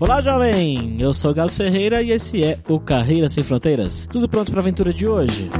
Olá, 0.00 0.20
jovem! 0.20 0.96
Eu 1.00 1.12
sou 1.12 1.34
Galo 1.34 1.50
Ferreira 1.50 2.00
e 2.00 2.12
esse 2.12 2.44
é 2.44 2.56
o 2.68 2.78
Carreira 2.78 3.28
Sem 3.28 3.42
Fronteiras. 3.42 4.06
Tudo 4.06 4.28
pronto 4.28 4.52
para 4.52 4.60
a 4.60 4.62
aventura 4.62 4.94
de 4.94 5.08
hoje? 5.08 5.50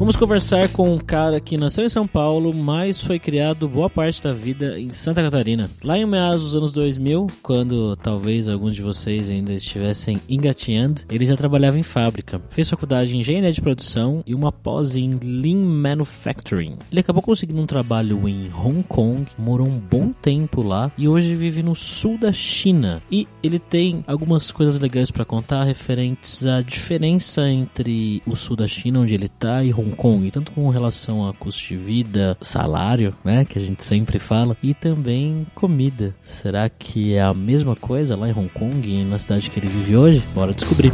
Vamos 0.00 0.16
conversar 0.16 0.70
com 0.70 0.94
um 0.94 0.98
cara 0.98 1.38
que 1.42 1.58
nasceu 1.58 1.84
em 1.84 1.88
São 1.90 2.06
Paulo, 2.06 2.54
mas 2.54 3.02
foi 3.02 3.18
criado 3.18 3.68
boa 3.68 3.90
parte 3.90 4.22
da 4.22 4.32
vida 4.32 4.80
em 4.80 4.88
Santa 4.88 5.22
Catarina. 5.22 5.68
Lá 5.84 5.98
em 5.98 6.06
meados 6.06 6.40
dos 6.40 6.56
anos 6.56 6.72
2000, 6.72 7.26
quando 7.42 7.94
talvez 7.96 8.48
alguns 8.48 8.74
de 8.74 8.80
vocês 8.80 9.28
ainda 9.28 9.52
estivessem 9.52 10.18
engatinhando, 10.26 11.02
ele 11.10 11.26
já 11.26 11.36
trabalhava 11.36 11.78
em 11.78 11.82
fábrica. 11.82 12.40
Fez 12.48 12.70
faculdade 12.70 13.14
em 13.14 13.20
engenharia 13.20 13.52
de 13.52 13.60
produção 13.60 14.24
e 14.26 14.34
uma 14.34 14.50
pós 14.50 14.96
em 14.96 15.18
Lean 15.22 15.66
Manufacturing. 15.66 16.78
Ele 16.90 17.00
acabou 17.00 17.22
conseguindo 17.22 17.60
um 17.60 17.66
trabalho 17.66 18.26
em 18.26 18.48
Hong 18.54 18.82
Kong, 18.84 19.26
morou 19.36 19.66
um 19.66 19.78
bom 19.78 20.12
tempo 20.12 20.62
lá 20.62 20.90
e 20.96 21.08
hoje 21.08 21.34
vive 21.34 21.62
no 21.62 21.74
sul 21.74 22.16
da 22.16 22.32
China. 22.32 23.02
E 23.12 23.28
ele 23.42 23.58
tem 23.58 24.02
algumas 24.06 24.50
coisas 24.50 24.78
legais 24.78 25.10
para 25.10 25.26
contar 25.26 25.64
referentes 25.64 26.46
à 26.46 26.62
diferença 26.62 27.46
entre 27.46 28.22
o 28.26 28.34
sul 28.34 28.56
da 28.56 28.66
China, 28.66 29.00
onde 29.00 29.12
ele 29.12 29.26
está, 29.26 29.62
e 29.62 29.74
Hong 29.74 29.89
Hong 29.90 29.96
Kong, 29.96 30.30
tanto 30.30 30.52
com 30.52 30.68
relação 30.68 31.28
a 31.28 31.34
custo 31.34 31.68
de 31.68 31.76
vida, 31.76 32.36
salário, 32.40 33.12
né, 33.24 33.44
que 33.44 33.58
a 33.58 33.60
gente 33.60 33.82
sempre 33.82 34.18
fala, 34.18 34.56
e 34.62 34.72
também 34.74 35.46
comida. 35.54 36.14
Será 36.22 36.68
que 36.68 37.14
é 37.14 37.22
a 37.22 37.34
mesma 37.34 37.74
coisa 37.74 38.16
lá 38.16 38.28
em 38.28 38.32
Hong 38.32 38.48
Kong 38.48 38.88
e 38.88 39.04
na 39.04 39.18
cidade 39.18 39.50
que 39.50 39.58
ele 39.58 39.68
vive 39.68 39.96
hoje? 39.96 40.22
Bora 40.34 40.52
descobrir. 40.52 40.92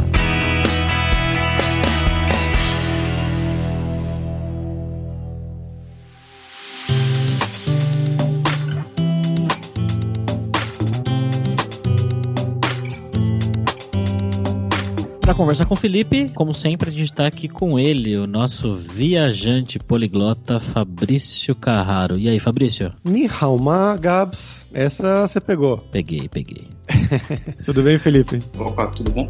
Para 15.27 15.35
conversar 15.35 15.65
com 15.65 15.73
o 15.73 15.77
Felipe, 15.77 16.31
como 16.33 16.53
sempre, 16.53 16.89
a 16.89 16.91
gente 16.91 17.11
está 17.11 17.27
aqui 17.27 17.49
com 17.49 17.77
ele, 17.77 18.15
o 18.15 18.25
nosso 18.25 18.73
viajante 18.73 19.77
poliglota 19.77 20.57
Fabrício 20.57 21.53
Carraro. 21.53 22.17
E 22.17 22.29
aí, 22.29 22.39
Fabrício? 22.39 22.93
Ni 23.03 23.27
hao 23.27 23.59
ma, 23.59 23.97
Gabs. 23.97 24.65
Essa 24.73 25.27
você 25.27 25.41
pegou. 25.41 25.79
Peguei, 25.91 26.29
peguei. 26.29 26.69
tudo 27.61 27.83
bem, 27.83 27.99
Felipe? 27.99 28.39
Opa, 28.57 28.87
tudo 28.87 29.11
bom? 29.11 29.29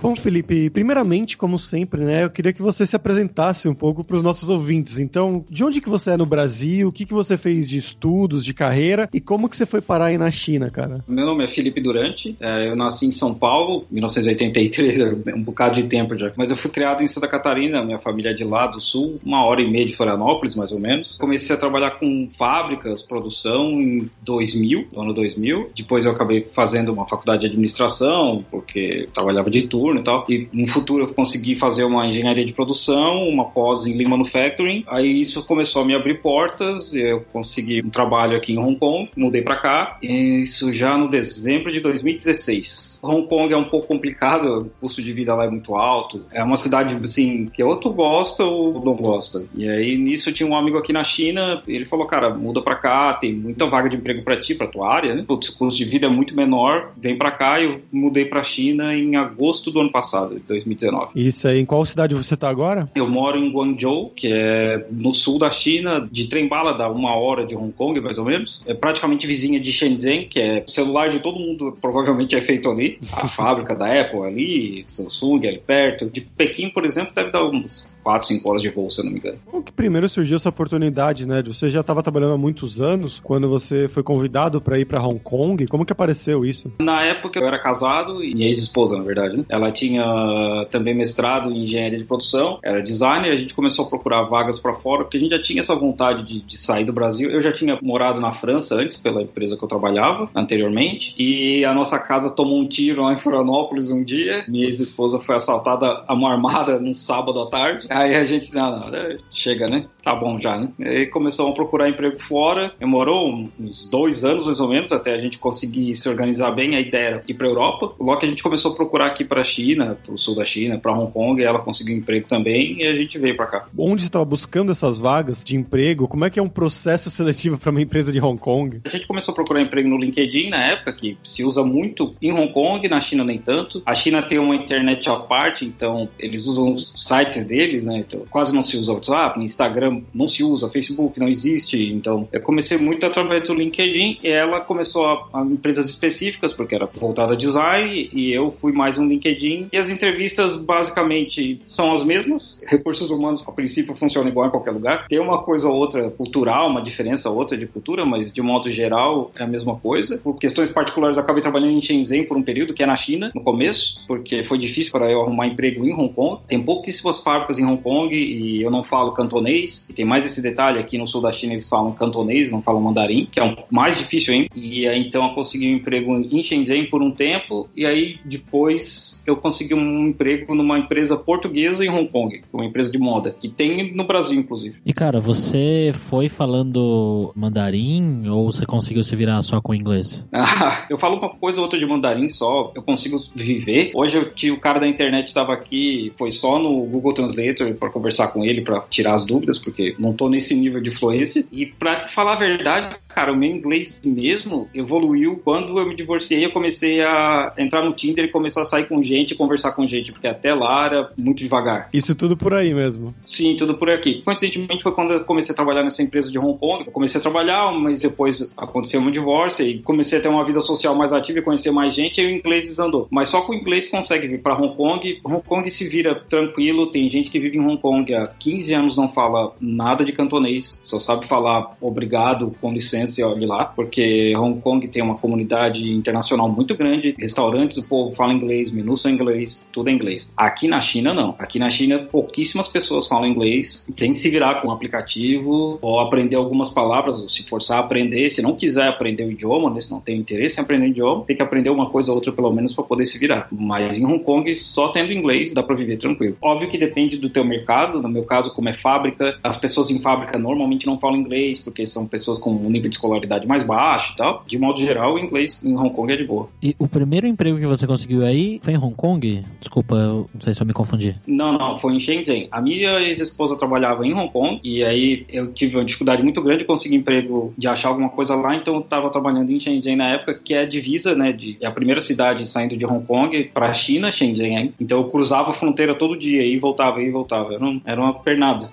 Bom, 0.00 0.14
Felipe, 0.14 0.70
primeiramente, 0.70 1.36
como 1.36 1.58
sempre, 1.58 2.02
né, 2.02 2.22
eu 2.22 2.30
queria 2.30 2.52
que 2.52 2.62
você 2.62 2.86
se 2.86 2.94
apresentasse 2.94 3.68
um 3.68 3.74
pouco 3.74 4.04
para 4.04 4.16
os 4.16 4.22
nossos 4.22 4.48
ouvintes. 4.48 5.00
Então, 5.00 5.44
de 5.50 5.64
onde 5.64 5.80
que 5.80 5.88
você 5.88 6.12
é 6.12 6.16
no 6.16 6.24
Brasil? 6.24 6.88
O 6.88 6.92
que 6.92 7.04
que 7.04 7.12
você 7.12 7.36
fez 7.36 7.68
de 7.68 7.78
estudos, 7.78 8.44
de 8.44 8.54
carreira 8.54 9.08
e 9.12 9.20
como 9.20 9.48
que 9.48 9.56
você 9.56 9.66
foi 9.66 9.80
parar 9.80 10.06
aí 10.06 10.18
na 10.18 10.30
China, 10.30 10.70
cara? 10.70 11.04
Meu 11.08 11.26
nome 11.26 11.42
é 11.42 11.48
Felipe 11.48 11.80
Durante. 11.80 12.36
É, 12.40 12.68
eu 12.68 12.76
nasci 12.76 13.06
em 13.06 13.12
São 13.12 13.34
Paulo, 13.34 13.86
1983, 13.90 15.00
é 15.26 15.34
um 15.34 15.42
bocado 15.42 15.74
de 15.74 15.82
tempo 15.84 16.16
já. 16.16 16.30
Mas 16.36 16.50
eu 16.50 16.56
fui 16.56 16.70
criado 16.70 17.02
em 17.02 17.06
Santa 17.08 17.26
Catarina, 17.26 17.84
minha 17.84 17.98
família 17.98 18.30
é 18.30 18.34
de 18.34 18.44
lá 18.44 18.68
do 18.68 18.80
sul, 18.80 19.18
uma 19.24 19.44
hora 19.44 19.60
e 19.60 19.68
meia 19.68 19.84
de 19.84 19.96
Florianópolis, 19.96 20.54
mais 20.54 20.70
ou 20.70 20.78
menos. 20.78 21.16
Comecei 21.18 21.56
a 21.56 21.58
trabalhar 21.58 21.98
com 21.98 22.28
fábricas, 22.38 23.02
produção 23.02 23.72
em 23.72 24.08
2000, 24.22 24.86
no 24.92 25.02
ano 25.02 25.12
2000. 25.12 25.70
Depois 25.74 26.04
eu 26.04 26.12
acabei 26.12 26.46
fazendo 26.52 26.92
uma 26.92 27.06
faculdade 27.08 27.40
de 27.40 27.46
administração, 27.48 28.44
porque 28.48 29.08
trabalhava 29.12 29.50
de 29.50 29.62
turno 29.62 29.87
turno 29.88 30.00
e 30.00 30.04
tal. 30.04 30.24
E 30.28 30.48
no 30.52 30.66
futuro 30.66 31.04
eu 31.04 31.08
consegui 31.08 31.56
fazer 31.56 31.84
uma 31.84 32.06
engenharia 32.06 32.44
de 32.44 32.52
produção, 32.52 33.24
uma 33.24 33.46
pós 33.46 33.86
em 33.86 33.96
Lean 33.96 34.08
Manufacturing. 34.08 34.84
Aí 34.86 35.20
isso 35.20 35.44
começou 35.44 35.82
a 35.82 35.84
me 35.84 35.94
abrir 35.94 36.20
portas. 36.20 36.94
Eu 36.94 37.24
consegui 37.32 37.82
um 37.84 37.90
trabalho 37.90 38.36
aqui 38.36 38.52
em 38.52 38.58
Hong 38.58 38.76
Kong, 38.76 39.08
mudei 39.16 39.42
para 39.42 39.56
cá. 39.56 39.98
Isso 40.02 40.72
já 40.72 40.96
no 40.96 41.08
dezembro 41.08 41.72
de 41.72 41.80
2016. 41.80 43.00
Hong 43.02 43.26
Kong 43.26 43.52
é 43.52 43.56
um 43.56 43.64
pouco 43.64 43.86
complicado, 43.86 44.58
o 44.58 44.70
custo 44.80 45.02
de 45.02 45.12
vida 45.12 45.34
lá 45.34 45.44
é 45.44 45.50
muito 45.50 45.74
alto. 45.74 46.24
É 46.32 46.42
uma 46.42 46.56
cidade 46.56 46.96
assim 47.02 47.46
que 47.46 47.62
ou 47.62 47.78
tu 47.78 47.90
gosta 47.90 48.44
ou 48.44 48.82
não 48.84 48.94
gosta. 48.94 49.46
E 49.54 49.68
aí 49.68 49.96
nisso 49.96 50.32
tinha 50.32 50.48
um 50.48 50.56
amigo 50.56 50.76
aqui 50.76 50.92
na 50.92 51.04
China, 51.04 51.62
ele 51.66 51.84
falou: 51.84 52.06
"Cara, 52.06 52.30
muda 52.30 52.60
para 52.60 52.74
cá, 52.74 53.14
tem 53.14 53.32
muita 53.32 53.66
vaga 53.66 53.88
de 53.88 53.96
emprego 53.96 54.22
para 54.22 54.38
ti, 54.38 54.54
para 54.54 54.66
tua 54.66 54.92
área, 54.92 55.14
né? 55.14 55.24
Putz, 55.26 55.48
o 55.48 55.58
custo 55.58 55.78
de 55.82 55.88
vida 55.88 56.06
é 56.06 56.10
muito 56.10 56.34
menor, 56.34 56.92
vem 56.96 57.16
para 57.16 57.30
cá". 57.30 57.60
Eu 57.60 57.80
mudei 57.92 58.24
para 58.24 58.42
China 58.42 58.94
em 58.94 59.16
agosto 59.16 59.70
do 59.70 59.77
do 59.78 59.82
ano 59.82 59.92
passado, 59.92 60.40
2019. 60.46 61.12
Isso 61.14 61.46
aí, 61.46 61.60
em 61.60 61.64
qual 61.64 61.84
cidade 61.86 62.14
você 62.14 62.34
está 62.34 62.48
agora? 62.48 62.90
Eu 62.94 63.08
moro 63.08 63.38
em 63.38 63.50
Guangzhou, 63.50 64.10
que 64.14 64.28
é 64.30 64.86
no 64.90 65.14
sul 65.14 65.38
da 65.38 65.50
China, 65.50 66.06
de 66.10 66.26
trem-bala 66.26 66.74
dá 66.74 66.90
uma 66.90 67.14
hora 67.14 67.46
de 67.46 67.54
Hong 67.54 67.72
Kong, 67.72 68.00
mais 68.00 68.18
ou 68.18 68.24
menos. 68.24 68.62
É 68.66 68.74
praticamente 68.74 69.26
vizinha 69.26 69.60
de 69.60 69.72
Shenzhen, 69.72 70.28
que 70.28 70.40
é 70.40 70.64
o 70.66 70.70
celular 70.70 71.08
de 71.08 71.20
todo 71.20 71.38
mundo, 71.38 71.76
provavelmente 71.80 72.34
é 72.34 72.40
feito 72.40 72.68
ali. 72.70 72.98
A 73.12 73.28
fábrica 73.28 73.74
da 73.74 73.86
Apple 74.00 74.22
ali, 74.22 74.82
Samsung 74.84 75.46
ali 75.46 75.58
perto. 75.58 76.10
De 76.10 76.20
Pequim, 76.20 76.70
por 76.70 76.84
exemplo, 76.84 77.12
deve 77.14 77.30
dar 77.30 77.44
uns 77.44 77.88
4, 78.02 78.26
5 78.26 78.48
horas 78.48 78.62
de 78.62 78.70
voo, 78.70 78.90
se 78.90 79.00
eu 79.00 79.04
não 79.04 79.12
me 79.12 79.18
engano. 79.18 79.38
Como 79.46 79.62
que 79.62 79.72
primeiro 79.72 80.08
surgiu 80.08 80.36
essa 80.36 80.48
oportunidade, 80.48 81.26
né? 81.26 81.42
Você 81.42 81.68
já 81.68 81.80
estava 81.80 82.02
trabalhando 82.02 82.34
há 82.34 82.38
muitos 82.38 82.80
anos, 82.80 83.20
quando 83.20 83.48
você 83.48 83.86
foi 83.86 84.02
convidado 84.02 84.60
para 84.60 84.78
ir 84.78 84.86
para 84.86 85.02
Hong 85.02 85.18
Kong, 85.18 85.66
como 85.66 85.84
que 85.84 85.92
apareceu 85.92 86.44
isso? 86.44 86.72
Na 86.80 87.02
época 87.02 87.38
eu 87.38 87.46
era 87.46 87.58
casado, 87.58 88.24
e 88.24 88.34
minha 88.34 88.46
ex-esposa, 88.46 88.96
na 88.96 89.04
verdade, 89.04 89.36
né? 89.36 89.44
Ela 89.48 89.67
tinha 89.70 90.66
também 90.70 90.94
mestrado 90.94 91.50
em 91.50 91.64
engenharia 91.64 91.98
de 91.98 92.04
produção, 92.04 92.58
era 92.62 92.82
designer, 92.82 93.32
a 93.32 93.36
gente 93.36 93.54
começou 93.54 93.86
a 93.86 93.88
procurar 93.88 94.22
vagas 94.22 94.58
para 94.58 94.74
fora, 94.74 95.04
porque 95.04 95.16
a 95.16 95.20
gente 95.20 95.30
já 95.30 95.40
tinha 95.40 95.60
essa 95.60 95.74
vontade 95.74 96.22
de, 96.24 96.40
de 96.40 96.56
sair 96.56 96.84
do 96.84 96.92
Brasil. 96.92 97.30
Eu 97.30 97.40
já 97.40 97.52
tinha 97.52 97.78
morado 97.82 98.20
na 98.20 98.32
França 98.32 98.76
antes, 98.76 98.96
pela 98.96 99.22
empresa 99.22 99.56
que 99.56 99.64
eu 99.64 99.68
trabalhava 99.68 100.28
anteriormente, 100.34 101.14
e 101.18 101.64
a 101.64 101.72
nossa 101.74 101.98
casa 101.98 102.30
tomou 102.30 102.60
um 102.60 102.66
tiro 102.66 103.02
lá 103.02 103.12
em 103.12 103.16
Florianópolis 103.16 103.90
um 103.90 104.02
dia. 104.04 104.44
Minha 104.48 104.66
ex-esposa 104.66 105.18
foi 105.18 105.36
assaltada 105.36 106.04
a 106.06 106.14
uma 106.14 106.32
armada 106.32 106.78
num 106.78 106.94
sábado 106.94 107.40
à 107.40 107.46
tarde. 107.46 107.86
Aí 107.90 108.14
a 108.14 108.24
gente, 108.24 108.54
não, 108.54 108.78
não, 108.78 108.94
é, 108.94 109.16
chega, 109.30 109.66
né? 109.66 109.86
Tá 110.02 110.14
bom 110.14 110.38
já, 110.38 110.56
né? 110.56 110.68
Aí 110.80 111.06
começou 111.06 111.50
a 111.50 111.54
procurar 111.54 111.88
emprego 111.88 112.18
fora. 112.18 112.72
Demorou 112.78 113.48
uns 113.58 113.86
dois 113.86 114.24
anos 114.24 114.46
mais 114.46 114.60
ou 114.60 114.68
menos 114.68 114.92
até 114.92 115.12
a 115.12 115.18
gente 115.18 115.38
conseguir 115.38 115.94
se 115.94 116.08
organizar 116.08 116.50
bem. 116.50 116.76
A 116.76 116.80
ideia 116.80 117.08
era 117.08 117.22
ir 117.26 117.34
para 117.34 117.46
Europa. 117.46 117.92
Logo 118.00 118.20
que 118.20 118.26
a 118.26 118.28
gente 118.28 118.42
começou 118.42 118.72
a 118.72 118.74
procurar 118.74 119.06
aqui 119.06 119.24
para 119.24 119.42
China, 119.58 119.98
para 120.02 120.14
o 120.14 120.18
sul 120.18 120.36
da 120.36 120.44
China, 120.44 120.78
para 120.78 120.92
Hong 120.92 121.10
Kong, 121.12 121.42
ela 121.42 121.58
conseguiu 121.58 121.96
emprego 121.96 122.26
também 122.28 122.80
e 122.80 122.86
a 122.86 122.94
gente 122.94 123.18
veio 123.18 123.36
para 123.36 123.46
cá. 123.46 123.66
Onde 123.76 124.04
estava 124.04 124.24
buscando 124.24 124.70
essas 124.70 124.98
vagas 124.98 125.42
de 125.42 125.56
emprego? 125.56 126.06
Como 126.06 126.24
é 126.24 126.30
que 126.30 126.38
é 126.38 126.42
um 126.42 126.48
processo 126.48 127.10
seletivo 127.10 127.58
para 127.58 127.70
uma 127.70 127.82
empresa 127.82 128.12
de 128.12 128.20
Hong 128.20 128.38
Kong? 128.38 128.80
A 128.84 128.88
gente 128.88 129.06
começou 129.06 129.32
a 129.32 129.34
procurar 129.34 129.60
emprego 129.60 129.88
no 129.88 129.98
LinkedIn 129.98 130.50
na 130.50 130.64
época, 130.64 130.92
que 130.92 131.18
se 131.24 131.44
usa 131.44 131.64
muito 131.64 132.14
em 132.22 132.32
Hong 132.32 132.52
Kong, 132.52 132.86
na 132.88 133.00
China 133.00 133.24
nem 133.24 133.38
tanto. 133.38 133.82
A 133.84 133.94
China 133.94 134.22
tem 134.22 134.38
uma 134.38 134.54
internet 134.54 135.08
à 135.08 135.16
parte, 135.16 135.64
então 135.64 136.08
eles 136.18 136.46
usam 136.46 136.74
os 136.74 136.92
sites 136.96 137.44
deles, 137.44 137.84
né? 137.84 138.04
Então, 138.06 138.24
quase 138.30 138.54
não 138.54 138.62
se 138.62 138.76
usa 138.76 138.92
WhatsApp, 138.92 139.40
Instagram 139.40 140.02
não 140.14 140.28
se 140.28 140.44
usa, 140.44 140.70
Facebook 140.70 141.18
não 141.18 141.28
existe. 141.28 141.82
Então, 141.92 142.28
eu 142.32 142.40
comecei 142.40 142.78
muito 142.78 143.04
através 143.04 143.44
do 143.44 143.54
LinkedIn 143.54 144.18
e 144.22 144.28
ela 144.28 144.60
começou 144.60 145.06
a, 145.06 145.40
a 145.40 145.42
empresas 145.42 145.88
específicas, 145.88 146.52
porque 146.52 146.74
era 146.74 146.86
voltada 146.86 147.34
a 147.34 147.36
design, 147.36 148.08
e 148.12 148.32
eu 148.32 148.50
fui 148.50 148.72
mais 148.72 148.98
um 148.98 149.06
LinkedIn. 149.06 149.47
E 149.72 149.76
as 149.76 149.88
entrevistas 149.88 150.56
basicamente 150.56 151.60
são 151.64 151.92
as 151.92 152.04
mesmas. 152.04 152.60
Recursos 152.66 153.10
humanos, 153.10 153.42
a 153.46 153.52
princípio, 153.52 153.94
funcionam 153.94 154.28
igual 154.28 154.48
em 154.48 154.50
qualquer 154.50 154.72
lugar. 154.72 155.06
Tem 155.08 155.18
uma 155.18 155.42
coisa 155.42 155.68
ou 155.68 155.76
outra 155.76 156.10
cultural, 156.10 156.68
uma 156.68 156.82
diferença 156.82 157.30
ou 157.30 157.36
outra 157.36 157.56
de 157.56 157.66
cultura, 157.66 158.04
mas 158.04 158.32
de 158.32 158.42
modo 158.42 158.70
geral 158.70 159.30
é 159.36 159.44
a 159.44 159.46
mesma 159.46 159.76
coisa. 159.76 160.18
Por 160.18 160.38
questões 160.38 160.70
particulares, 160.70 161.16
eu 161.16 161.22
acabei 161.22 161.42
trabalhando 161.42 161.72
em 161.72 161.80
Shenzhen 161.80 162.26
por 162.26 162.36
um 162.36 162.42
período, 162.42 162.74
que 162.74 162.82
é 162.82 162.86
na 162.86 162.96
China, 162.96 163.30
no 163.34 163.42
começo, 163.42 164.02
porque 164.06 164.44
foi 164.44 164.58
difícil 164.58 164.92
para 164.92 165.10
eu 165.10 165.22
arrumar 165.22 165.46
emprego 165.46 165.86
em 165.86 165.92
Hong 165.92 166.12
Kong. 166.12 166.42
Tem 166.46 166.60
pouquíssimas 166.60 167.20
fábricas 167.20 167.58
em 167.58 167.64
Hong 167.64 167.78
Hong 167.78 167.82
Kong 167.82 168.14
e 168.14 168.62
eu 168.62 168.70
não 168.70 168.82
falo 168.82 169.12
cantonês. 169.12 169.86
E 169.88 169.92
tem 169.92 170.04
mais 170.04 170.24
esse 170.24 170.42
detalhe, 170.42 170.78
aqui 170.78 170.98
no 170.98 171.06
sul 171.06 171.20
da 171.20 171.32
China 171.32 171.54
eles 171.54 171.68
falam 171.68 171.92
cantonês, 171.92 172.52
não 172.52 172.62
falam 172.62 172.80
mandarim, 172.80 173.28
que 173.30 173.40
é 173.40 173.44
um 173.44 173.56
mais 173.70 173.96
difícil 173.96 174.34
ainda. 174.34 174.48
E 174.54 174.86
aí, 174.86 175.00
então 175.00 175.26
eu 175.28 175.34
consegui 175.34 175.72
um 175.72 175.76
emprego 175.76 176.12
em 176.14 176.42
Shenzhen 176.42 176.86
por 176.86 177.02
um 177.02 177.10
tempo 177.10 177.68
e 177.76 177.86
aí 177.86 178.18
depois 178.24 179.22
eu 179.26 179.36
consegui 179.38 179.74
um 179.74 180.08
emprego 180.08 180.54
numa 180.54 180.78
empresa 180.78 181.16
portuguesa 181.16 181.84
em 181.84 181.88
Hong 181.88 182.08
Kong, 182.08 182.42
uma 182.52 182.64
empresa 182.64 182.90
de 182.90 182.98
moda, 182.98 183.34
que 183.40 183.48
tem 183.48 183.94
no 183.94 184.04
Brasil 184.04 184.38
inclusive. 184.38 184.76
E 184.84 184.92
cara, 184.92 185.20
você 185.20 185.90
foi 185.94 186.28
falando 186.28 187.32
mandarim 187.34 188.28
ou 188.28 188.50
você 188.50 188.64
conseguiu 188.64 189.02
se 189.02 189.14
virar 189.16 189.42
só 189.42 189.60
com 189.60 189.74
inglês? 189.74 190.26
Ah, 190.60 190.86
eu 190.88 190.98
falo 190.98 191.18
uma 191.18 191.28
coisa 191.28 191.58
ou 191.58 191.64
outra 191.64 191.78
de 191.78 191.86
mandarim 191.86 192.28
só, 192.28 192.72
eu 192.74 192.82
consigo 192.82 193.22
viver. 193.34 193.92
Hoje 193.94 194.18
eu 194.18 194.30
tinha 194.30 194.52
o 194.52 194.58
cara 194.58 194.80
da 194.80 194.88
internet 194.88 195.28
estava 195.28 195.52
aqui, 195.52 196.12
foi 196.16 196.30
só 196.30 196.58
no 196.58 196.84
Google 196.84 197.12
Translator 197.12 197.72
para 197.74 197.90
conversar 197.90 198.28
com 198.28 198.44
ele 198.44 198.62
para 198.62 198.80
tirar 198.88 199.14
as 199.14 199.24
dúvidas, 199.24 199.58
porque 199.58 199.94
não 199.98 200.12
tô 200.12 200.28
nesse 200.28 200.54
nível 200.54 200.80
de 200.80 200.90
fluência. 200.90 201.46
E 201.52 201.66
para 201.66 202.08
falar 202.08 202.32
a 202.32 202.36
verdade, 202.36 202.96
cara, 203.18 203.32
o 203.32 203.36
meu 203.36 203.50
inglês 203.50 204.00
mesmo 204.04 204.68
evoluiu 204.72 205.40
quando 205.42 205.76
eu 205.76 205.84
me 205.84 205.96
divorciei, 205.96 206.44
eu 206.44 206.52
comecei 206.52 207.00
a 207.00 207.52
entrar 207.58 207.84
no 207.84 207.92
Tinder 207.92 208.26
e 208.26 208.28
começar 208.28 208.62
a 208.62 208.64
sair 208.64 208.86
com 208.86 209.02
gente 209.02 209.32
e 209.32 209.34
conversar 209.34 209.72
com 209.72 209.84
gente, 209.88 210.12
porque 210.12 210.28
até 210.28 210.54
lá 210.54 210.86
era 210.86 211.10
muito 211.18 211.38
devagar. 211.38 211.88
Isso 211.92 212.14
tudo 212.14 212.36
por 212.36 212.54
aí 212.54 212.72
mesmo? 212.72 213.12
Sim, 213.24 213.56
tudo 213.56 213.74
por 213.74 213.90
aqui. 213.90 214.22
Coincidentemente 214.24 214.84
foi 214.84 214.92
quando 214.92 215.14
eu 215.14 215.24
comecei 215.24 215.52
a 215.52 215.56
trabalhar 215.56 215.82
nessa 215.82 216.00
empresa 216.00 216.30
de 216.30 216.38
Hong 216.38 216.56
Kong. 216.60 216.84
Eu 216.86 216.92
comecei 216.92 217.18
a 217.18 217.22
trabalhar, 217.22 217.72
mas 217.72 218.02
depois 218.02 218.52
aconteceu 218.56 219.00
um 219.00 219.10
divórcio 219.10 219.66
e 219.66 219.80
comecei 219.80 220.20
a 220.20 220.22
ter 220.22 220.28
uma 220.28 220.44
vida 220.44 220.60
social 220.60 220.94
mais 220.94 221.12
ativa 221.12 221.40
e 221.40 221.42
conhecer 221.42 221.72
mais 221.72 221.94
gente 221.94 222.20
e 222.20 222.24
o 222.24 222.30
inglês 222.30 222.68
desandou. 222.68 223.08
Mas 223.10 223.30
só 223.30 223.40
com 223.40 223.50
o 223.50 223.54
inglês 223.56 223.88
consegue 223.88 224.28
vir 224.28 224.40
para 224.40 224.56
Hong 224.56 224.76
Kong. 224.76 225.20
Hong 225.24 225.42
Kong 225.42 225.68
se 225.68 225.88
vira 225.88 226.14
tranquilo, 226.14 226.86
tem 226.92 227.08
gente 227.08 227.32
que 227.32 227.40
vive 227.40 227.58
em 227.58 227.66
Hong 227.66 227.78
Kong 227.78 228.14
há 228.14 228.28
15 228.28 228.74
anos 228.74 228.96
não 228.96 229.08
fala 229.08 229.56
nada 229.60 230.04
de 230.04 230.12
cantonês, 230.12 230.78
só 230.84 231.00
sabe 231.00 231.26
falar 231.26 231.76
obrigado, 231.80 232.52
com 232.60 232.72
licença 232.72 233.07
e 233.16 233.22
olhe 233.22 233.46
lá, 233.46 233.64
porque 233.64 234.36
Hong 234.36 234.60
Kong 234.60 234.86
tem 234.88 235.02
uma 235.02 235.16
comunidade 235.16 235.90
internacional 235.90 236.48
muito 236.48 236.74
grande, 236.74 237.14
restaurantes 237.18 237.78
o 237.78 237.88
povo 237.88 238.14
fala 238.14 238.32
inglês, 238.32 238.70
menus 238.70 239.02
são 239.02 239.10
inglês, 239.10 239.68
tudo 239.72 239.88
é 239.88 239.92
inglês. 239.92 240.32
Aqui 240.36 240.66
na 240.66 240.80
China 240.80 241.14
não. 241.14 241.34
Aqui 241.38 241.58
na 241.58 241.70
China 241.70 242.00
pouquíssimas 242.10 242.68
pessoas 242.68 243.06
falam 243.08 243.26
inglês, 243.26 243.86
tem 243.96 244.12
que 244.12 244.18
se 244.18 244.28
virar 244.28 244.60
com 244.60 244.68
o 244.68 244.70
aplicativo 244.72 245.78
ou 245.80 246.00
aprender 246.00 246.36
algumas 246.36 246.68
palavras, 246.68 247.20
ou 247.20 247.28
se 247.28 247.42
forçar 247.44 247.78
a 247.78 247.80
aprender, 247.80 248.28
se 248.30 248.42
não 248.42 248.56
quiser 248.56 248.88
aprender 248.88 249.24
o 249.24 249.30
idioma, 249.30 249.70
né, 249.70 249.80
se 249.80 249.90
não 249.90 250.00
tem 250.00 250.18
interesse 250.18 250.60
em 250.60 250.64
aprender 250.64 250.86
o 250.86 250.90
idioma, 250.90 251.24
tem 251.24 251.36
que 251.36 251.42
aprender 251.42 251.70
uma 251.70 251.88
coisa 251.88 252.10
ou 252.10 252.16
outra 252.16 252.32
pelo 252.32 252.52
menos 252.52 252.72
para 252.72 252.84
poder 252.84 253.06
se 253.06 253.18
virar. 253.18 253.48
Mas 253.52 253.98
em 253.98 254.04
Hong 254.04 254.22
Kong, 254.24 254.54
só 254.56 254.88
tendo 254.88 255.12
inglês 255.12 255.52
dá 255.52 255.62
para 255.62 255.76
viver 255.76 255.96
tranquilo. 255.96 256.36
Óbvio 256.40 256.68
que 256.68 256.78
depende 256.78 257.16
do 257.16 257.30
teu 257.30 257.44
mercado, 257.44 258.00
no 258.02 258.08
meu 258.08 258.24
caso, 258.24 258.54
como 258.54 258.68
é 258.68 258.72
fábrica, 258.72 259.38
as 259.42 259.56
pessoas 259.56 259.90
em 259.90 260.00
fábrica 260.00 260.38
normalmente 260.38 260.86
não 260.86 260.98
falam 260.98 261.18
inglês 261.18 261.58
porque 261.58 261.86
são 261.86 262.06
pessoas 262.06 262.38
com 262.38 262.50
um 262.50 262.70
nível 262.70 262.90
de 262.90 262.97
escolaridade 262.98 263.46
mais 263.46 263.62
baixo 263.62 264.12
e 264.12 264.16
tal. 264.16 264.44
De 264.46 264.58
modo 264.58 264.80
geral, 264.80 265.14
o 265.14 265.18
inglês 265.18 265.62
em 265.64 265.76
Hong 265.76 265.90
Kong 265.94 266.12
é 266.12 266.16
de 266.16 266.24
boa. 266.24 266.48
E 266.62 266.74
o 266.78 266.88
primeiro 266.88 267.26
emprego 267.26 267.58
que 267.58 267.66
você 267.66 267.86
conseguiu 267.86 268.24
aí 268.24 268.60
foi 268.62 268.74
em 268.74 268.78
Hong 268.78 268.94
Kong? 268.94 269.42
Desculpa, 269.60 269.94
eu 269.94 270.28
não 270.34 270.40
sei 270.40 270.54
se 270.54 270.60
eu 270.60 270.66
me 270.66 270.72
confundi. 270.72 271.16
Não, 271.26 271.56
não, 271.56 271.76
foi 271.76 271.94
em 271.94 272.00
Shenzhen. 272.00 272.48
A 272.50 272.60
minha 272.60 273.00
ex-esposa 273.00 273.56
trabalhava 273.56 274.06
em 274.06 274.12
Hong 274.12 274.30
Kong 274.30 274.60
e 274.62 274.84
aí 274.84 275.24
eu 275.28 275.52
tive 275.52 275.76
uma 275.76 275.84
dificuldade 275.84 276.22
muito 276.22 276.42
grande 276.42 276.60
de 276.60 276.64
conseguir 276.64 276.96
emprego, 276.96 277.54
de 277.56 277.68
achar 277.68 277.88
alguma 277.88 278.08
coisa 278.08 278.34
lá, 278.34 278.56
então 278.56 278.74
eu 278.74 278.80
estava 278.80 279.10
trabalhando 279.10 279.50
em 279.50 279.60
Shenzhen 279.60 279.96
na 279.96 280.08
época, 280.08 280.34
que 280.34 280.54
é 280.54 280.60
a 280.60 280.66
divisa, 280.66 281.14
né, 281.14 281.32
de, 281.32 281.56
é 281.60 281.66
a 281.66 281.70
primeira 281.70 282.00
cidade 282.00 282.46
saindo 282.46 282.76
de 282.76 282.84
Hong 282.86 283.04
Kong 283.06 283.50
para 283.54 283.68
a 283.68 283.72
China, 283.72 284.10
Shenzhen. 284.10 284.74
Então 284.80 284.98
eu 284.98 285.04
cruzava 285.04 285.50
a 285.50 285.54
fronteira 285.54 285.94
todo 285.94 286.16
dia 286.16 286.44
e 286.44 286.58
voltava 286.58 287.02
e 287.02 287.10
voltava. 287.10 287.54
Era, 287.54 287.64
um, 287.64 287.80
era 287.84 288.00
uma 288.00 288.14
pernada. 288.14 288.70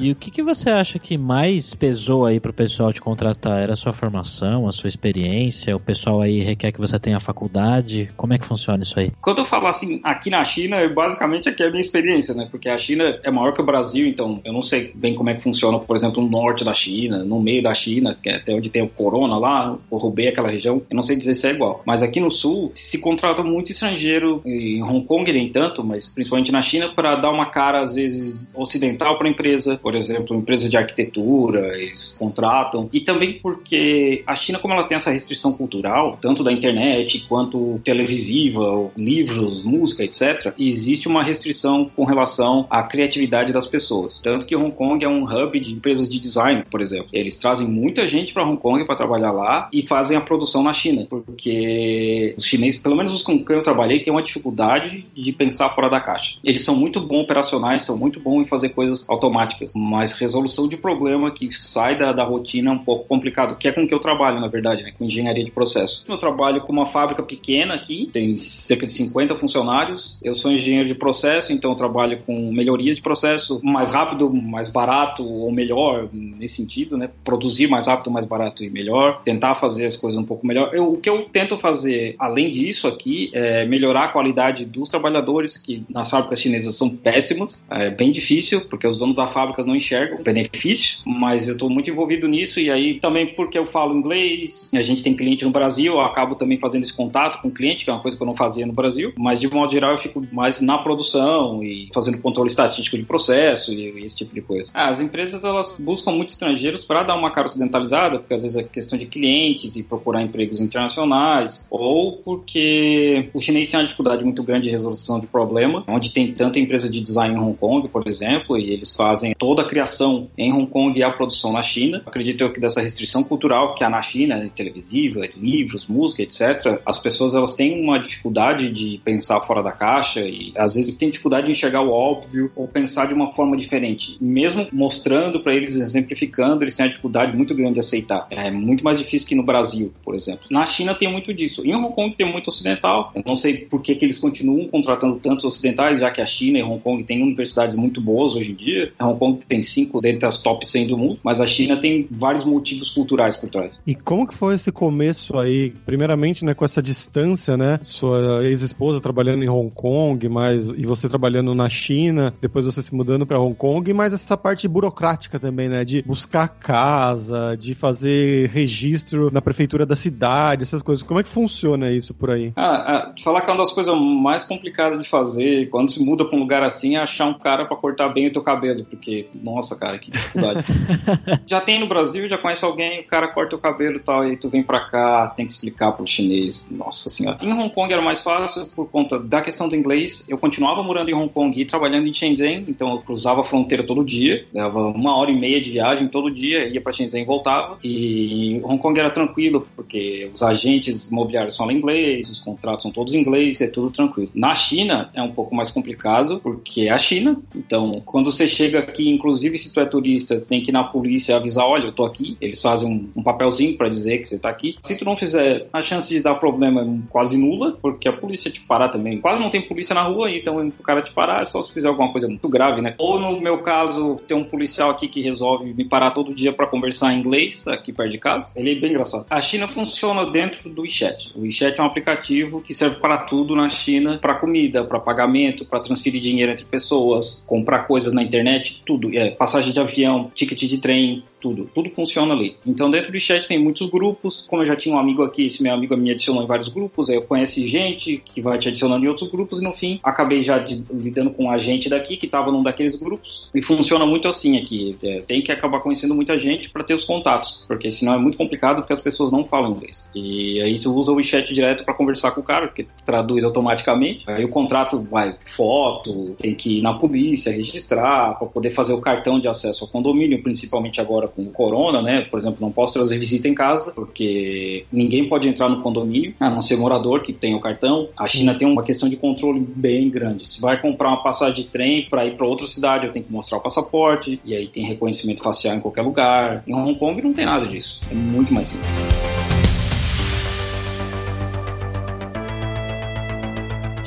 E 0.00 0.10
o 0.10 0.14
que, 0.14 0.30
que 0.30 0.42
você 0.42 0.70
acha 0.70 0.98
que 0.98 1.18
mais 1.18 1.74
pesou 1.74 2.24
aí 2.24 2.40
pro 2.40 2.54
pessoal 2.54 2.90
te 2.90 3.02
contratar? 3.02 3.60
Era 3.60 3.74
a 3.74 3.76
sua 3.76 3.92
formação, 3.92 4.66
a 4.66 4.72
sua 4.72 4.88
experiência? 4.88 5.76
O 5.76 5.78
pessoal 5.78 6.22
aí 6.22 6.40
requer 6.40 6.72
que 6.72 6.80
você 6.80 6.98
tenha 6.98 7.20
faculdade? 7.20 8.08
Como 8.16 8.32
é 8.32 8.38
que 8.38 8.46
funciona 8.46 8.82
isso 8.82 8.98
aí? 8.98 9.12
Quando 9.20 9.40
eu 9.40 9.44
falo 9.44 9.66
assim, 9.66 10.00
aqui 10.02 10.30
na 10.30 10.42
China, 10.42 10.88
basicamente 10.88 11.50
aqui 11.50 11.62
é 11.62 11.66
a 11.66 11.70
minha 11.70 11.82
experiência, 11.82 12.32
né? 12.32 12.48
Porque 12.50 12.70
a 12.70 12.78
China 12.78 13.20
é 13.22 13.30
maior 13.30 13.52
que 13.52 13.60
o 13.60 13.64
Brasil, 13.64 14.06
então 14.06 14.40
eu 14.42 14.54
não 14.54 14.62
sei 14.62 14.90
bem 14.94 15.14
como 15.14 15.28
é 15.28 15.34
que 15.34 15.42
funciona, 15.42 15.78
por 15.78 15.94
exemplo, 15.94 16.22
no 16.22 16.30
norte 16.30 16.64
da 16.64 16.72
China, 16.72 17.22
no 17.22 17.38
meio 17.38 17.62
da 17.62 17.74
China, 17.74 18.16
que 18.22 18.30
é 18.30 18.36
até 18.36 18.54
onde 18.54 18.70
tem 18.70 18.82
o 18.82 18.88
corona 18.88 19.36
lá, 19.36 19.76
o 19.90 19.98
Hubei, 19.98 20.28
aquela 20.28 20.48
região, 20.48 20.80
eu 20.88 20.96
não 20.96 21.02
sei 21.02 21.14
dizer 21.14 21.34
se 21.34 21.46
é 21.46 21.50
igual. 21.50 21.82
Mas 21.84 22.02
aqui 22.02 22.20
no 22.20 22.30
sul, 22.30 22.72
se 22.74 22.96
contrata 22.96 23.42
muito 23.42 23.70
estrangeiro, 23.70 24.40
em 24.46 24.82
Hong 24.82 25.04
Kong 25.04 25.30
nem 25.30 25.52
tanto, 25.52 25.84
mas 25.84 26.08
principalmente 26.08 26.50
na 26.50 26.62
China, 26.62 26.90
para 26.94 27.16
dar 27.16 27.30
uma 27.30 27.50
cara, 27.50 27.82
às 27.82 27.96
vezes, 27.96 28.48
ocidental 28.54 29.18
para 29.18 29.28
a 29.28 29.30
empresa, 29.30 29.78
por 29.90 29.96
exemplo, 29.96 30.36
empresas 30.36 30.70
de 30.70 30.76
arquitetura, 30.76 31.76
eles 31.76 32.16
contratam. 32.16 32.88
E 32.92 33.00
também 33.00 33.32
porque 33.32 34.22
a 34.24 34.36
China, 34.36 34.60
como 34.60 34.72
ela 34.72 34.84
tem 34.84 34.94
essa 34.94 35.10
restrição 35.10 35.52
cultural, 35.52 36.16
tanto 36.22 36.44
da 36.44 36.52
internet 36.52 37.26
quanto 37.28 37.80
televisiva, 37.82 38.88
livros, 38.96 39.64
música, 39.64 40.04
etc., 40.04 40.54
existe 40.56 41.08
uma 41.08 41.24
restrição 41.24 41.90
com 41.96 42.04
relação 42.04 42.68
à 42.70 42.84
criatividade 42.84 43.52
das 43.52 43.66
pessoas. 43.66 44.20
Tanto 44.22 44.46
que 44.46 44.54
Hong 44.54 44.70
Kong 44.70 45.04
é 45.04 45.08
um 45.08 45.24
hub 45.24 45.58
de 45.58 45.72
empresas 45.72 46.08
de 46.08 46.20
design, 46.20 46.62
por 46.70 46.80
exemplo. 46.80 47.08
Eles 47.12 47.36
trazem 47.36 47.66
muita 47.66 48.06
gente 48.06 48.32
para 48.32 48.46
Hong 48.46 48.60
Kong 48.60 48.84
para 48.86 48.94
trabalhar 48.94 49.32
lá 49.32 49.68
e 49.72 49.82
fazem 49.82 50.16
a 50.16 50.20
produção 50.20 50.62
na 50.62 50.72
China, 50.72 51.04
porque 51.10 52.32
os 52.38 52.44
chineses, 52.44 52.80
pelo 52.80 52.96
menos 52.96 53.10
os 53.10 53.22
com 53.22 53.44
quem 53.44 53.56
eu 53.56 53.62
trabalhei, 53.64 53.98
têm 53.98 54.12
uma 54.12 54.22
dificuldade 54.22 55.04
de 55.16 55.32
pensar 55.32 55.70
fora 55.70 55.90
da 55.90 56.00
caixa. 56.00 56.36
Eles 56.44 56.62
são 56.62 56.76
muito 56.76 57.00
bons 57.00 57.24
operacionais, 57.24 57.82
são 57.82 57.98
muito 57.98 58.20
bons 58.20 58.42
em 58.42 58.44
fazer 58.44 58.68
coisas 58.68 59.00
automáticas, 59.08 59.72
mas 59.80 60.12
resolução 60.12 60.68
de 60.68 60.76
problema 60.76 61.30
que 61.30 61.50
sai 61.50 61.98
da, 61.98 62.12
da 62.12 62.22
rotina 62.22 62.70
é 62.70 62.74
um 62.74 62.78
pouco 62.78 63.06
complicado, 63.08 63.56
que 63.56 63.66
é 63.66 63.72
com 63.72 63.88
que 63.88 63.94
eu 63.94 63.98
trabalho, 63.98 64.38
na 64.38 64.46
verdade, 64.46 64.82
né, 64.82 64.92
com 64.96 65.04
engenharia 65.06 65.42
de 65.42 65.50
processo. 65.50 66.04
Eu 66.06 66.18
trabalho 66.18 66.60
com 66.60 66.72
uma 66.72 66.84
fábrica 66.84 67.22
pequena 67.22 67.74
aqui, 67.74 68.10
tem 68.12 68.36
cerca 68.36 68.84
de 68.84 68.92
50 68.92 69.38
funcionários. 69.38 70.20
Eu 70.22 70.34
sou 70.34 70.52
engenheiro 70.52 70.86
de 70.86 70.94
processo, 70.94 71.52
então 71.52 71.74
trabalho 71.74 72.20
com 72.26 72.52
melhoria 72.52 72.92
de 72.92 73.00
processo, 73.00 73.58
mais 73.64 73.90
rápido, 73.90 74.30
mais 74.30 74.68
barato 74.68 75.26
ou 75.26 75.50
melhor, 75.50 76.10
nesse 76.12 76.56
sentido, 76.56 76.98
né? 76.98 77.08
Produzir 77.24 77.66
mais 77.66 77.86
rápido, 77.86 78.10
mais 78.10 78.26
barato 78.26 78.62
e 78.62 78.68
melhor, 78.68 79.22
tentar 79.22 79.54
fazer 79.54 79.86
as 79.86 79.96
coisas 79.96 80.20
um 80.20 80.24
pouco 80.24 80.46
melhor. 80.46 80.74
Eu, 80.74 80.92
o 80.92 80.98
que 80.98 81.08
eu 81.08 81.22
tento 81.32 81.56
fazer, 81.56 82.16
além 82.18 82.52
disso 82.52 82.86
aqui, 82.86 83.30
é 83.32 83.64
melhorar 83.64 84.04
a 84.04 84.08
qualidade 84.08 84.66
dos 84.66 84.90
trabalhadores, 84.90 85.56
que 85.56 85.84
nas 85.88 86.10
fábricas 86.10 86.38
chinesas 86.38 86.76
são 86.76 86.94
péssimos, 86.94 87.64
é 87.70 87.88
bem 87.88 88.12
difícil, 88.12 88.66
porque 88.66 88.86
os 88.86 88.98
donos 88.98 89.16
das 89.16 89.32
fábricas 89.32 89.69
não 89.70 89.76
enxergam 89.76 90.18
o 90.18 90.22
benefício, 90.22 90.98
mas 91.06 91.46
eu 91.46 91.54
estou 91.54 91.70
muito 91.70 91.88
envolvido 91.88 92.26
nisso 92.26 92.60
e 92.60 92.70
aí 92.70 92.98
também 92.98 93.26
porque 93.34 93.58
eu 93.58 93.66
falo 93.66 93.96
inglês, 93.96 94.70
a 94.74 94.82
gente 94.82 95.02
tem 95.02 95.14
cliente 95.14 95.44
no 95.44 95.50
Brasil, 95.50 95.94
eu 95.94 96.00
acabo 96.00 96.34
também 96.34 96.58
fazendo 96.58 96.82
esse 96.82 96.94
contato 96.94 97.40
com 97.40 97.48
o 97.48 97.50
cliente, 97.50 97.84
que 97.84 97.90
é 97.90 97.92
uma 97.92 98.02
coisa 98.02 98.16
que 98.16 98.22
eu 98.22 98.26
não 98.26 98.34
fazia 98.34 98.66
no 98.66 98.72
Brasil, 98.72 99.12
mas 99.16 99.40
de 99.40 99.48
modo 99.48 99.70
geral 99.72 99.92
eu 99.92 99.98
fico 99.98 100.22
mais 100.32 100.60
na 100.60 100.78
produção 100.78 101.62
e 101.62 101.88
fazendo 101.94 102.20
controle 102.20 102.50
estatístico 102.50 102.98
de 102.98 103.04
processo 103.04 103.72
e, 103.72 104.04
esse 104.04 104.18
tipo 104.18 104.34
de 104.34 104.40
coisa. 104.40 104.70
Ah, 104.74 104.88
as 104.88 105.00
empresas 105.00 105.44
elas 105.44 105.78
buscam 105.80 106.12
muito 106.12 106.30
estrangeiros 106.30 106.84
para 106.84 107.02
dar 107.02 107.14
uma 107.14 107.30
cara 107.30 107.46
ocidentalizada, 107.46 108.18
porque 108.18 108.34
às 108.34 108.42
vezes 108.42 108.56
é 108.56 108.62
questão 108.62 108.98
de 108.98 109.06
clientes 109.06 109.76
e 109.76 109.82
procurar 109.82 110.22
empregos 110.22 110.60
internacionais, 110.60 111.66
ou 111.70 112.18
porque 112.18 113.28
o 113.32 113.40
chinês 113.40 113.68
tem 113.68 113.78
uma 113.78 113.84
dificuldade 113.84 114.24
muito 114.24 114.42
grande 114.42 114.64
de 114.64 114.70
resolução 114.70 115.20
de 115.20 115.26
problema, 115.26 115.84
onde 115.86 116.10
tem 116.10 116.32
tanta 116.32 116.58
empresa 116.58 116.90
de 116.90 117.00
design 117.00 117.34
em 117.34 117.38
Hong 117.38 117.56
Kong, 117.56 117.88
por 117.88 118.06
exemplo, 118.06 118.56
e 118.58 118.70
eles 118.70 118.96
fazem 118.96 119.34
toda 119.36 119.59
a 119.60 119.68
criação 119.68 120.28
em 120.36 120.52
Hong 120.52 120.66
Kong 120.66 120.98
e 120.98 121.02
a 121.02 121.10
produção 121.10 121.52
na 121.52 121.62
China. 121.62 122.02
Acredito 122.06 122.42
eu 122.42 122.52
que 122.52 122.60
dessa 122.60 122.80
restrição 122.80 123.22
cultural 123.22 123.74
que 123.74 123.84
há 123.84 123.90
na 123.90 124.02
China, 124.02 124.48
televisiva, 124.54 125.28
livros, 125.36 125.86
música, 125.86 126.22
etc., 126.22 126.80
as 126.84 126.98
pessoas 126.98 127.34
elas 127.34 127.54
têm 127.54 127.80
uma 127.80 127.98
dificuldade 127.98 128.70
de 128.70 129.00
pensar 129.04 129.40
fora 129.40 129.62
da 129.62 129.72
caixa 129.72 130.20
e 130.20 130.52
às 130.56 130.74
vezes 130.74 130.96
têm 130.96 131.10
dificuldade 131.10 131.46
de 131.46 131.52
enxergar 131.52 131.82
o 131.82 131.90
óbvio 131.90 132.50
ou 132.54 132.66
pensar 132.66 133.06
de 133.06 133.14
uma 133.14 133.32
forma 133.32 133.56
diferente. 133.56 134.16
Mesmo 134.20 134.66
mostrando 134.72 135.40
para 135.40 135.54
eles, 135.54 135.76
exemplificando, 135.76 136.64
eles 136.64 136.74
têm 136.74 136.86
uma 136.86 136.90
dificuldade 136.90 137.36
muito 137.36 137.54
grande 137.54 137.74
de 137.74 137.80
aceitar. 137.80 138.26
É 138.30 138.50
muito 138.50 138.84
mais 138.84 138.98
difícil 138.98 139.28
que 139.28 139.34
no 139.34 139.42
Brasil, 139.42 139.92
por 140.02 140.14
exemplo. 140.14 140.46
Na 140.50 140.66
China 140.66 140.94
tem 140.94 141.10
muito 141.10 141.32
disso. 141.32 141.66
Em 141.66 141.74
Hong 141.74 141.94
Kong 141.94 142.14
tem 142.14 142.30
muito 142.30 142.48
ocidental. 142.48 143.12
Eu 143.14 143.22
não 143.26 143.36
sei 143.36 143.58
por 143.58 143.80
que, 143.82 143.94
que 143.94 144.04
eles 144.04 144.18
continuam 144.18 144.68
contratando 144.68 145.16
tantos 145.16 145.44
ocidentais, 145.44 146.00
já 146.00 146.10
que 146.10 146.20
a 146.20 146.26
China 146.26 146.58
e 146.58 146.62
Hong 146.62 146.80
Kong 146.80 147.02
têm 147.04 147.22
universidades 147.22 147.76
muito 147.76 148.00
boas 148.00 148.34
hoje 148.34 148.52
em 148.52 148.54
dia. 148.54 148.92
Hong 149.00 149.18
Kong 149.18 149.44
tem 149.50 149.60
cinco 149.62 150.00
dentre 150.00 150.26
as 150.26 150.38
top 150.38 150.66
100 150.66 150.86
do 150.86 150.96
mundo, 150.96 151.18
mas 151.24 151.40
a 151.40 151.46
China 151.46 151.76
tem 151.76 152.06
vários 152.08 152.44
motivos 152.44 152.88
culturais 152.88 153.36
por 153.36 153.50
trás. 153.50 153.80
E 153.84 153.96
como 153.96 154.26
que 154.26 154.34
foi 154.34 154.54
esse 154.54 154.70
começo 154.70 155.36
aí? 155.36 155.74
Primeiramente, 155.84 156.44
né, 156.44 156.54
com 156.54 156.64
essa 156.64 156.80
distância, 156.80 157.56
né? 157.56 157.80
Sua 157.82 158.44
ex-esposa 158.44 159.00
trabalhando 159.00 159.42
em 159.42 159.48
Hong 159.48 159.70
Kong, 159.74 160.28
mas 160.28 160.68
e 160.68 160.86
você 160.86 161.08
trabalhando 161.08 161.52
na 161.52 161.68
China, 161.68 162.32
depois 162.40 162.64
você 162.64 162.80
se 162.80 162.94
mudando 162.94 163.26
para 163.26 163.40
Hong 163.40 163.56
Kong, 163.56 163.92
mas 163.92 164.14
essa 164.14 164.36
parte 164.36 164.68
burocrática 164.68 165.40
também, 165.40 165.68
né? 165.68 165.84
De 165.84 166.02
buscar 166.02 166.46
casa, 166.46 167.56
de 167.58 167.74
fazer 167.74 168.48
registro 168.50 169.30
na 169.32 169.42
prefeitura 169.42 169.84
da 169.84 169.96
cidade, 169.96 170.62
essas 170.62 170.82
coisas. 170.82 171.02
Como 171.02 171.18
é 171.18 171.22
que 171.24 171.28
funciona 171.28 171.90
isso 171.90 172.14
por 172.14 172.30
aí? 172.30 172.52
Ah, 172.54 173.10
ah, 173.10 173.14
falar 173.22 173.40
que 173.40 173.50
é 173.50 173.52
uma 173.52 173.58
das 173.58 173.72
coisas 173.72 173.94
mais 173.98 174.44
complicadas 174.44 175.00
de 175.00 175.08
fazer 175.08 175.68
quando 175.70 175.90
se 175.90 176.04
muda 176.04 176.24
para 176.24 176.36
um 176.36 176.42
lugar 176.42 176.62
assim 176.62 176.96
é 176.96 177.00
achar 177.00 177.26
um 177.26 177.34
cara 177.34 177.64
para 177.64 177.76
cortar 177.76 178.08
bem 178.08 178.28
o 178.28 178.32
teu 178.32 178.42
cabelo, 178.42 178.84
porque, 178.84 179.26
nossa, 179.42 179.78
cara, 179.78 179.98
que 179.98 180.10
dificuldade. 180.10 180.64
já 181.46 181.60
tem 181.60 181.80
no 181.80 181.86
Brasil, 181.86 182.28
já 182.28 182.38
conhece 182.38 182.64
alguém, 182.64 183.00
o 183.00 183.06
cara 183.06 183.28
corta 183.28 183.56
o 183.56 183.58
cabelo 183.58 183.96
e 183.96 184.00
tal, 184.00 184.26
e 184.30 184.36
tu 184.36 184.48
vem 184.48 184.62
para 184.62 184.80
cá, 184.80 185.32
tem 185.36 185.46
que 185.46 185.52
explicar 185.52 185.92
pro 185.92 186.06
chinês. 186.06 186.68
Nossa 186.70 187.08
senhora. 187.08 187.38
Em 187.40 187.52
Hong 187.52 187.72
Kong 187.74 187.92
era 187.92 188.02
mais 188.02 188.22
fácil 188.22 188.66
por 188.74 188.88
conta 188.88 189.18
da 189.18 189.40
questão 189.40 189.68
do 189.68 189.76
inglês. 189.76 190.26
Eu 190.28 190.38
continuava 190.38 190.82
morando 190.82 191.10
em 191.10 191.14
Hong 191.14 191.32
Kong 191.32 191.60
e 191.60 191.64
trabalhando 191.64 192.06
em 192.06 192.12
Shenzhen, 192.12 192.64
então 192.68 192.92
eu 192.92 192.98
cruzava 192.98 193.40
a 193.40 193.44
fronteira 193.44 193.84
todo 193.84 194.04
dia, 194.04 194.46
dava 194.52 194.88
uma 194.88 195.16
hora 195.16 195.30
e 195.30 195.38
meia 195.38 195.60
de 195.60 195.70
viagem 195.70 196.08
todo 196.08 196.30
dia, 196.30 196.68
ia 196.68 196.80
para 196.80 196.92
Shenzhen 196.92 197.22
e 197.22 197.26
voltava. 197.26 197.78
E 197.82 198.60
Hong 198.64 198.78
Kong 198.78 198.98
era 198.98 199.10
tranquilo, 199.10 199.66
porque 199.74 200.28
os 200.32 200.42
agentes 200.42 201.08
imobiliários 201.10 201.58
em 201.60 201.76
inglês, 201.76 202.28
os 202.30 202.40
contratos 202.40 202.82
são 202.82 202.92
todos 202.92 203.14
em 203.14 203.20
inglês, 203.20 203.60
é 203.60 203.66
tudo 203.66 203.90
tranquilo. 203.90 204.30
Na 204.34 204.54
China 204.54 205.10
é 205.14 205.22
um 205.22 205.32
pouco 205.32 205.54
mais 205.54 205.70
complicado, 205.70 206.40
porque 206.42 206.82
é 206.82 206.90
a 206.90 206.98
China. 206.98 207.36
Então, 207.54 207.92
quando 208.04 208.30
você 208.30 208.46
chega 208.46 208.78
aqui, 208.78 209.10
inclusive 209.20 209.58
se 209.58 209.72
tu 209.72 209.80
é 209.80 209.84
turista, 209.84 210.40
tem 210.40 210.62
que 210.62 210.70
ir 210.70 210.72
na 210.72 210.84
polícia 210.84 211.36
avisar, 211.36 211.66
olha, 211.66 211.84
eu 211.84 211.92
tô 211.92 212.04
aqui. 212.04 212.36
Eles 212.40 212.60
fazem 212.60 212.88
um, 212.88 213.20
um 213.20 213.22
papelzinho 213.22 213.76
para 213.76 213.88
dizer 213.88 214.18
que 214.18 214.26
você 214.26 214.38
tá 214.38 214.48
aqui. 214.48 214.76
Se 214.82 214.96
tu 214.96 215.04
não 215.04 215.16
fizer, 215.16 215.66
a 215.72 215.82
chance 215.82 216.08
de 216.08 216.22
dar 216.22 216.34
problema 216.36 216.82
é 216.82 216.86
quase 217.08 217.36
nula, 217.36 217.76
porque 217.80 218.08
a 218.08 218.12
polícia 218.12 218.50
te 218.50 218.60
parar 218.60 218.88
também. 218.88 219.20
Quase 219.20 219.40
não 219.40 219.50
tem 219.50 219.60
polícia 219.60 219.94
na 219.94 220.02
rua, 220.02 220.30
então 220.30 220.66
o 220.66 220.82
cara 220.82 221.02
te 221.02 221.12
parar 221.12 221.42
é 221.42 221.44
só 221.44 221.60
se 221.62 221.72
fizer 221.72 221.88
alguma 221.88 222.10
coisa 222.10 222.26
muito 222.26 222.48
grave, 222.48 222.80
né? 222.80 222.94
Ou 222.98 223.20
no 223.20 223.40
meu 223.40 223.58
caso, 223.58 224.20
tem 224.26 224.36
um 224.36 224.44
policial 224.44 224.90
aqui 224.90 225.06
que 225.06 225.20
resolve 225.20 225.72
me 225.74 225.84
parar 225.84 226.10
todo 226.12 226.34
dia 226.34 226.52
para 226.52 226.66
conversar 226.66 227.12
em 227.12 227.18
inglês, 227.18 227.66
aqui 227.68 227.92
perto 227.92 228.10
de 228.10 228.18
casa. 228.18 228.52
Ele 228.56 228.72
é 228.72 228.74
bem 228.74 228.90
engraçado. 228.90 229.26
A 229.28 229.40
China 229.40 229.68
funciona 229.68 230.30
dentro 230.30 230.70
do 230.70 230.82
WeChat. 230.82 231.32
O 231.36 231.42
WeChat 231.42 231.78
é 231.78 231.82
um 231.82 231.86
aplicativo 231.86 232.60
que 232.62 232.72
serve 232.72 232.96
para 232.96 233.18
tudo 233.18 233.54
na 233.54 233.68
China, 233.68 234.18
para 234.18 234.34
comida, 234.34 234.84
para 234.84 234.98
pagamento, 234.98 235.64
para 235.64 235.80
transferir 235.80 236.20
dinheiro 236.20 236.52
entre 236.52 236.64
pessoas, 236.64 237.44
comprar 237.46 237.80
coisas 237.86 238.12
na 238.12 238.22
internet, 238.22 238.80
tudo. 238.86 239.09
É, 239.14 239.30
passagem 239.30 239.72
de 239.72 239.80
avião, 239.80 240.30
ticket 240.34 240.58
de 240.58 240.78
trem, 240.78 241.22
tudo. 241.40 241.68
Tudo 241.74 241.90
funciona 241.90 242.34
ali. 242.34 242.56
Então, 242.66 242.90
dentro 242.90 243.10
do 243.10 243.20
chat 243.20 243.46
tem 243.48 243.58
muitos 243.58 243.88
grupos. 243.90 244.44
Como 244.48 244.62
eu 244.62 244.66
já 244.66 244.76
tinha 244.76 244.94
um 244.94 244.98
amigo 244.98 245.22
aqui, 245.22 245.46
esse 245.46 245.62
meu 245.62 245.72
amigo 245.72 245.96
me 245.96 246.10
adicionou 246.10 246.42
em 246.42 246.46
vários 246.46 246.68
grupos, 246.68 247.10
aí 247.10 247.16
eu 247.16 247.22
conheci 247.22 247.66
gente 247.66 248.22
que 248.24 248.40
vai 248.40 248.58
te 248.58 248.68
adicionando 248.68 249.04
em 249.04 249.08
outros 249.08 249.30
grupos 249.30 249.60
e 249.60 249.64
no 249.64 249.72
fim 249.72 250.00
acabei 250.02 250.42
já 250.42 250.58
de, 250.58 250.84
lidando 250.92 251.30
com 251.30 251.44
um 251.44 251.50
agente 251.50 251.88
daqui 251.88 252.16
que 252.16 252.26
estava 252.26 252.52
num 252.52 252.62
daqueles 252.62 252.96
grupos. 252.96 253.48
E 253.54 253.62
funciona 253.62 254.06
muito 254.06 254.28
assim 254.28 254.58
aqui. 254.58 254.96
É, 255.02 255.20
tem 255.22 255.42
que 255.42 255.52
acabar 255.52 255.80
conhecendo 255.80 256.14
muita 256.14 256.38
gente 256.38 256.70
para 256.70 256.84
ter 256.84 256.94
os 256.94 257.04
contatos, 257.04 257.64
porque 257.66 257.90
senão 257.90 258.14
é 258.14 258.18
muito 258.18 258.36
complicado 258.36 258.76
porque 258.76 258.92
as 258.92 259.00
pessoas 259.00 259.32
não 259.32 259.44
falam 259.44 259.72
inglês. 259.72 260.08
E 260.14 260.60
aí 260.60 260.78
tu 260.78 260.94
usa 260.94 261.12
o 261.12 261.22
chat 261.22 261.52
direto 261.52 261.84
para 261.84 261.94
conversar 261.94 262.32
com 262.32 262.40
o 262.40 262.44
cara, 262.44 262.66
porque 262.68 262.86
traduz 263.04 263.44
automaticamente. 263.44 264.24
Aí 264.28 264.44
o 264.44 264.48
contrato 264.48 264.98
vai 265.00 265.34
foto, 265.40 266.34
tem 266.36 266.54
que 266.54 266.78
ir 266.78 266.82
na 266.82 266.94
polícia 266.94 267.52
registrar 267.52 268.34
para 268.38 268.46
poder 268.46 268.70
fazer 268.70 268.92
o 268.92 269.00
cartão 269.00 269.38
de 269.38 269.48
acesso 269.48 269.84
ao 269.84 269.90
condomínio, 269.90 270.42
principalmente 270.42 271.00
agora 271.00 271.28
com 271.30 271.44
corona, 271.46 272.02
né? 272.02 272.22
Por 272.30 272.38
exemplo, 272.38 272.58
não 272.60 272.70
posso 272.70 272.94
trazer 272.94 273.18
visita 273.18 273.48
em 273.48 273.54
casa, 273.54 273.92
porque 273.92 274.84
ninguém 274.92 275.28
pode 275.28 275.48
entrar 275.48 275.68
no 275.68 275.80
condomínio, 275.82 276.34
a 276.40 276.50
não 276.50 276.60
ser 276.60 276.76
morador 276.76 277.22
que 277.22 277.32
tem 277.32 277.54
o 277.54 277.60
cartão. 277.60 278.08
A 278.16 278.26
China 278.28 278.54
tem 278.54 278.68
uma 278.68 278.82
questão 278.82 279.08
de 279.08 279.16
controle 279.16 279.60
bem 279.60 280.08
grande. 280.10 280.46
Se 280.46 280.60
vai 280.60 280.80
comprar 280.80 281.08
uma 281.08 281.22
passagem 281.22 281.56
de 281.56 281.64
trem 281.64 282.06
para 282.08 282.24
ir 282.24 282.36
para 282.36 282.46
outra 282.46 282.66
cidade, 282.66 283.06
eu 283.06 283.12
tenho 283.12 283.24
que 283.24 283.32
mostrar 283.32 283.58
o 283.58 283.60
passaporte, 283.60 284.40
e 284.44 284.54
aí 284.54 284.66
tem 284.66 284.84
reconhecimento 284.84 285.42
facial 285.42 285.76
em 285.76 285.80
qualquer 285.80 286.02
lugar. 286.02 286.62
Em 286.66 286.74
Hong 286.74 286.98
Kong 286.98 287.22
não 287.22 287.32
tem 287.32 287.46
nada 287.46 287.66
disso. 287.66 288.00
É 288.10 288.14
muito 288.14 288.52
mais 288.52 288.68
simples. 288.68 289.39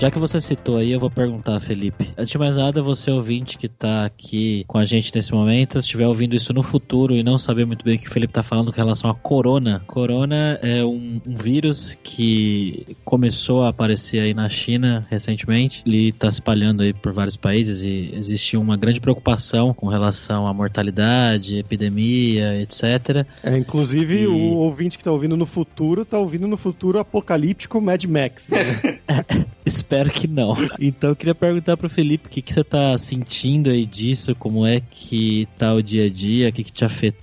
Já 0.03 0.11
que 0.11 0.19
você 0.19 0.41
citou 0.41 0.75
aí, 0.75 0.91
eu 0.91 0.99
vou 0.99 1.09
perguntar, 1.09 1.61
Felipe. 1.61 2.09
Antes 2.17 2.31
de 2.33 2.37
mais 2.37 2.57
nada, 2.57 2.81
você 2.81 3.09
ouvinte 3.09 3.57
que 3.57 3.69
tá 3.69 4.03
aqui 4.03 4.65
com 4.67 4.77
a 4.77 4.85
gente 4.85 5.15
nesse 5.15 5.33
momento, 5.33 5.75
se 5.75 5.85
estiver 5.85 6.05
ouvindo 6.05 6.35
isso 6.35 6.51
no 6.51 6.61
futuro 6.61 7.15
e 7.15 7.23
não 7.23 7.37
saber 7.37 7.65
muito 7.65 7.85
bem 7.85 7.95
o 7.95 7.99
que 7.99 8.09
o 8.09 8.11
Felipe 8.11 8.33
tá 8.33 8.43
falando 8.43 8.69
com 8.69 8.75
relação 8.75 9.09
a 9.09 9.15
corona. 9.15 9.81
Corona 9.87 10.59
é 10.61 10.83
um, 10.83 11.21
um 11.25 11.33
vírus 11.33 11.97
que 12.03 12.85
começou 13.05 13.63
a 13.63 13.69
aparecer 13.69 14.19
aí 14.19 14.33
na 14.33 14.49
China 14.49 15.07
recentemente. 15.09 15.81
Ele 15.85 16.11
tá 16.11 16.29
se 16.29 16.39
espalhando 16.39 16.83
aí 16.83 16.91
por 16.91 17.13
vários 17.13 17.37
países 17.37 17.81
e 17.81 18.13
existe 18.13 18.57
uma 18.57 18.75
grande 18.75 18.99
preocupação 18.99 19.73
com 19.73 19.87
relação 19.87 20.45
à 20.45 20.53
mortalidade, 20.53 21.59
epidemia, 21.59 22.61
etc. 22.61 23.25
É, 23.41 23.57
inclusive, 23.57 24.23
e... 24.23 24.27
o 24.27 24.57
ouvinte 24.57 24.97
que 24.97 25.03
tá 25.05 25.13
ouvindo 25.13 25.37
no 25.37 25.45
futuro 25.45 26.03
tá 26.03 26.19
ouvindo 26.19 26.45
no 26.45 26.57
futuro 26.57 26.99
apocalíptico 26.99 27.79
Mad 27.79 28.03
Max. 28.03 28.49
Né? 28.49 28.99
Espero 29.65 30.09
que 30.11 30.27
não. 30.27 30.55
Então 30.79 31.11
eu 31.11 31.15
queria 31.15 31.35
perguntar 31.35 31.77
pro 31.77 31.89
Felipe 31.89 32.27
o 32.27 32.29
que, 32.29 32.41
que 32.41 32.53
você 32.53 32.63
tá 32.63 32.97
sentindo 32.97 33.69
aí 33.69 33.85
disso, 33.85 34.35
como 34.35 34.65
é 34.65 34.81
que 34.81 35.47
tá 35.57 35.73
o 35.73 35.81
dia 35.81 36.05
a 36.05 36.09
dia, 36.09 36.49
o 36.49 36.51
que, 36.51 36.63
que 36.63 36.71
te 36.71 36.83
afetou 36.83 37.22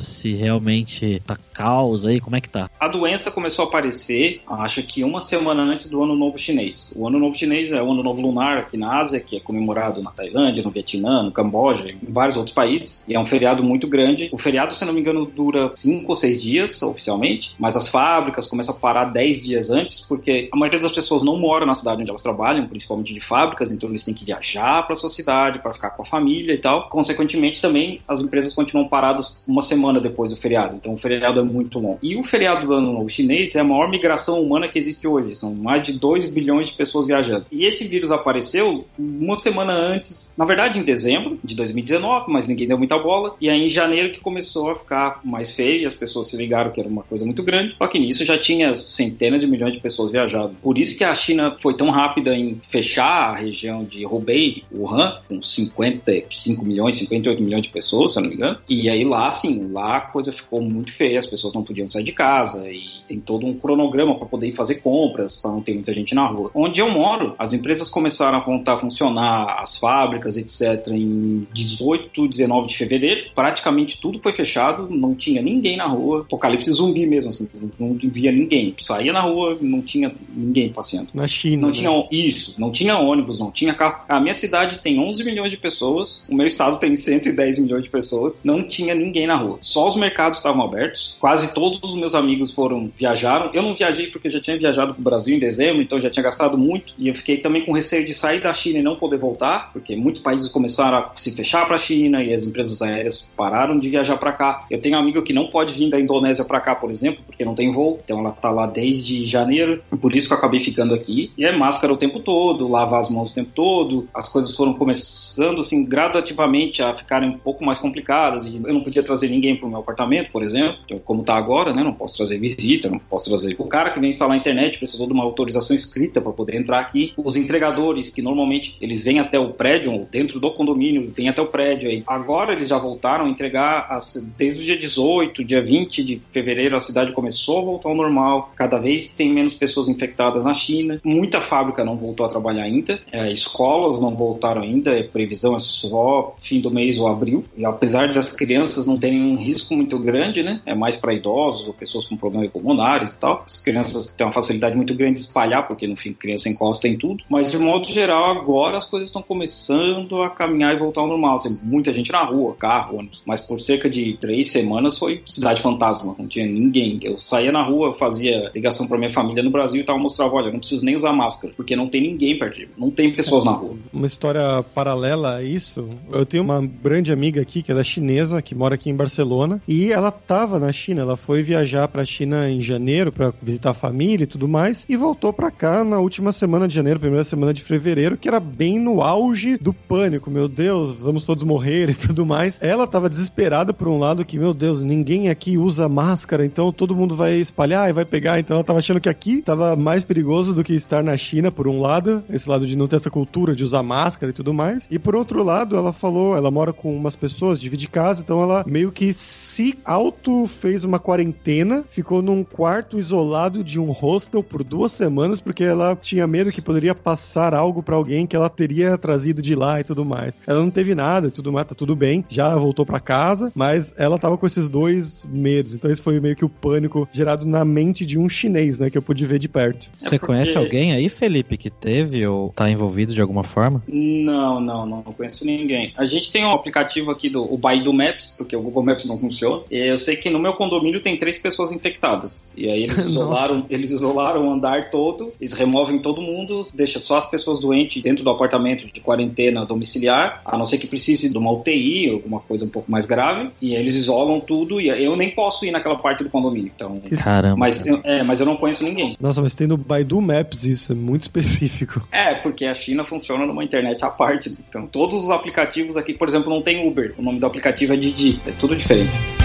se 0.00 0.34
realmente 0.34 1.20
tá 1.26 1.36
caos 1.52 2.06
aí, 2.06 2.20
como 2.20 2.36
é 2.36 2.40
que 2.40 2.48
tá? 2.48 2.70
A 2.80 2.88
doença 2.88 3.30
começou 3.30 3.64
a 3.64 3.68
aparecer, 3.68 4.40
acho 4.46 4.82
que 4.82 5.04
uma 5.04 5.20
semana 5.20 5.62
antes 5.62 5.86
do 5.86 6.02
Ano 6.02 6.16
Novo 6.16 6.38
Chinês. 6.38 6.92
O 6.96 7.06
Ano 7.06 7.18
Novo 7.18 7.36
Chinês 7.36 7.70
é 7.70 7.82
o 7.82 7.92
Ano 7.92 8.02
Novo 8.02 8.22
Lunar 8.22 8.58
aqui 8.58 8.76
na 8.76 9.00
Ásia, 9.00 9.20
que 9.20 9.36
é 9.36 9.40
comemorado 9.40 10.02
na 10.02 10.10
Tailândia, 10.10 10.62
no 10.62 10.70
Vietnã, 10.70 11.22
no 11.22 11.30
Camboja, 11.30 11.90
em 11.90 12.12
vários 12.12 12.36
outros 12.36 12.54
países. 12.54 13.04
E 13.06 13.14
é 13.14 13.20
um 13.20 13.26
feriado 13.26 13.62
muito 13.62 13.86
grande. 13.86 14.30
O 14.32 14.38
feriado, 14.38 14.72
se 14.74 14.84
não 14.84 14.92
me 14.92 15.00
engano, 15.00 15.26
dura 15.26 15.70
cinco 15.74 16.10
ou 16.10 16.16
seis 16.16 16.42
dias 16.42 16.80
oficialmente, 16.82 17.54
mas 17.58 17.76
as 17.76 17.88
fábricas 17.88 18.46
começam 18.46 18.74
a 18.74 18.78
parar 18.78 19.04
dez 19.04 19.42
dias 19.42 19.70
antes, 19.70 20.00
porque 20.00 20.48
a 20.52 20.56
maioria 20.56 20.80
das 20.80 20.92
pessoas 20.92 21.22
não 21.22 21.36
mora 21.36 21.66
na 21.66 21.74
cidade 21.74 22.00
onde 22.00 22.10
elas 22.10 22.22
trabalham, 22.22 22.66
principalmente 22.66 23.12
de 23.12 23.20
fábricas, 23.20 23.70
então 23.70 23.88
eles 23.88 24.04
têm 24.04 24.14
que 24.14 24.24
viajar 24.24 24.86
para 24.86 24.94
sua 24.94 25.10
cidade 25.10 25.58
para 25.58 25.72
ficar 25.72 25.90
com 25.90 26.02
a 26.02 26.06
família 26.06 26.54
e 26.54 26.58
tal. 26.58 26.88
Consequentemente, 26.88 27.60
também 27.60 28.00
as 28.08 28.20
empresas 28.20 28.54
continuam 28.54 28.88
paradas 28.88 29.39
uma 29.46 29.62
semana 29.62 30.00
depois 30.00 30.30
do 30.30 30.36
feriado. 30.36 30.76
Então 30.76 30.94
o 30.94 30.96
feriado 30.96 31.40
é 31.40 31.42
muito 31.42 31.78
longo. 31.78 31.98
E 32.02 32.16
o 32.16 32.22
feriado 32.22 32.66
do 32.66 32.72
Ano 32.72 32.92
Novo 32.92 33.08
Chinês 33.08 33.54
é 33.54 33.60
a 33.60 33.64
maior 33.64 33.88
migração 33.88 34.40
humana 34.40 34.68
que 34.68 34.78
existe 34.78 35.06
hoje. 35.06 35.34
São 35.34 35.54
mais 35.54 35.82
de 35.82 35.92
2 35.92 36.26
bilhões 36.26 36.68
de 36.68 36.74
pessoas 36.74 37.06
viajando. 37.06 37.46
E 37.50 37.64
esse 37.64 37.86
vírus 37.86 38.10
apareceu 38.10 38.84
uma 38.98 39.36
semana 39.36 39.72
antes, 39.72 40.34
na 40.36 40.44
verdade 40.44 40.78
em 40.78 40.82
dezembro 40.82 41.38
de 41.42 41.54
2019, 41.54 42.30
mas 42.32 42.46
ninguém 42.46 42.68
deu 42.68 42.78
muita 42.78 42.98
bola. 42.98 43.34
E 43.40 43.48
aí 43.48 43.64
em 43.64 43.68
janeiro 43.68 44.12
que 44.12 44.20
começou 44.20 44.70
a 44.70 44.76
ficar 44.76 45.20
mais 45.24 45.54
feio 45.54 45.82
e 45.82 45.86
as 45.86 45.94
pessoas 45.94 46.28
se 46.28 46.36
ligaram 46.36 46.70
que 46.70 46.80
era 46.80 46.88
uma 46.88 47.02
coisa 47.02 47.24
muito 47.24 47.42
grande. 47.42 47.74
Só 47.76 47.86
que 47.86 47.98
nisso 47.98 48.24
já 48.24 48.38
tinha 48.38 48.74
centenas 48.74 49.40
de 49.40 49.46
milhões 49.46 49.72
de 49.72 49.80
pessoas 49.80 50.12
viajando. 50.12 50.54
Por 50.62 50.78
isso 50.78 50.96
que 50.96 51.04
a 51.04 51.14
China 51.14 51.54
foi 51.58 51.74
tão 51.74 51.90
rápida 51.90 52.34
em 52.36 52.58
fechar 52.60 53.30
a 53.30 53.34
região 53.34 53.84
de 53.84 54.06
Hubei, 54.06 54.64
Wuhan, 54.72 55.18
com 55.28 55.42
55 55.42 56.64
milhões, 56.64 56.96
58 56.96 57.42
milhões 57.42 57.62
de 57.62 57.68
pessoas, 57.68 58.14
se 58.14 58.20
não 58.20 58.28
me 58.28 58.34
engano. 58.34 58.58
E 58.68 58.88
aí 58.88 59.04
lá, 59.04 59.29
assim, 59.30 59.70
lá 59.72 59.96
a 59.96 60.00
coisa 60.00 60.32
ficou 60.32 60.60
muito 60.60 60.92
feia, 60.92 61.18
as 61.18 61.26
pessoas 61.26 61.52
não 61.52 61.62
podiam 61.62 61.88
sair 61.88 62.04
de 62.04 62.12
casa 62.12 62.70
e 62.70 63.00
tem 63.06 63.18
todo 63.18 63.46
um 63.46 63.54
cronograma 63.54 64.14
para 64.16 64.26
poder 64.26 64.48
ir 64.48 64.52
fazer 64.52 64.76
compras, 64.76 65.36
para 65.36 65.50
não 65.50 65.60
ter 65.60 65.74
muita 65.74 65.92
gente 65.92 66.14
na 66.14 66.26
rua. 66.26 66.50
Onde 66.54 66.80
eu 66.80 66.88
moro, 66.90 67.34
as 67.38 67.52
empresas 67.52 67.90
começaram 67.90 68.38
a 68.38 68.40
voltar 68.40 68.74
a 68.74 68.78
funcionar, 68.78 69.58
as 69.60 69.78
fábricas, 69.78 70.36
etc., 70.36 70.88
em 70.92 71.46
18, 71.52 72.28
19 72.28 72.68
de 72.68 72.76
fevereiro. 72.76 73.30
Praticamente 73.34 74.00
tudo 74.00 74.20
foi 74.20 74.32
fechado, 74.32 74.88
não 74.88 75.14
tinha 75.14 75.42
ninguém 75.42 75.76
na 75.76 75.86
rua. 75.86 76.20
Apocalipse 76.20 76.70
zumbi 76.70 77.06
mesmo, 77.06 77.30
assim, 77.30 77.48
não 77.78 77.94
via 77.94 78.30
ninguém. 78.30 78.74
Saía 78.78 79.12
na 79.12 79.22
rua, 79.22 79.58
não 79.60 79.82
tinha 79.82 80.12
ninguém 80.32 80.72
passeando. 80.72 81.08
Na 81.12 81.26
China. 81.26 81.62
Não 81.62 81.68
né? 81.68 81.74
tinha 81.74 82.06
isso, 82.10 82.54
não 82.58 82.70
tinha 82.70 82.98
ônibus, 82.98 83.38
não 83.38 83.50
tinha 83.50 83.74
carro. 83.74 84.02
A 84.08 84.20
minha 84.20 84.34
cidade 84.34 84.78
tem 84.78 84.98
11 85.00 85.24
milhões 85.24 85.50
de 85.50 85.56
pessoas, 85.56 86.24
o 86.28 86.34
meu 86.34 86.46
estado 86.46 86.78
tem 86.78 86.94
110 86.94 87.58
milhões 87.58 87.84
de 87.84 87.90
pessoas, 87.90 88.40
não 88.44 88.62
tinha 88.62 88.94
ninguém 88.94 89.19
ninguém 89.20 89.26
na 89.26 89.36
rua. 89.36 89.58
Só 89.60 89.86
os 89.86 89.96
mercados 89.96 90.38
estavam 90.38 90.64
abertos. 90.64 91.16
Quase 91.20 91.52
todos 91.52 91.80
os 91.82 91.94
meus 91.94 92.14
amigos 92.14 92.50
foram 92.50 92.90
viajaram. 92.96 93.50
Eu 93.52 93.62
não 93.62 93.74
viajei 93.74 94.06
porque 94.06 94.28
já 94.28 94.40
tinha 94.40 94.58
viajado 94.58 94.94
para 94.94 95.00
o 95.00 95.04
Brasil 95.04 95.36
em 95.36 95.38
dezembro, 95.38 95.82
então 95.82 96.00
já 96.00 96.10
tinha 96.10 96.22
gastado 96.22 96.56
muito. 96.56 96.94
E 96.98 97.08
eu 97.08 97.14
fiquei 97.14 97.38
também 97.38 97.64
com 97.64 97.72
receio 97.72 98.04
de 98.04 98.14
sair 98.14 98.40
da 98.40 98.52
China 98.52 98.78
e 98.78 98.82
não 98.82 98.96
poder 98.96 99.18
voltar, 99.18 99.70
porque 99.72 99.94
muitos 99.96 100.22
países 100.22 100.48
começaram 100.48 100.98
a 100.98 101.10
se 101.14 101.32
fechar 101.32 101.66
para 101.66 101.76
a 101.76 101.78
China 101.78 102.22
e 102.22 102.32
as 102.32 102.44
empresas 102.44 102.80
aéreas 102.82 103.30
pararam 103.36 103.78
de 103.78 103.88
viajar 103.88 104.16
para 104.16 104.32
cá. 104.32 104.64
Eu 104.70 104.80
tenho 104.80 104.96
um 104.96 105.00
amigo 105.00 105.22
que 105.22 105.32
não 105.32 105.48
pode 105.48 105.74
vir 105.74 105.90
da 105.90 106.00
Indonésia 106.00 106.44
para 106.44 106.60
cá, 106.60 106.74
por 106.74 106.90
exemplo, 106.90 107.22
porque 107.26 107.44
não 107.44 107.54
tem 107.54 107.70
voo. 107.70 107.98
Então 108.02 108.20
ela 108.20 108.30
tá 108.30 108.50
lá 108.50 108.66
desde 108.66 109.24
janeiro. 109.24 109.82
Por 110.00 110.14
isso 110.16 110.28
que 110.28 110.34
eu 110.34 110.38
acabei 110.38 110.60
ficando 110.60 110.94
aqui. 110.94 111.30
E 111.36 111.44
é 111.44 111.56
máscara 111.56 111.92
o 111.92 111.96
tempo 111.96 112.20
todo, 112.20 112.68
lavar 112.68 113.00
as 113.00 113.10
mãos 113.10 113.30
o 113.30 113.34
tempo 113.34 113.50
todo. 113.54 114.08
As 114.14 114.28
coisas 114.28 114.54
foram 114.54 114.74
começando 114.74 115.60
assim 115.60 115.84
gradativamente 115.84 116.82
a 116.82 116.94
ficarem 116.94 117.28
um 117.28 117.38
pouco 117.38 117.64
mais 117.64 117.78
complicadas. 117.78 118.46
E 118.46 118.56
eu 118.56 118.74
não 118.74 118.82
podia 118.82 119.02
trazer 119.10 119.28
ninguém 119.28 119.56
para 119.56 119.66
o 119.66 119.70
meu 119.70 119.80
apartamento, 119.80 120.30
por 120.30 120.42
exemplo, 120.42 120.78
como 121.04 121.24
tá 121.24 121.34
agora, 121.34 121.72
né? 121.72 121.82
Não 121.82 121.92
posso 121.92 122.16
trazer 122.16 122.38
visita, 122.38 122.88
não 122.88 122.98
posso 122.98 123.24
trazer. 123.24 123.56
O 123.58 123.64
cara 123.64 123.90
que 123.90 123.98
vem 123.98 124.10
instalar 124.10 124.36
a 124.36 124.38
internet 124.38 124.78
precisou 124.78 125.06
de 125.08 125.12
uma 125.12 125.24
autorização 125.24 125.74
escrita 125.74 126.20
para 126.20 126.30
poder 126.30 126.56
entrar 126.56 126.78
aqui. 126.78 127.12
Os 127.16 127.34
entregadores, 127.34 128.10
que 128.10 128.22
normalmente 128.22 128.76
eles 128.80 129.04
vêm 129.04 129.18
até 129.18 129.38
o 129.38 129.48
prédio, 129.48 129.92
ou 129.92 130.08
dentro 130.10 130.38
do 130.38 130.50
condomínio, 130.52 131.10
vêm 131.14 131.28
até 131.28 131.42
o 131.42 131.46
prédio. 131.46 131.90
Aí. 131.90 132.04
Agora 132.06 132.52
eles 132.52 132.68
já 132.68 132.78
voltaram 132.78 133.26
a 133.26 133.28
entregar 133.28 133.88
as, 133.90 134.14
desde 134.38 134.62
o 134.62 134.64
dia 134.64 134.78
18, 134.78 135.44
dia 135.44 135.62
20 135.62 136.04
de 136.04 136.22
fevereiro, 136.32 136.76
a 136.76 136.80
cidade 136.80 137.12
começou 137.12 137.58
a 137.58 137.62
voltar 137.62 137.88
ao 137.88 137.96
normal. 137.96 138.52
Cada 138.54 138.78
vez 138.78 139.08
tem 139.08 139.32
menos 139.32 139.54
pessoas 139.54 139.88
infectadas 139.88 140.44
na 140.44 140.54
China. 140.54 141.00
Muita 141.02 141.40
fábrica 141.40 141.84
não 141.84 141.96
voltou 141.96 142.24
a 142.24 142.28
trabalhar 142.28 142.62
ainda. 142.62 143.00
É, 143.10 143.30
escolas 143.32 144.00
não 144.00 144.14
voltaram 144.14 144.62
ainda. 144.62 144.96
A 144.98 145.02
previsão 145.02 145.56
é 145.56 145.58
só 145.58 146.34
fim 146.38 146.60
do 146.60 146.70
mês 146.70 146.98
ou 146.98 147.08
abril. 147.08 147.42
E 147.56 147.64
apesar 147.64 148.08
das 148.08 148.34
crianças 148.36 148.86
não 148.86 148.96
terem 149.00 149.20
um 149.22 149.36
risco 149.36 149.74
muito 149.74 149.98
grande, 149.98 150.42
né? 150.42 150.60
É 150.66 150.74
mais 150.74 150.96
para 150.96 151.12
idosos 151.12 151.66
ou 151.66 151.74
pessoas 151.74 152.04
com 152.04 152.16
problemas 152.16 152.50
pulmonares 152.50 153.14
e 153.14 153.20
tal. 153.20 153.42
As 153.44 153.56
crianças 153.56 154.06
têm 154.08 154.26
uma 154.26 154.32
facilidade 154.32 154.76
muito 154.76 154.94
grande 154.94 155.14
de 155.14 155.20
espalhar, 155.20 155.66
porque 155.66 155.86
no 155.86 155.96
fim 155.96 156.12
criança 156.12 156.48
encosta 156.48 156.86
em 156.86 156.96
tudo. 156.96 157.24
Mas 157.28 157.50
de 157.50 157.58
modo 157.58 157.86
geral, 157.86 158.38
agora 158.38 158.76
as 158.76 158.86
coisas 158.86 159.08
estão 159.08 159.22
começando 159.22 160.22
a 160.22 160.30
caminhar 160.30 160.74
e 160.74 160.78
voltar 160.78 161.00
ao 161.00 161.06
normal. 161.06 161.36
Assim, 161.36 161.58
muita 161.62 161.92
gente 161.92 162.12
na 162.12 162.22
rua, 162.22 162.54
carro, 162.54 162.98
ônibus. 162.98 163.22
Mas 163.24 163.40
por 163.40 163.58
cerca 163.58 163.88
de 163.88 164.16
três 164.20 164.50
semanas 164.50 164.98
foi 164.98 165.22
cidade 165.26 165.62
fantasma. 165.62 166.14
Não 166.18 166.26
tinha 166.26 166.46
ninguém. 166.46 166.98
Eu 167.02 167.16
saía 167.16 167.50
na 167.50 167.62
rua, 167.62 167.94
fazia 167.94 168.50
ligação 168.54 168.86
para 168.86 168.98
minha 168.98 169.10
família 169.10 169.42
no 169.42 169.50
Brasil 169.50 169.80
e 169.80 169.84
tava 169.84 169.98
mostrando: 169.98 170.34
olha, 170.34 170.50
não 170.50 170.58
preciso 170.58 170.84
nem 170.84 170.96
usar 170.96 171.12
máscara, 171.12 171.54
porque 171.56 171.74
não 171.74 171.88
tem 171.88 172.02
ninguém 172.02 172.38
perto 172.38 172.56
de 172.56 172.66
mim. 172.66 172.72
Não 172.76 172.90
tem 172.90 173.14
pessoas 173.14 173.44
na 173.44 173.52
rua. 173.52 173.76
Uma 173.92 174.06
história 174.06 174.62
paralela 174.74 175.36
a 175.36 175.42
isso. 175.42 175.88
Eu 176.12 176.26
tenho 176.26 176.42
uma 176.42 176.60
grande 176.60 177.12
amiga 177.12 177.40
aqui 177.40 177.62
que 177.62 177.72
é 177.72 177.74
da 177.74 177.84
chinesa, 177.84 178.42
que 178.42 178.54
mora 178.54 178.74
aqui 178.74 178.89
em 178.90 178.96
Barcelona, 178.96 179.60
e 179.66 179.92
ela 179.92 180.10
tava 180.10 180.58
na 180.58 180.72
China. 180.72 181.02
Ela 181.02 181.16
foi 181.16 181.42
viajar 181.42 181.88
para 181.88 182.02
a 182.02 182.06
China 182.06 182.48
em 182.50 182.60
janeiro 182.60 183.12
para 183.12 183.32
visitar 183.42 183.70
a 183.70 183.74
família 183.74 184.24
e 184.24 184.26
tudo 184.26 184.48
mais, 184.48 184.84
e 184.88 184.96
voltou 184.96 185.32
para 185.32 185.50
cá 185.50 185.84
na 185.84 185.98
última 185.98 186.32
semana 186.32 186.68
de 186.68 186.74
janeiro, 186.74 187.00
primeira 187.00 187.24
semana 187.24 187.54
de 187.54 187.62
fevereiro, 187.62 188.16
que 188.16 188.28
era 188.28 188.40
bem 188.40 188.78
no 188.78 189.00
auge 189.02 189.56
do 189.56 189.72
pânico. 189.72 190.30
Meu 190.30 190.48
Deus, 190.48 190.98
vamos 191.00 191.24
todos 191.24 191.44
morrer 191.44 191.90
e 191.90 191.94
tudo 192.06 192.26
mais. 192.26 192.58
Ela 192.60 192.86
tava 192.86 193.08
desesperada 193.08 193.72
por 193.72 193.88
um 193.88 193.98
lado 193.98 194.24
que, 194.24 194.38
meu 194.38 194.54
Deus, 194.54 194.82
ninguém 194.82 195.28
aqui 195.28 195.56
usa 195.56 195.88
máscara, 195.88 196.44
então 196.44 196.72
todo 196.72 196.96
mundo 196.96 197.14
vai 197.14 197.34
espalhar 197.34 197.88
e 197.88 197.92
vai 197.92 198.04
pegar. 198.04 198.38
Então 198.38 198.56
ela 198.56 198.64
tava 198.64 198.78
achando 198.78 199.00
que 199.00 199.08
aqui 199.08 199.42
tava 199.42 199.76
mais 199.76 200.04
perigoso 200.04 200.54
do 200.54 200.64
que 200.64 200.74
estar 200.74 201.02
na 201.02 201.16
China, 201.16 201.52
por 201.52 201.68
um 201.68 201.80
lado, 201.80 202.22
esse 202.30 202.48
lado 202.48 202.66
de 202.66 202.76
não 202.76 202.88
ter 202.88 202.96
essa 202.96 203.10
cultura 203.10 203.54
de 203.54 203.64
usar 203.64 203.82
máscara 203.82 204.30
e 204.30 204.34
tudo 204.34 204.52
mais. 204.54 204.88
E 204.90 204.98
por 204.98 205.14
outro 205.14 205.42
lado, 205.42 205.76
ela 205.76 205.92
falou, 205.92 206.36
ela 206.36 206.50
mora 206.50 206.72
com 206.72 206.90
umas 206.90 207.14
pessoas, 207.14 207.60
divide 207.60 207.88
casa, 207.88 208.22
então 208.22 208.42
ela 208.42 208.64
meio 208.66 208.79
que 208.88 209.12
se 209.12 209.78
auto 209.84 210.46
fez 210.46 210.84
uma 210.84 210.98
quarentena, 210.98 211.84
ficou 211.88 212.22
num 212.22 212.42
quarto 212.42 212.98
isolado 212.98 213.62
de 213.62 213.78
um 213.78 213.90
hostel 213.90 214.42
por 214.42 214.62
duas 214.62 214.92
semanas, 214.92 215.40
porque 215.40 215.64
ela 215.64 215.96
tinha 215.96 216.26
medo 216.26 216.52
que 216.52 216.62
poderia 216.62 216.94
passar 216.94 217.52
algo 217.52 217.82
para 217.82 217.96
alguém 217.96 218.26
que 218.26 218.36
ela 218.36 218.48
teria 218.48 218.96
trazido 218.96 219.42
de 219.42 219.54
lá 219.54 219.80
e 219.80 219.84
tudo 219.84 220.04
mais. 220.04 220.34
Ela 220.46 220.60
não 220.60 220.70
teve 220.70 220.94
nada 220.94 221.28
e 221.28 221.30
tudo 221.30 221.52
mais, 221.52 221.66
tá 221.66 221.74
tudo 221.74 221.94
bem, 221.96 222.24
já 222.28 222.56
voltou 222.56 222.86
para 222.86 223.00
casa, 223.00 223.52
mas 223.54 223.92
ela 223.96 224.18
tava 224.18 224.38
com 224.38 224.46
esses 224.46 224.68
dois 224.68 225.26
medos. 225.28 225.74
Então 225.74 225.90
esse 225.90 226.00
foi 226.00 226.20
meio 226.20 226.36
que 226.36 226.44
o 226.44 226.48
pânico 226.48 227.08
gerado 227.10 227.44
na 227.44 227.64
mente 227.64 228.06
de 228.06 228.18
um 228.18 228.28
chinês, 228.28 228.78
né, 228.78 228.88
que 228.88 228.96
eu 228.96 229.02
pude 229.02 229.26
ver 229.26 229.38
de 229.38 229.48
perto. 229.48 229.90
Você 229.92 230.06
é 230.06 230.10
porque... 230.10 230.26
conhece 230.26 230.56
alguém 230.56 230.92
aí, 230.92 231.08
Felipe, 231.08 231.56
que 231.56 231.68
teve 231.68 232.26
ou 232.26 232.50
tá 232.50 232.70
envolvido 232.70 233.12
de 233.12 233.20
alguma 233.20 233.44
forma? 233.44 233.82
Não, 233.88 234.60
não, 234.60 234.86
não, 234.86 235.02
não 235.04 235.12
conheço 235.12 235.44
ninguém. 235.44 235.92
A 235.96 236.04
gente 236.04 236.30
tem 236.30 236.44
um 236.44 236.52
aplicativo 236.52 237.10
aqui 237.10 237.28
do 237.28 237.50
o 237.52 237.58
Baidu 237.58 237.92
Maps, 237.92 238.34
porque 238.36 238.54
o 238.54 238.60
Google 238.70 238.84
Maps 238.84 239.06
não 239.06 239.18
funciona. 239.18 239.62
E 239.70 239.76
eu 239.76 239.98
sei 239.98 240.16
que 240.16 240.30
no 240.30 240.38
meu 240.38 240.54
condomínio 240.54 241.00
tem 241.00 241.18
três 241.18 241.38
pessoas 241.38 241.72
infectadas. 241.72 242.52
E 242.56 242.68
aí 242.68 242.84
eles 242.84 242.98
isolaram, 243.04 243.66
eles 243.68 243.90
isolaram 243.90 244.48
o 244.48 244.52
andar 244.52 244.90
todo, 244.90 245.32
eles 245.40 245.52
removem 245.52 245.98
todo 245.98 246.22
mundo, 246.22 246.66
deixa 246.74 247.00
só 247.00 247.18
as 247.18 247.28
pessoas 247.28 247.60
doentes 247.60 248.02
dentro 248.02 248.24
do 248.24 248.30
apartamento 248.30 248.86
de 248.86 249.00
quarentena 249.00 249.64
domiciliar, 249.64 250.40
a 250.44 250.56
não 250.56 250.64
ser 250.64 250.78
que 250.78 250.86
precise 250.86 251.30
de 251.30 251.36
uma 251.36 251.52
UTI, 251.52 252.10
alguma 252.10 252.40
coisa 252.40 252.64
um 252.64 252.68
pouco 252.68 252.90
mais 252.90 253.06
grave, 253.06 253.50
e 253.60 253.74
eles 253.74 253.94
isolam 253.94 254.40
tudo 254.40 254.80
e 254.80 254.88
eu 254.88 255.16
nem 255.16 255.30
posso 255.30 255.64
ir 255.64 255.70
naquela 255.70 255.96
parte 255.96 256.22
do 256.22 256.30
condomínio. 256.30 256.70
Então, 256.74 257.00
Caramba. 257.22 257.56
Mas, 257.56 257.86
é, 257.86 258.22
mas 258.22 258.40
eu 258.40 258.46
não 258.46 258.56
conheço 258.56 258.84
ninguém. 258.84 259.16
Nossa, 259.20 259.42
mas 259.42 259.54
tem 259.54 259.66
no 259.66 259.76
Baidu 259.76 260.20
Maps 260.20 260.64
isso, 260.64 260.92
é 260.92 260.94
muito 260.94 261.22
específico. 261.30 262.06
É, 262.10 262.34
porque 262.34 262.64
a 262.66 262.74
China 262.74 263.04
funciona 263.04 263.46
numa 263.46 263.64
internet 263.64 264.04
à 264.04 264.10
parte. 264.10 264.54
Então, 264.68 264.86
todos 264.86 265.22
os 265.22 265.30
aplicativos 265.30 265.96
aqui, 265.96 266.14
por 266.14 266.28
exemplo, 266.28 266.50
não 266.50 266.62
tem 266.62 266.86
Uber. 266.86 267.14
O 267.18 267.22
nome 267.22 267.38
do 267.38 267.46
aplicativo 267.46 267.92
é 267.92 267.96
Didi. 267.96 268.40
É 268.50 268.52
tudo 268.58 268.74
diferente. 268.74 269.39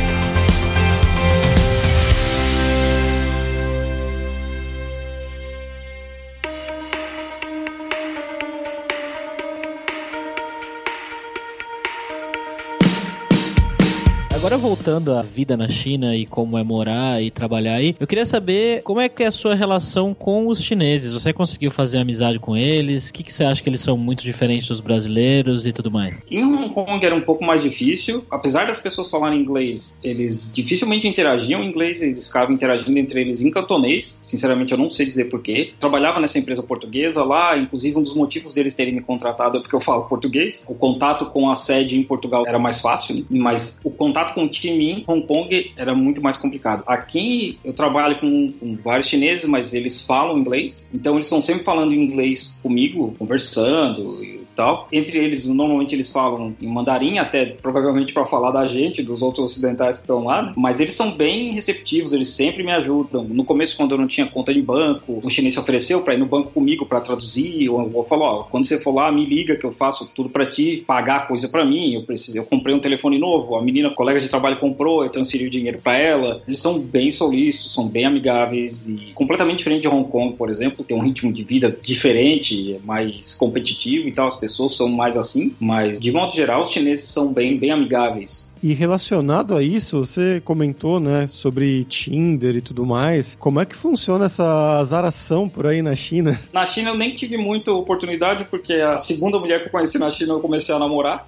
Voltando 14.86 15.16
à 15.16 15.24
vida 15.24 15.58
na 15.58 15.68
China 15.68 16.16
e 16.16 16.28
como 16.28 16.60
é 16.60 16.64
morar 16.64 17.20
e 17.20 17.32
trabalhar 17.32 17.74
aí, 17.74 17.96
eu 18.00 18.06
queria 18.06 18.24
saber 18.24 18.84
como 18.84 19.02
é 19.02 19.10
que 19.10 19.24
é 19.24 19.26
a 19.26 19.32
sua 19.32 19.56
relação 19.56 20.14
com 20.14 20.48
os 20.48 20.62
chineses. 20.62 21.12
Você 21.12 21.34
conseguiu 21.34 21.72
fazer 21.72 21.98
amizade 21.98 22.38
com 22.38 22.56
eles? 22.56 23.10
O 23.10 23.14
que, 23.14 23.24
que 23.24 23.34
você 23.34 23.44
acha 23.44 23.64
que 23.64 23.68
eles 23.68 23.82
são 23.82 23.98
muito 23.98 24.22
diferentes 24.22 24.68
dos 24.68 24.82
brasileiros 24.82 25.66
e 25.66 25.74
tudo 25.74 25.90
mais? 25.90 26.16
Em 26.30 26.46
Hong 26.46 26.70
Kong 26.70 27.04
era 27.04 27.16
um 27.16 27.22
pouco 27.22 27.44
mais 27.44 27.64
difícil. 27.64 28.24
Apesar 28.30 28.68
das 28.68 28.78
pessoas 28.78 29.10
falarem 29.10 29.42
inglês, 29.42 29.98
eles 30.04 30.52
dificilmente 30.54 31.08
interagiam 31.08 31.64
em 31.64 31.68
inglês, 31.68 32.04
eles 32.04 32.28
ficavam 32.28 32.54
interagindo 32.54 33.00
entre 33.00 33.22
eles 33.22 33.42
em 33.42 33.50
cantonês. 33.50 34.22
Sinceramente, 34.24 34.72
eu 34.72 34.78
não 34.78 34.92
sei 34.92 35.08
dizer 35.08 35.26
porquê. 35.32 35.74
Trabalhava 35.80 36.20
nessa 36.20 36.38
empresa 36.38 36.62
portuguesa 36.62 37.24
lá, 37.24 37.58
inclusive 37.58 37.98
um 37.98 38.04
dos 38.04 38.14
motivos 38.14 38.54
deles 38.54 38.76
terem 38.76 38.94
me 38.94 39.02
contratado 39.02 39.58
é 39.58 39.62
porque 39.62 39.76
eu 39.76 39.82
falo 39.82 40.04
português. 40.04 40.64
O 40.70 40.76
contato 40.76 41.26
com 41.32 41.50
a 41.50 41.56
sede 41.56 41.98
em 41.98 42.04
Portugal 42.04 42.44
era 42.46 42.60
mais 42.60 42.82
fácil, 42.82 43.16
né? 43.16 43.24
mas 43.32 43.82
o 43.84 43.90
contato 43.90 44.36
com 44.36 44.44
o 44.44 44.48
time 44.48 44.75
em 44.82 45.04
Hong 45.08 45.26
Kong 45.26 45.72
era 45.76 45.94
muito 45.94 46.22
mais 46.22 46.38
complicado. 46.38 46.84
Aqui 46.88 47.60
eu 47.64 47.74
trabalho 47.74 48.20
com, 48.20 48.52
com 48.52 48.76
vários 48.76 49.08
chineses, 49.08 49.48
mas 49.48 49.74
eles 49.74 50.06
falam 50.06 50.38
inglês, 50.38 50.90
então 50.94 51.16
eles 51.16 51.26
estão 51.26 51.42
sempre 51.42 51.64
falando 51.64 51.94
inglês 51.94 52.60
comigo, 52.62 53.16
conversando 53.18 54.45
tal. 54.56 54.88
Entre 54.92 55.18
eles, 55.20 55.48
normalmente 55.48 55.94
eles 55.94 56.12
falam 56.12 56.56
em 56.62 56.68
mandarim, 56.68 57.18
até 57.18 57.46
provavelmente 57.46 58.14
para 58.14 58.26
falar 58.26 58.52
da 58.52 58.66
gente, 58.66 59.04
dos 59.04 59.22
outros 59.22 59.52
ocidentais 59.52 59.98
que 59.98 60.04
estão 60.04 60.24
lá, 60.24 60.42
né? 60.42 60.54
mas 60.56 60.80
eles 60.80 60.94
são 60.94 61.12
bem 61.12 61.54
receptivos, 61.54 62.14
eles 62.14 62.30
sempre 62.30 62.64
me 62.64 62.72
ajudam. 62.72 63.24
No 63.24 63.44
começo, 63.44 63.78
quando 63.78 63.92
eu 63.92 63.98
não 63.98 64.08
tinha 64.08 64.28
conta 64.28 64.54
de 64.54 64.62
banco, 64.62 65.20
o 65.24 65.30
chinês 65.30 65.54
se 65.54 65.60
ofereceu 65.60 66.02
para 66.02 66.14
ir 66.14 66.18
no 66.18 66.26
banco 66.26 66.52
comigo 66.52 66.86
para 66.86 67.02
traduzir, 67.02 67.64
eu, 67.64 67.92
eu 67.94 68.04
falo, 68.04 68.24
ó, 68.24 68.44
quando 68.44 68.66
você 68.66 68.80
for 68.80 68.94
lá, 68.94 69.12
me 69.12 69.26
liga 69.26 69.56
que 69.56 69.66
eu 69.66 69.72
faço 69.72 70.12
tudo 70.14 70.30
para 70.30 70.46
ti, 70.46 70.84
pagar 70.86 71.28
coisa 71.28 71.50
para 71.50 71.66
mim, 71.66 71.94
eu 71.94 72.04
preciso, 72.04 72.38
eu 72.38 72.46
comprei 72.46 72.76
um 72.76 72.80
telefone 72.80 73.18
novo, 73.18 73.56
a 73.56 73.62
menina, 73.62 73.90
a 73.90 73.94
colega 73.94 74.20
de 74.20 74.30
trabalho 74.30 74.58
comprou, 74.58 75.04
eu 75.04 75.10
transferi 75.10 75.48
o 75.48 75.50
dinheiro 75.50 75.80
para 75.84 75.98
ela. 75.98 76.42
Eles 76.48 76.60
são 76.60 76.80
bem 76.80 77.12
solícitos, 77.12 77.74
são 77.74 77.88
bem 77.88 78.06
amigáveis 78.06 78.88
e 78.88 79.12
completamente 79.14 79.60
diferente 79.60 79.82
de 79.82 79.88
Hong 79.88 80.10
Kong, 80.10 80.36
por 80.36 80.50
exemplo, 80.50 80.84
tem 80.84 80.96
um 80.96 81.02
ritmo 81.02 81.32
de 81.32 81.44
vida 81.44 81.76
diferente, 81.82 82.80
mais 82.84 83.36
competitivo 83.36 84.08
e 84.08 84.12
tal, 84.12 84.28
as 84.28 84.40
pessoas 84.46 84.78
são 84.78 84.88
mais 84.88 85.18
assim, 85.18 85.56
mas 85.60 86.00
de 86.00 86.12
modo 86.12 86.32
geral 86.32 86.62
os 86.62 86.70
chineses 86.70 87.10
são 87.10 87.34
bem, 87.34 87.58
bem 87.58 87.72
amigáveis. 87.72 88.54
E 88.62 88.74
relacionado 88.74 89.56
a 89.56 89.62
isso, 89.62 90.06
você 90.06 90.42
comentou, 90.44 91.00
né, 91.00 91.28
sobre 91.28 91.84
Tinder 91.86 92.56
e 92.56 92.62
tudo 92.62 92.86
mais. 92.86 93.36
Como 93.40 93.60
é 93.60 93.66
que 93.66 93.76
funciona 93.76 94.26
essa 94.26 94.78
azaração 94.78 95.50
por 95.50 95.68
aí 95.68 95.82
na 95.82 95.96
China? 95.96 96.40
Na 96.54 96.64
China 96.64 96.92
eu 96.92 96.98
nem 96.98 97.14
tive 97.14 97.38
muita 97.38 97.72
oportunidade, 97.72 98.46
porque 98.46 98.74
a 98.74 98.98
segunda 98.98 99.38
mulher 99.38 99.62
que 99.62 99.68
eu 99.68 99.72
conheci 99.72 100.00
na 100.00 100.10
China 100.10 100.34
eu 100.34 100.40
comecei 100.40 100.74
a 100.74 100.80
namorar. 100.80 101.28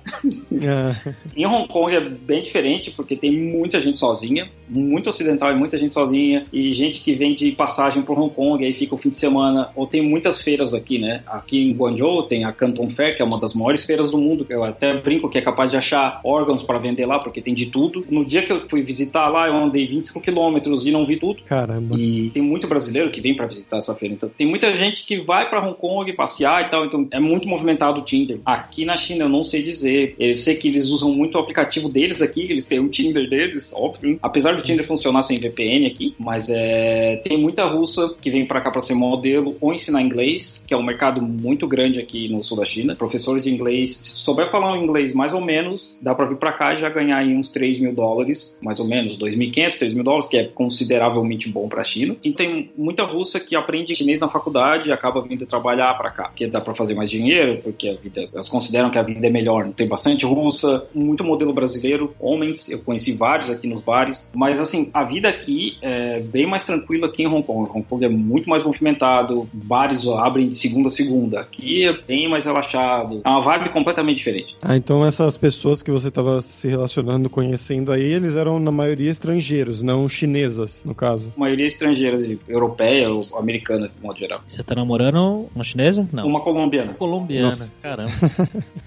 É. 0.51 1.13
em 1.36 1.45
Hong 1.45 1.67
Kong 1.67 1.95
é 1.95 1.99
bem 1.99 2.41
diferente, 2.41 2.91
porque 2.91 3.15
tem 3.15 3.32
muita 3.32 3.80
gente 3.80 3.99
sozinha, 3.99 4.49
muito 4.69 5.10
ocidental 5.10 5.51
e 5.51 5.56
muita 5.56 5.77
gente 5.77 5.93
sozinha, 5.93 6.45
e 6.51 6.73
gente 6.73 7.03
que 7.03 7.15
vem 7.15 7.34
de 7.34 7.51
passagem 7.51 8.03
para 8.03 8.13
Hong 8.13 8.34
Kong, 8.34 8.63
aí 8.63 8.73
fica 8.73 8.95
o 8.95 8.97
fim 8.97 9.10
de 9.10 9.17
semana, 9.17 9.69
ou 9.75 9.88
tem 9.88 10.01
muitas 10.01 10.41
feiras 10.41 10.73
aqui, 10.73 10.99
né? 10.99 11.23
Aqui 11.27 11.60
em 11.60 11.73
Guangzhou 11.73 12.23
tem 12.23 12.45
a 12.45 12.51
Canton 12.51 12.89
Fair, 12.89 13.15
que 13.15 13.21
é 13.21 13.25
uma 13.25 13.39
das 13.39 13.53
maiores 13.53 13.86
feiras 13.86 14.12
do 14.12 14.17
mundo, 14.17 14.45
eu 14.49 14.63
até 14.63 14.93
brinco 14.93 15.30
que 15.30 15.38
é 15.38 15.41
capaz 15.41 15.71
de 15.71 15.77
achar 15.77 16.19
órgãos 16.23 16.63
para 16.63 16.77
vender 16.77 17.06
lá, 17.06 17.19
porque 17.19 17.41
tem 17.41 17.53
de 17.53 17.67
tudo. 17.67 18.06
No 18.10 18.25
dia 18.25 18.43
que 18.43 18.51
eu 18.51 18.67
fui 18.67 18.82
visitar 18.82 19.27
lá, 19.30 19.47
eu 19.47 19.56
andei 19.56 19.88
25 19.88 20.21
quilômetros 20.21 20.86
e 20.86 20.91
não 20.91 21.06
vi 21.06 21.17
tudo. 21.17 21.41
Caramba. 21.43 21.97
E 21.97 22.30
tem 22.32 22.43
muito 22.43 22.67
brasileiro 22.67 23.10
que 23.10 23.21
vem 23.21 23.36
para 23.36 23.45
visitar 23.45 23.77
essa 23.77 23.93
feira. 23.95 24.13
Então, 24.15 24.30
tem 24.30 24.47
muita 24.47 24.75
gente 24.75 25.06
que 25.06 25.17
vai 25.17 25.49
para 25.49 25.65
Hong 25.65 25.77
Kong 25.77 26.12
passear 26.13 26.65
e 26.65 26.69
tal. 26.69 26.86
Então, 26.86 27.08
é 27.12 27.19
muito 27.19 27.47
movimentado 27.47 28.01
o 28.01 28.03
Tinder. 28.03 28.39
Aqui 28.45 28.86
na 28.86 28.95
China, 28.95 29.25
eu 29.25 29.30
não 29.30 29.43
sei 29.43 29.63
dizer. 29.63 30.15
Eu 30.19 30.36
sei 30.36 30.56
que 30.56 30.67
eles 30.67 30.89
usam 30.89 31.12
muito 31.12 31.36
o 31.36 31.41
aplicativo 31.41 31.89
deles 31.89 32.21
aqui, 32.21 32.41
eles 32.41 32.65
têm 32.65 32.80
o 32.80 32.89
Tinder 32.89 33.30
deles, 33.30 33.73
óbvio. 33.73 34.19
Apesar 34.21 34.56
do 34.57 34.63
Tinder 34.63 34.85
funcionar 34.85 35.23
sem 35.23 35.39
VPN 35.39 35.87
aqui, 35.87 36.15
mas 36.19 36.49
é, 36.49 37.17
tem 37.17 37.37
muita 37.37 37.65
russa 37.65 38.13
que 38.19 38.29
vem 38.29 38.45
para 38.45 38.61
cá 38.61 38.71
para 38.71 38.81
ser 38.81 38.95
modelo 38.95 39.55
ou 39.61 39.73
ensinar 39.73 40.01
inglês, 40.01 40.63
que 40.67 40.73
é 40.73 40.77
um 40.77 40.83
mercado 40.83 41.21
muito 41.21 41.67
grande 41.67 41.99
aqui 41.99 42.27
no 42.29 42.43
sul 42.43 42.57
da 42.57 42.65
China. 42.65 42.95
Professores 42.95 43.43
de 43.43 43.53
inglês, 43.53 43.95
se 43.95 44.17
souber 44.17 44.49
falar 44.49 44.73
um 44.73 44.83
inglês 44.83 45.13
mais 45.13 45.33
ou 45.33 45.41
menos, 45.41 45.97
dá 46.01 46.13
para 46.13 46.25
vir 46.25 46.37
para 46.37 46.51
cá 46.51 46.73
e 46.73 46.77
já 46.77 46.89
ganhar 46.89 47.17
aí 47.17 47.35
uns 47.35 47.49
3 47.49 47.79
mil 47.79 47.93
dólares, 47.93 48.57
mais 48.61 48.79
ou 48.79 48.87
menos, 48.87 49.17
2.500, 49.17 49.77
3 49.77 49.93
mil 49.93 50.03
dólares, 50.03 50.27
que 50.27 50.37
é 50.37 50.43
consideravelmente 50.45 51.49
bom 51.49 51.67
para 51.67 51.81
a 51.81 51.83
China. 51.83 52.15
E 52.23 52.31
tem 52.31 52.71
muita 52.77 53.03
russa 53.03 53.39
que 53.39 53.55
aprende 53.55 53.95
chinês 53.95 54.19
na 54.19 54.27
faculdade 54.27 54.89
e 54.89 54.91
acaba 54.91 55.21
vindo 55.21 55.45
trabalhar 55.45 55.93
para 55.95 56.09
cá, 56.11 56.23
porque 56.25 56.47
dá 56.47 56.61
para 56.61 56.73
fazer 56.75 56.93
mais 56.93 57.09
dinheiro, 57.09 57.59
porque 57.63 57.89
a 57.89 57.95
vida, 57.95 58.27
elas 58.33 58.49
consideram 58.49 58.89
que 58.89 58.97
a 58.97 59.03
vida 59.03 59.25
é 59.25 59.29
melhor. 59.29 59.67
Tem 59.75 59.87
bastante 59.87 60.25
russa, 60.25 60.85
muito 60.93 61.23
modelo 61.23 61.53
brasileiro, 61.53 62.13
homens, 62.19 62.69
eu 62.69 62.79
conheci 62.79 63.13
vários 63.13 63.49
aqui 63.49 63.67
nos 63.67 63.81
bares, 63.81 64.31
mas 64.35 64.46
assim, 64.60 64.89
a 64.93 65.03
vida 65.03 65.29
aqui 65.29 65.77
é 65.81 66.19
bem 66.19 66.45
mais 66.45 66.65
tranquila 66.65 67.12
que 67.12 67.23
em 67.23 67.27
Hong 67.27 67.43
Kong. 67.43 67.69
Hong 67.73 67.83
Kong 67.83 68.05
é 68.05 68.10
muito 68.10 68.49
mais 68.49 68.63
movimentado, 68.63 69.47
bares 69.53 70.07
abrem 70.07 70.49
de 70.49 70.55
segunda 70.55 70.88
a 70.88 70.91
segunda. 70.91 71.39
Aqui 71.39 71.86
é 71.86 71.93
bem 71.93 72.27
mais 72.29 72.45
relaxado, 72.45 73.21
é 73.23 73.29
uma 73.29 73.41
vibe 73.41 73.69
completamente 73.69 74.17
diferente. 74.17 74.55
Ah, 74.62 74.75
então 74.75 75.05
essas 75.05 75.38
pessoas 75.38 75.81
que 75.83 75.91
você 75.91 76.07
estava 76.07 76.41
se 76.41 76.67
relacionando, 76.67 77.29
conhecendo 77.29 77.91
aí, 77.91 78.03
eles 78.03 78.36
eram 78.36 78.60
na 78.60 78.71
maioria 78.71 79.12
estrangeiros, 79.12 79.81
não 79.81 80.07
chinesas, 80.07 80.81
no 80.86 80.95
caso. 80.95 81.31
A 81.36 81.39
maioria 81.39 81.65
estrangeiras, 81.65 82.23
europeia 82.47 83.10
ou 83.10 83.23
americana, 83.38 83.89
de 83.89 84.01
modo 84.01 84.17
geral. 84.17 84.41
Você 84.47 84.63
tá 84.63 84.75
namorando 84.75 85.47
uma 85.53 85.63
chinesa? 85.63 86.07
Não. 86.12 86.27
Uma 86.27 86.41
colombiana. 86.41 86.93
Colombiana, 86.93 87.47
Nossa. 87.47 87.73
caramba. 87.81 88.12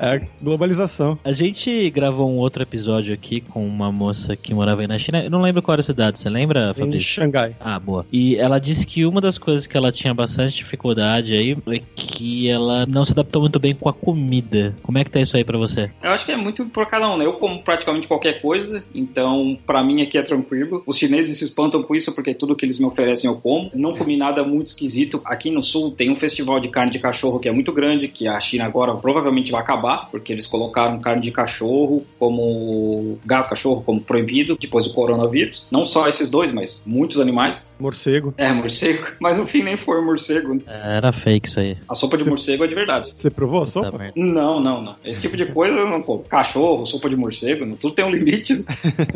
É 0.00 0.16
a 0.16 0.20
globalização. 0.42 1.18
A 1.24 1.32
gente 1.32 1.88
gravou 1.90 2.28
um 2.28 2.36
outro 2.36 2.62
episódio 2.62 3.14
aqui 3.14 3.40
com 3.40 3.66
uma 3.66 3.92
moça 3.92 4.34
que 4.34 4.52
morava 4.52 4.82
aí 4.86 4.88
na 4.88 4.98
China. 4.98 5.22
Eu 5.22 5.30
não 5.30 5.40
lembro 5.40 5.62
qual 5.62 5.74
era 5.74 5.80
a 5.80 5.84
cidade, 5.84 6.18
você 6.18 6.30
lembra, 6.30 6.70
Em 6.70 6.74
Fabrício? 6.74 7.08
Xangai. 7.22 7.56
Ah, 7.60 7.78
boa. 7.78 8.06
E 8.12 8.36
ela 8.36 8.58
disse 8.58 8.86
que 8.86 9.04
uma 9.04 9.20
das 9.20 9.38
coisas 9.38 9.66
que 9.66 9.76
ela 9.76 9.92
tinha 9.92 10.14
bastante 10.14 10.56
dificuldade 10.56 11.34
aí 11.34 11.56
é 11.68 11.80
que 11.94 12.48
ela 12.48 12.86
não 12.86 13.04
se 13.04 13.12
adaptou 13.12 13.42
muito 13.42 13.58
bem 13.58 13.74
com 13.74 13.88
a 13.88 13.92
comida. 13.92 14.74
Como 14.82 14.98
é 14.98 15.04
que 15.04 15.10
tá 15.10 15.20
isso 15.20 15.36
aí 15.36 15.44
pra 15.44 15.58
você? 15.58 15.90
Eu 16.02 16.10
acho 16.10 16.24
que 16.24 16.32
é 16.32 16.36
muito 16.36 16.64
por 16.66 16.86
cada 16.86 17.12
um, 17.12 17.18
né? 17.18 17.26
Eu 17.26 17.34
como 17.34 17.62
praticamente 17.62 18.08
qualquer 18.08 18.40
coisa, 18.40 18.84
então 18.94 19.58
pra 19.66 19.82
mim 19.82 20.02
aqui 20.02 20.16
é 20.18 20.22
tranquilo. 20.22 20.82
Os 20.86 20.96
chineses 20.96 21.38
se 21.38 21.44
espantam 21.44 21.82
com 21.82 21.94
isso 21.94 22.14
porque 22.14 22.34
tudo 22.34 22.54
que 22.54 22.64
eles 22.64 22.78
me 22.78 22.86
oferecem 22.86 23.30
eu 23.30 23.36
como. 23.40 23.70
Não 23.74 23.94
comi 23.94 24.16
nada 24.16 24.44
muito 24.44 24.68
esquisito. 24.68 25.20
Aqui 25.24 25.50
no 25.50 25.62
sul 25.62 25.90
tem 25.90 26.10
um 26.10 26.16
festival 26.16 26.60
de 26.60 26.68
carne 26.68 26.92
de 26.92 26.98
cachorro 26.98 27.38
que 27.38 27.48
é 27.48 27.52
muito 27.52 27.72
grande, 27.72 28.08
que 28.08 28.28
a 28.28 28.38
China 28.40 28.64
agora 28.64 28.94
provavelmente 28.94 29.50
vai 29.50 29.60
acabar, 29.60 30.08
porque 30.10 30.32
eles 30.32 30.46
colocaram 30.46 30.98
carne 31.00 31.22
de 31.22 31.30
cachorro 31.30 32.04
como 32.18 33.18
gato 33.24 33.48
cachorro 33.48 33.82
como 33.82 34.00
proibido 34.00 34.56
depois 34.76 34.86
do 34.86 34.92
coronavírus. 34.94 35.66
Não 35.70 35.84
só 35.84 36.06
esses 36.06 36.28
dois, 36.28 36.52
mas 36.52 36.82
muitos 36.86 37.18
animais. 37.18 37.74
Morcego. 37.78 38.34
É, 38.36 38.52
morcego. 38.52 39.06
Mas 39.20 39.38
no 39.38 39.46
fim 39.46 39.62
nem 39.62 39.76
foi 39.76 40.00
morcego. 40.02 40.60
Era 40.66 41.10
fake 41.12 41.48
isso 41.48 41.60
aí. 41.60 41.76
A 41.88 41.94
sopa 41.94 42.16
de 42.16 42.28
morcego 42.28 42.64
é 42.64 42.66
de 42.66 42.74
verdade. 42.74 43.10
Você 43.14 43.30
provou 43.30 43.62
a 43.62 43.66
sopa? 43.66 44.12
Não, 44.14 44.60
não, 44.60 44.82
não. 44.82 44.96
Esse 45.04 45.20
tipo 45.22 45.36
de 45.36 45.46
coisa 45.46 45.74
eu 45.76 45.88
não 45.88 46.02
como. 46.02 46.22
Cachorro, 46.24 46.84
sopa 46.86 47.08
de 47.08 47.16
morcego, 47.16 47.64
não- 47.64 47.76
tudo 47.76 47.94
tem 47.94 48.04
um 48.04 48.10
limite. 48.10 48.64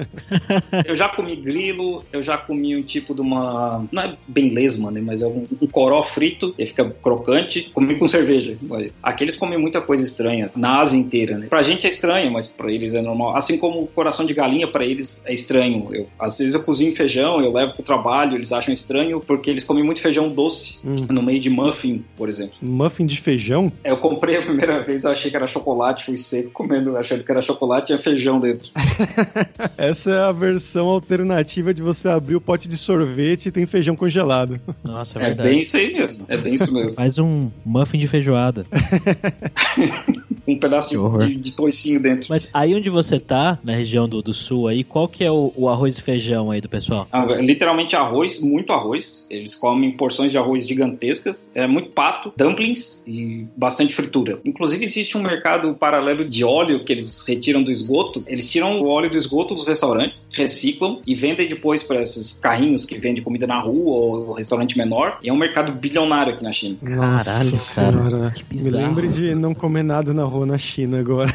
eu 0.87 0.95
já 0.95 1.09
comi 1.09 1.37
grilo, 1.37 2.05
eu 2.13 2.23
já 2.23 2.37
comi 2.39 2.77
um 2.77 2.83
tipo 2.83 3.15
de 3.15 3.21
uma. 3.21 3.85
Não 3.93 4.03
é 4.03 4.17
bem 4.27 4.51
lesma, 4.51 4.91
né? 4.91 5.01
Mas 5.01 5.21
é 5.23 5.27
um, 5.27 5.47
um 5.61 5.67
coró 5.67 6.03
frito, 6.03 6.55
ele 6.59 6.67
fica 6.69 6.85
crocante. 7.03 7.71
Comi 7.75 7.97
com 7.97 8.07
cerveja. 8.09 8.57
Mas 8.63 9.01
aqui 9.03 9.25
eles 9.25 9.37
comem 9.37 9.59
muita 9.59 9.81
coisa 9.81 10.05
estranha, 10.05 10.51
na 10.57 10.81
Ásia 10.81 10.99
inteira, 10.99 11.37
né? 11.39 11.47
Pra 11.49 11.63
gente 11.63 11.87
é 11.87 11.91
estranho, 11.91 12.33
mas 12.33 12.49
pra 12.49 12.71
eles 12.73 12.95
é 12.95 13.03
normal. 13.03 13.37
Assim 13.37 13.59
como 13.59 13.83
o 13.83 13.87
coração 13.87 14.25
de 14.25 14.35
galinha, 14.35 14.67
pra 14.67 14.85
eles 14.85 15.23
é 15.27 15.33
estranho. 15.33 15.50
Eu, 15.51 16.09
às 16.19 16.39
vezes 16.39 16.55
eu 16.55 16.63
cozinho 16.63 16.95
feijão, 16.95 17.41
eu 17.41 17.53
levo 17.53 17.75
pro 17.75 17.83
trabalho, 17.83 18.37
eles 18.37 18.53
acham 18.53 18.73
estranho, 18.73 19.21
porque 19.21 19.51
eles 19.51 19.65
comem 19.65 19.83
muito 19.85 20.01
feijão 20.01 20.29
doce, 20.29 20.79
Hum. 20.85 20.95
no 21.11 21.23
meio 21.23 21.41
de 21.41 21.51
muffin, 21.51 22.05
por 22.17 22.29
exemplo. 22.29 22.55
Muffin 22.63 23.05
de 23.07 23.17
feijão? 23.21 23.73
Eu 23.85 23.97
comprei 23.97 24.37
a 24.37 24.43
primeira 24.43 24.83
vez, 24.83 25.05
eu 25.05 25.11
achei 25.11 25.31
que 25.31 25.37
era 25.37 25.47
chocolate, 25.47 26.05
fui 26.05 26.17
seco 26.17 26.51
comendo, 26.51 26.97
achando 26.97 27.25
que 27.25 27.31
era 27.31 27.41
chocolate 27.41 27.85
e 27.85 27.87
tinha 27.89 27.99
feijão 27.99 28.39
dentro. 28.39 28.71
Essa 29.77 30.11
é 30.11 30.19
a 30.21 30.33
versão 30.33 30.89
alternativa 30.89 31.73
de 31.75 31.83
você 31.83 32.09
abrir 32.09 32.37
o 32.37 32.41
pote 32.41 32.69
de 32.69 32.77
sorvete 32.77 33.47
e 33.47 33.53
tem 33.53 33.67
feijão 33.67 33.97
congelado. 33.97 34.61
Nossa, 34.85 35.19
é 35.19 35.23
É 35.23 35.27
verdade. 35.29 35.49
bem 35.49 35.61
isso 35.63 35.77
aí 35.77 35.93
mesmo. 35.93 36.25
É 36.29 36.37
bem 36.37 36.55
isso 36.55 36.73
mesmo. 36.73 36.93
Faz 37.01 37.19
um 37.19 37.51
muffin 37.65 37.99
de 37.99 38.07
feijoada. 38.07 38.67
Um 40.51 40.59
pedaço 40.59 40.91
de, 41.19 41.37
de, 41.37 41.53
toicinho 41.53 42.01
dentro. 42.01 42.29
Mas 42.31 42.49
aí 42.53 42.75
onde 42.75 42.91
você 42.91 43.19
tá, 43.19 43.59
na 43.63 43.73
região 43.75 44.09
do, 44.09 44.23
do 44.23 44.35
sul 44.35 44.69
aí, 44.69 44.83
qual 44.83 45.09
que 45.09 45.25
é 45.25 45.31
o, 45.31 45.53
o 45.57 45.69
arroz 45.69 45.99
e 45.99 46.03
feijão 46.03 46.51
aí 46.51 46.61
do 46.61 46.69
pessoal? 46.69 47.07
Ah, 47.13 47.25
literalmente 47.25 47.95
arroz, 47.97 48.41
muito 48.41 48.73
arroz. 48.73 49.27
Eles 49.31 49.55
comem 49.55 49.93
porções 49.93 50.31
de 50.31 50.39
arroz 50.39 50.67
gigantescas. 50.67 51.51
É 51.55 51.67
muito 51.67 51.91
pato, 51.91 52.33
dumplings 52.37 53.03
e 53.07 53.47
bastante 53.57 53.95
fritura. 53.95 54.41
Inclusive 54.45 54.83
existe 54.83 55.17
um 55.17 55.23
mercado 55.23 55.75
paralelo 55.75 56.25
de 56.25 56.45
óleo 56.45 56.85
que 56.85 56.93
eles 56.93 57.23
retiram 57.27 57.63
do 57.63 57.71
esgoto. 57.71 58.25
Eles 58.27 58.51
tiram 58.51 58.81
o 58.81 58.87
óleo 58.87 59.11
do 59.11 59.17
esgoto 59.17 59.55
dos 59.55 59.67
restaurantes, 59.67 60.29
reciclam 60.33 61.01
e 61.07 61.15
vendem 61.15 61.49
depois 61.49 61.83
para 61.83 62.03
esses 62.03 62.39
carrinhos 62.39 62.85
que 62.85 62.99
vendem 62.99 63.23
comida 63.23 63.47
na 63.47 63.61
rua 63.61 63.93
ou 63.93 64.33
restaurante 64.33 64.77
menor. 64.77 65.19
E 65.23 65.29
é 65.29 65.33
um 65.33 65.37
mercado 65.37 65.73
bilionário 65.73 66.33
aqui 66.33 66.43
na 66.43 66.53
China. 66.53 66.77
Caralho, 66.85 67.25
cara. 67.25 67.57
senhora. 67.57 68.31
Que 68.31 68.45
Me 68.45 68.51
bizarro. 68.51 68.87
lembre 68.87 69.09
de 69.09 69.35
não 69.35 69.55
comer 69.55 69.83
nada 69.83 70.13
na 70.13 70.25
rua 70.25 70.40
na 70.40 70.58
China 70.58 71.00
agora. 71.00 71.30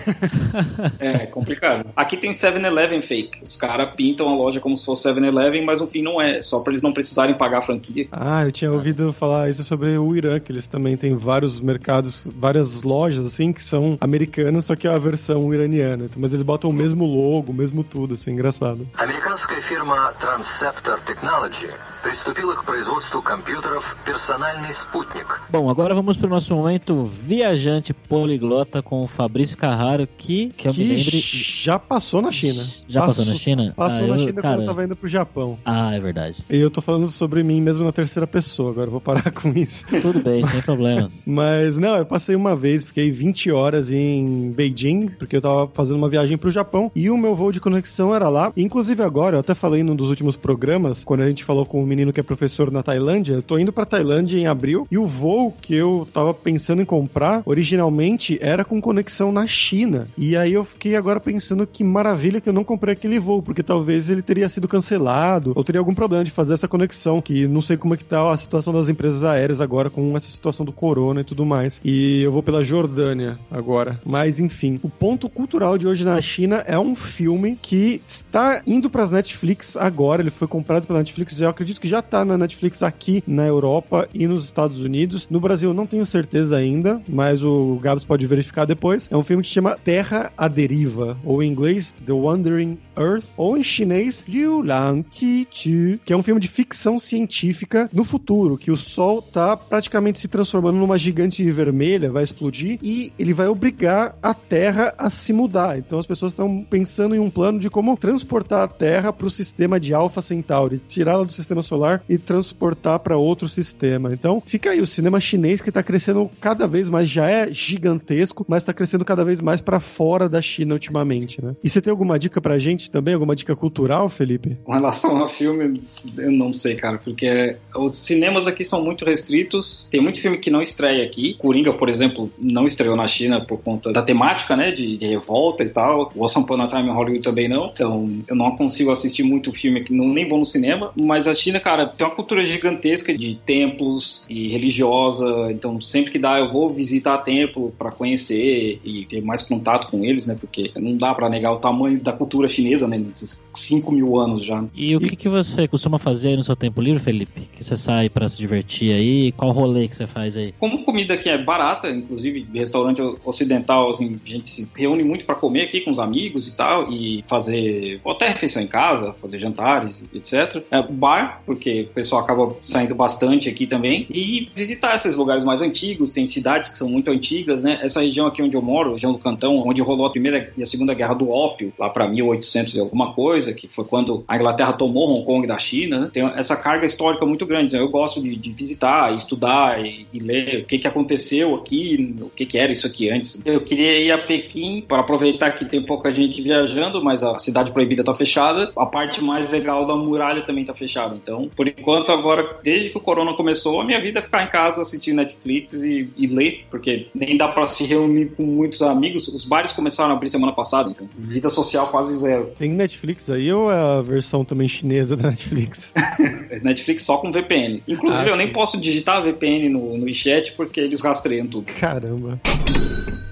É, 0.99 1.09
é 1.09 1.27
complicado. 1.27 1.87
Aqui 1.97 2.17
tem 2.17 2.31
7-Eleven 2.31 3.01
fake. 3.03 3.43
Os 3.43 3.57
caras 3.57 3.95
pintam 3.95 4.29
a 4.29 4.35
loja 4.35 4.61
como 4.61 4.77
se 4.77 4.85
fosse 4.85 5.09
7-Eleven, 5.09 5.65
mas 5.65 5.81
no 5.81 5.87
fim 5.87 6.03
não 6.03 6.21
é. 6.21 6.43
Só 6.43 6.61
para 6.61 6.73
eles 6.73 6.83
não 6.83 6.93
precisarem 6.93 7.35
pagar 7.35 7.59
a 7.59 7.63
franquia. 7.63 8.09
Ah, 8.13 8.45
eu 8.45 8.53
tinha 8.53 8.71
ouvido 8.71 9.13
falar 9.13 9.49
isso 9.49 9.63
sobre 9.65 9.97
o 9.97 10.17
Irã, 10.17 10.39
que 10.41 10.53
eles 10.53 10.67
também 10.67 10.97
têm 10.97 11.17
vários 11.17 11.61
mercados, 11.61 12.25
várias 12.27 12.83
lojas, 12.83 13.25
assim, 13.25 13.53
que 13.53 13.63
são 13.63 13.97
americanas, 14.01 14.65
só 14.65 14.77
que 14.77 14.87
é 14.87 14.91
a 14.91 14.99
versão 14.99 15.53
iraniana. 15.53 16.09
Mas 16.17 16.33
eles 16.33 16.43
botam 16.43 16.71
o 16.71 16.73
mesmo 16.73 17.05
logo, 17.05 17.53
o 17.53 17.55
mesmo 17.55 17.85
tudo, 17.85 18.15
assim, 18.15 18.33
engraçado. 18.33 18.87
Американская 18.99 19.61
фирма 19.63 20.13
Transceptor 20.19 21.01
Technology 21.07 21.69
приступила 22.03 22.55
к 22.55 22.65
производству 22.65 23.23
компьютеров 23.23 23.85
«Персональный 24.05 24.75
спутник». 24.75 25.27
Bom, 25.51 25.69
agora 25.69 25.95
vamos 25.95 26.17
pro 26.17 26.29
nosso 26.29 26.55
momento 26.55 27.05
viajante 27.05 27.93
poliglota 27.93 28.83
com 28.83 28.94
o 29.04 29.08
Fabrício 29.08 29.58
Carraro, 29.58 30.08
que, 30.18 30.48
que 30.58 30.68
eu 30.68 30.72
me 30.74 30.78
que 30.78 30.84
lembre... 30.84 31.20
já 31.20 31.78
passou 31.80 32.22
na 32.22 32.32
China. 32.32 32.64
Já 32.88 33.06
passou 33.06 33.26
na 33.26 33.36
China? 33.36 33.74
Passou 33.76 34.00
Ah, 34.06 34.08
na 34.08 34.16
eu- 34.16 34.20
China 34.20 34.42
cara- 34.42 34.56
quando 34.56 34.62
eu 34.62 34.68
tava 34.68 34.84
indo 34.84 34.96
pro 34.96 35.08
Japão. 35.08 35.58
Ah, 35.66 35.94
é 35.96 36.00
verdade. 36.00 36.38
E 36.50 36.58
eu 36.58 36.70
tô 36.70 36.82
falando 36.82 37.08
sobre 37.08 37.44
mim 37.44 37.62
mesmo 37.62 37.84
na 37.86 37.92
terceira 37.92 38.28
pessoa, 38.28 38.72
agora 38.72 38.90
vou 38.90 39.02
parar 39.02 39.30
com 39.32 39.50
isso. 39.50 39.86
Tudo 40.02 40.22
bem, 40.24 40.46
sem 40.46 40.62
problemas. 40.62 41.22
Mas 41.28 41.78
não, 41.78 41.96
eu 41.98 42.06
passei 42.06 42.36
uma 42.36 42.56
vez, 42.56 42.86
fiquei 42.86 43.12
20 43.12 43.52
horas 43.52 43.90
em 43.92 44.52
Beijing, 44.52 45.08
porque 45.20 45.38
eu 45.38 45.42
tava 45.42 45.68
fazendo 45.74 45.98
uma 45.98 46.10
viagem 46.10 46.38
pro 46.38 46.50
Japão 46.50 46.92
e 46.96 47.10
o 47.10 47.18
meu 47.18 47.36
voo 47.36 47.52
de 47.52 47.60
conexão 47.60 48.14
era 48.14 48.30
lá. 48.30 48.52
Inclusive 48.56 49.02
agora, 49.04 49.36
eu 49.36 49.40
até 49.40 49.54
falei 49.54 49.84
num 49.84 49.96
dos 49.96 50.10
últimos 50.10 50.36
programas, 50.36 51.04
quando 51.04 51.22
a 51.22 51.28
gente 51.28 51.44
falou 51.44 51.66
com 51.66 51.84
o 51.84 51.88
menino 51.88 52.12
que 52.14 52.20
é 52.20 52.24
professor 52.24 52.72
na 52.72 52.84
Tailândia, 52.84 53.34
eu 53.34 53.42
tô 53.42 53.58
indo 53.58 53.72
pra 53.74 53.86
Tailândia 53.86 54.38
em 54.38 54.48
abril 54.48 54.88
e 54.92 54.98
o 54.98 55.06
voo 55.06 55.52
que 55.62 55.74
eu 55.76 56.08
tava 56.14 56.34
pensando 56.34 56.82
em 56.82 56.86
comprar 56.86 57.42
originalmente 57.46 58.38
era 58.42 58.64
com 58.64 58.75
conexão 58.82 59.32
na 59.32 59.48
China. 59.48 60.08
E 60.18 60.36
aí 60.36 60.54
eu 60.54 60.64
fiquei 60.64 60.96
agora 60.96 61.20
pensando 61.20 61.66
que 61.66 61.84
maravilha 61.84 62.42
que 62.42 62.50
eu 62.50 62.54
não 62.54 62.64
comprei 62.64 62.94
aquele 62.94 63.20
voo, 63.20 63.42
porque 63.42 63.64
talvez 63.64 64.10
ele 64.10 64.22
teria 64.22 64.50
sido 64.50 64.68
cancelado 64.68 65.54
ou 65.56 65.64
teria 65.64 65.80
algum 65.80 65.94
problema 65.94 66.24
de 66.24 66.32
fazer 66.32 66.54
essa 66.54 66.68
conexão, 66.68 67.22
que 67.22 67.48
não 67.48 67.62
sei 67.62 67.78
como 67.78 67.94
é 67.94 67.98
que 67.98 68.06
tá 68.06 68.32
a 68.32 68.38
situação 68.38 68.74
das 68.74 68.90
empresas 68.90 69.24
aéreas 69.24 69.62
agora 69.62 69.90
com 69.90 70.16
essa 70.16 70.30
situação 70.30 70.66
do 70.66 70.72
corona 70.72 71.22
e 71.22 71.24
tudo 71.24 71.46
mais. 71.46 71.80
E 71.84 72.22
eu 72.22 72.32
vou 72.32 72.44
pela 72.44 72.64
Jordânia 72.64 73.40
agora. 73.50 74.00
Mas 74.06 74.40
enfim, 74.40 74.80
o 74.84 74.90
ponto 74.90 75.30
cultural 75.30 75.78
de 75.78 75.88
hoje 75.88 76.04
na 76.04 76.22
China 76.22 76.64
é 76.68 76.78
um 76.78 76.96
filme 76.96 77.58
que 77.62 78.02
está 78.06 78.62
indo 78.66 78.90
para 78.90 79.04
as 79.04 79.12
Netflix 79.12 79.78
agora, 79.78 80.22
ele 80.22 80.30
foi 80.30 80.48
comprado 80.48 80.86
pela 80.88 81.00
Netflix, 81.00 81.40
eu 81.40 81.50
acredito 81.50 81.80
que 81.80 81.88
já 81.88 82.02
tá 82.02 82.26
na 82.26 82.38
Netflix 82.38 82.84
aqui 82.84 83.24
na 83.28 83.46
Europa 83.46 84.08
e 84.14 84.28
nos 84.28 84.46
Estados 84.46 84.80
Unidos. 84.80 85.28
No 85.30 85.40
Brasil 85.40 85.70
eu 85.70 85.74
não 85.74 85.86
tenho 85.86 86.06
certeza 86.06 86.58
ainda, 86.58 87.02
mas 87.08 87.44
o 87.44 87.80
Gabs 87.82 88.04
pode 88.04 88.26
verificar 88.26 88.65
depois. 88.66 89.08
É 89.12 89.18
um 89.18 89.24
filme 89.24 89.44
que 89.44 89.50
se 89.50 89.56
chama 89.56 89.78
Terra 89.84 90.32
à 90.38 90.48
Deriva, 90.48 91.18
ou 91.24 91.42
em 91.42 91.50
inglês 91.50 91.96
The 92.06 92.14
Wandering 92.14 92.78
Earth, 92.98 93.26
ou 93.38 93.58
em 93.58 93.64
chinês, 93.64 94.24
Liu 94.28 94.62
Lang 94.62 95.06
Ti 95.10 95.48
Chu, 95.52 96.00
que 96.04 96.14
é 96.14 96.18
um 96.18 96.24
filme 96.24 96.40
de 96.40 96.48
ficção 96.48 96.98
científica 96.98 97.90
no 97.92 98.04
futuro, 98.04 98.58
que 98.58 98.72
o 98.72 98.78
Sol 98.78 99.22
tá 99.22 99.56
praticamente 99.56 100.20
se 100.20 100.28
transformando 100.28 100.78
numa 100.78 100.98
gigante 100.98 101.50
vermelha, 101.52 102.12
vai 102.12 102.24
explodir, 102.24 102.80
e 102.82 103.12
ele 103.18 103.34
vai 103.34 103.48
obrigar 103.48 104.18
a 104.22 104.34
Terra 104.34 104.94
a 104.98 105.10
se 105.10 105.34
mudar. 105.34 105.78
Então 105.78 106.00
as 106.00 106.06
pessoas 106.06 106.32
estão 106.32 106.66
pensando 106.70 107.16
em 107.16 107.20
um 107.20 107.30
plano 107.30 107.60
de 107.60 107.70
como 107.70 107.98
transportar 107.98 108.64
a 108.64 108.68
Terra 108.68 109.12
para 109.12 109.28
o 109.28 109.32
sistema 109.32 109.80
de 109.80 109.94
Alpha 109.94 110.22
Centauri, 110.22 110.82
tirá-la 110.88 111.24
do 111.24 111.32
sistema 111.32 111.62
solar 111.62 112.04
e 112.08 112.18
transportar 112.18 113.00
para 113.00 113.18
outro 113.18 113.48
sistema. 113.48 114.14
Então 114.14 114.42
fica 114.46 114.72
aí 114.72 114.82
o 114.82 114.88
cinema 114.88 115.20
chinês 115.20 115.62
que 115.62 115.70
está 115.70 115.84
crescendo 115.84 116.30
cada 116.40 116.68
vez 116.68 116.90
mais, 116.90 117.10
já 117.10 117.30
é 117.30 117.52
gigantesco, 117.52 118.46
mas 118.56 118.64
está 118.64 118.74
crescendo 118.74 119.04
cada 119.04 119.26
vez 119.26 119.42
mais 119.42 119.60
para 119.60 119.82
fora 119.82 120.30
da 120.30 120.42
China 120.42 120.76
ultimamente, 120.76 121.44
né? 121.44 121.58
E 121.62 121.70
você 121.70 121.82
tem 121.82 121.92
alguma 121.92 122.18
dica 122.18 122.40
pra 122.40 122.58
gente 122.58 122.90
também, 122.90 123.14
alguma 123.14 123.36
dica 123.36 123.54
cultural, 123.54 124.08
Felipe? 124.08 124.58
Com 124.64 124.72
relação 124.72 125.18
ao 125.18 125.28
filme, 125.28 125.82
eu 126.18 126.32
não 126.32 126.54
sei, 126.54 126.76
cara, 126.76 126.98
porque 126.98 127.58
os 127.76 127.98
cinemas 127.98 128.48
aqui 128.48 128.64
são 128.64 128.82
muito 128.82 129.04
restritos. 129.04 129.90
Tem 129.92 130.00
muito 130.00 130.22
filme 130.22 130.38
que 130.38 130.50
não 130.50 130.62
estreia 130.62 131.04
aqui. 131.04 131.34
Coringa, 131.34 131.74
por 131.74 131.90
exemplo, 131.90 132.32
não 132.40 132.66
estreou 132.66 132.96
na 132.96 133.06
China 133.08 133.42
por 133.42 133.60
conta 133.60 133.92
da 133.92 134.02
temática, 134.02 134.56
né, 134.56 134.72
de, 134.72 134.96
de 134.96 135.06
revolta 135.06 135.62
e 135.62 135.70
tal. 135.70 136.14
O 136.16 136.24
Once 136.24 136.40
Upon 136.40 136.66
Time 136.68 136.88
em 136.88 136.94
Hollywood 136.94 137.24
também 137.24 137.50
não. 137.50 137.72
Então, 137.74 138.10
eu 138.26 138.38
não 138.38 138.56
consigo 138.56 138.90
assistir 138.90 139.24
muito 139.24 139.52
filme 139.52 139.84
que 139.84 139.94
não 139.94 140.08
nem 140.08 140.30
vou 140.30 140.40
no 140.40 140.46
cinema. 140.46 140.94
Mas 140.96 141.28
a 141.28 141.36
China, 141.36 141.60
cara, 141.60 141.88
tem 141.88 142.08
uma 142.08 142.16
cultura 142.16 142.42
gigantesca 142.46 143.18
de 143.18 143.36
templos 143.36 144.24
e 144.30 144.48
religiosa. 144.48 145.52
Então, 145.52 145.82
sempre 145.82 146.12
que 146.12 146.20
dá, 146.20 146.40
eu 146.40 146.54
vou 146.54 146.74
visitar 146.74 147.18
templo 147.18 147.74
para 147.78 147.92
conhecer 147.92 148.45
e 148.46 149.06
ter 149.06 149.22
mais 149.22 149.42
contato 149.42 149.90
com 149.90 150.04
eles, 150.04 150.28
né? 150.28 150.36
Porque 150.40 150.72
não 150.76 150.98
dá 150.98 151.14
para 151.14 151.30
negar 151.30 151.54
o 151.54 151.58
tamanho 151.58 152.00
da 152.00 152.12
cultura 152.12 152.48
chinesa, 152.48 152.88
né? 152.88 152.98
Nesses 152.98 153.46
5 153.54 153.92
mil 153.92 154.18
anos 154.20 154.44
já. 154.44 154.64
E 154.74 154.96
o 154.96 155.00
que, 155.00 155.16
que 155.16 155.30
você 155.30 155.68
costuma 155.68 156.00
fazer 156.00 156.30
aí 156.30 156.38
no 156.38 156.44
seu 156.44 156.56
tempo 156.56 156.82
livre, 156.82 157.02
Felipe? 157.02 157.50
Que 157.54 157.64
você 157.64 157.78
sai 157.78 158.10
para 158.10 158.28
se 158.30 158.38
divertir 158.38 158.94
aí? 158.94 159.32
Qual 159.32 159.52
rolê 159.52 159.88
que 159.88 159.96
você 159.96 160.08
faz 160.08 160.38
aí? 160.38 160.54
Como 160.60 160.84
comida 160.84 161.14
aqui 161.14 161.30
é 161.30 161.38
barata, 161.38 161.90
inclusive 161.90 162.48
restaurante 162.54 163.02
ocidental, 163.24 163.90
assim, 163.90 164.20
a 164.24 164.30
gente 164.30 164.50
se 164.50 164.70
reúne 164.76 165.04
muito 165.04 165.26
para 165.26 165.36
comer 165.36 165.62
aqui 165.64 165.82
com 165.82 165.92
os 165.92 166.00
amigos 166.00 166.48
e 166.48 166.56
tal, 166.56 166.92
e 166.92 167.24
fazer 167.28 168.00
até 168.06 168.30
refeição 168.30 168.62
em 168.62 168.68
casa, 168.68 169.14
fazer 169.22 169.40
jantares, 169.40 170.04
etc. 170.14 170.64
É, 170.72 170.82
bar, 170.82 171.42
porque 171.46 171.88
o 171.90 171.94
pessoal 171.94 172.22
acaba 172.22 172.56
saindo 172.62 172.96
bastante 172.96 173.50
aqui 173.50 173.68
também, 173.68 174.08
e 174.10 174.50
visitar 174.56 174.96
esses 174.96 175.16
lugares 175.16 175.44
mais 175.44 175.62
antigos, 175.62 176.10
tem 176.10 176.26
cidades 176.26 176.70
que 176.70 176.78
são 176.78 176.90
muito 176.90 177.12
antigas, 177.12 177.64
né? 177.64 177.80
Essa 177.82 178.02
região 178.02 178.28
aqui 178.28 178.35
onde 178.42 178.56
eu 178.56 178.62
moro, 178.62 178.92
região 178.92 179.12
do 179.12 179.20
Cantão, 179.20 179.58
onde 179.66 179.82
rolou 179.82 180.06
a 180.06 180.10
Primeira 180.10 180.52
e 180.58 180.64
a 180.64 180.66
Segunda 180.66 180.94
Guerra 180.94 181.14
do 181.14 181.30
Ópio, 181.30 181.74
lá 181.78 181.90
para 181.90 182.08
1800 182.08 182.76
e 182.76 182.80
alguma 182.80 183.14
coisa, 183.14 183.54
que 183.54 183.68
foi 183.68 183.86
quando 183.86 184.24
a 184.28 184.36
Inglaterra 184.36 184.74
tomou 184.74 185.10
Hong 185.10 185.26
Kong 185.26 185.48
da 185.48 185.58
China, 185.58 186.00
né? 186.00 186.10
tem 186.12 186.24
essa 186.36 186.56
carga 186.56 186.86
histórica 186.86 187.26
muito 187.26 187.46
grande. 187.46 187.74
Né? 187.74 187.82
Eu 187.82 187.90
gosto 187.90 188.22
de, 188.22 188.36
de 188.36 188.52
visitar, 188.52 189.16
estudar 189.16 189.84
e, 189.86 190.08
e, 190.14 190.20
ler 190.20 190.62
o 190.62 190.66
que, 190.66 190.78
que 190.78 190.88
aconteceu 190.88 191.56
aqui, 191.56 192.16
o 192.22 192.30
que, 192.30 192.46
que 192.46 192.58
era 192.58 192.72
isso 192.72 192.88
aqui 192.88 193.10
antes. 193.10 193.42
Eu 193.46 193.62
queria 193.62 194.00
ir 194.00 194.12
a 194.12 194.18
Pequim 194.18 194.84
para 194.88 195.00
aproveitar 195.00 195.52
que 195.52 195.66
tem 195.66 195.82
pouca 195.82 196.12
gente 196.12 196.42
viajando, 196.42 197.04
mas 197.04 197.24
a 197.24 197.38
cidade 197.40 197.72
proibida 197.72 198.02
está 198.02 198.14
fechada. 198.14 198.72
A 198.78 198.86
parte 198.86 199.22
mais 199.24 199.52
legal 199.52 199.86
da 199.86 199.96
muralha 199.96 200.42
também 200.42 200.64
está 200.64 200.74
fechada. 200.74 201.16
Então, 201.16 201.50
por 201.56 201.68
enquanto, 201.68 202.12
agora, 202.12 202.58
desde 202.64 202.90
que 202.90 202.98
o 202.98 203.02
corona 203.02 203.34
começou, 203.34 203.82
a 203.82 203.84
minha 203.84 204.00
vida 204.00 204.20
é 204.20 204.22
ficar 204.22 204.44
em 204.44 204.50
casa 204.50 204.82
assistindo 204.82 205.18
Netflix 205.18 205.74
e, 205.84 206.10
e 206.18 206.28
ler, 206.28 206.66
porque 206.70 207.08
nem 207.14 207.38
dá 207.38 207.48
para 207.48 207.66
se 207.66 207.84
reunir 207.84 208.25
com 208.28 208.44
muitos 208.44 208.82
amigos. 208.82 209.28
Os 209.28 209.46
bares 209.46 209.72
começaram 209.72 210.14
a 210.14 210.18
abrir 210.18 210.30
semana 210.30 210.54
passada, 210.54 210.90
então 210.90 211.10
vida 211.18 211.50
social 211.50 211.88
quase 211.90 212.16
zero. 212.16 212.52
Tem 212.58 212.72
Netflix 212.72 213.30
aí 213.30 213.52
ou 213.52 213.72
é 213.72 213.76
a 213.76 214.02
versão 214.02 214.44
também 214.44 214.68
chinesa 214.68 215.16
da 215.16 215.30
Netflix? 215.30 215.94
Netflix 216.64 217.04
só 217.04 217.18
com 217.18 217.32
VPN. 217.32 217.82
Inclusive, 217.88 218.30
ah, 218.30 218.34
eu 218.34 218.38
nem 218.38 218.52
posso 218.52 218.80
digitar 218.80 219.24
VPN 219.24 219.70
no, 219.70 219.98
no 219.98 220.14
chat 220.14 220.54
porque 220.54 220.80
eles 220.80 221.02
rastreiam 221.02 221.48
tudo. 221.48 221.66
Caramba. 221.74 222.40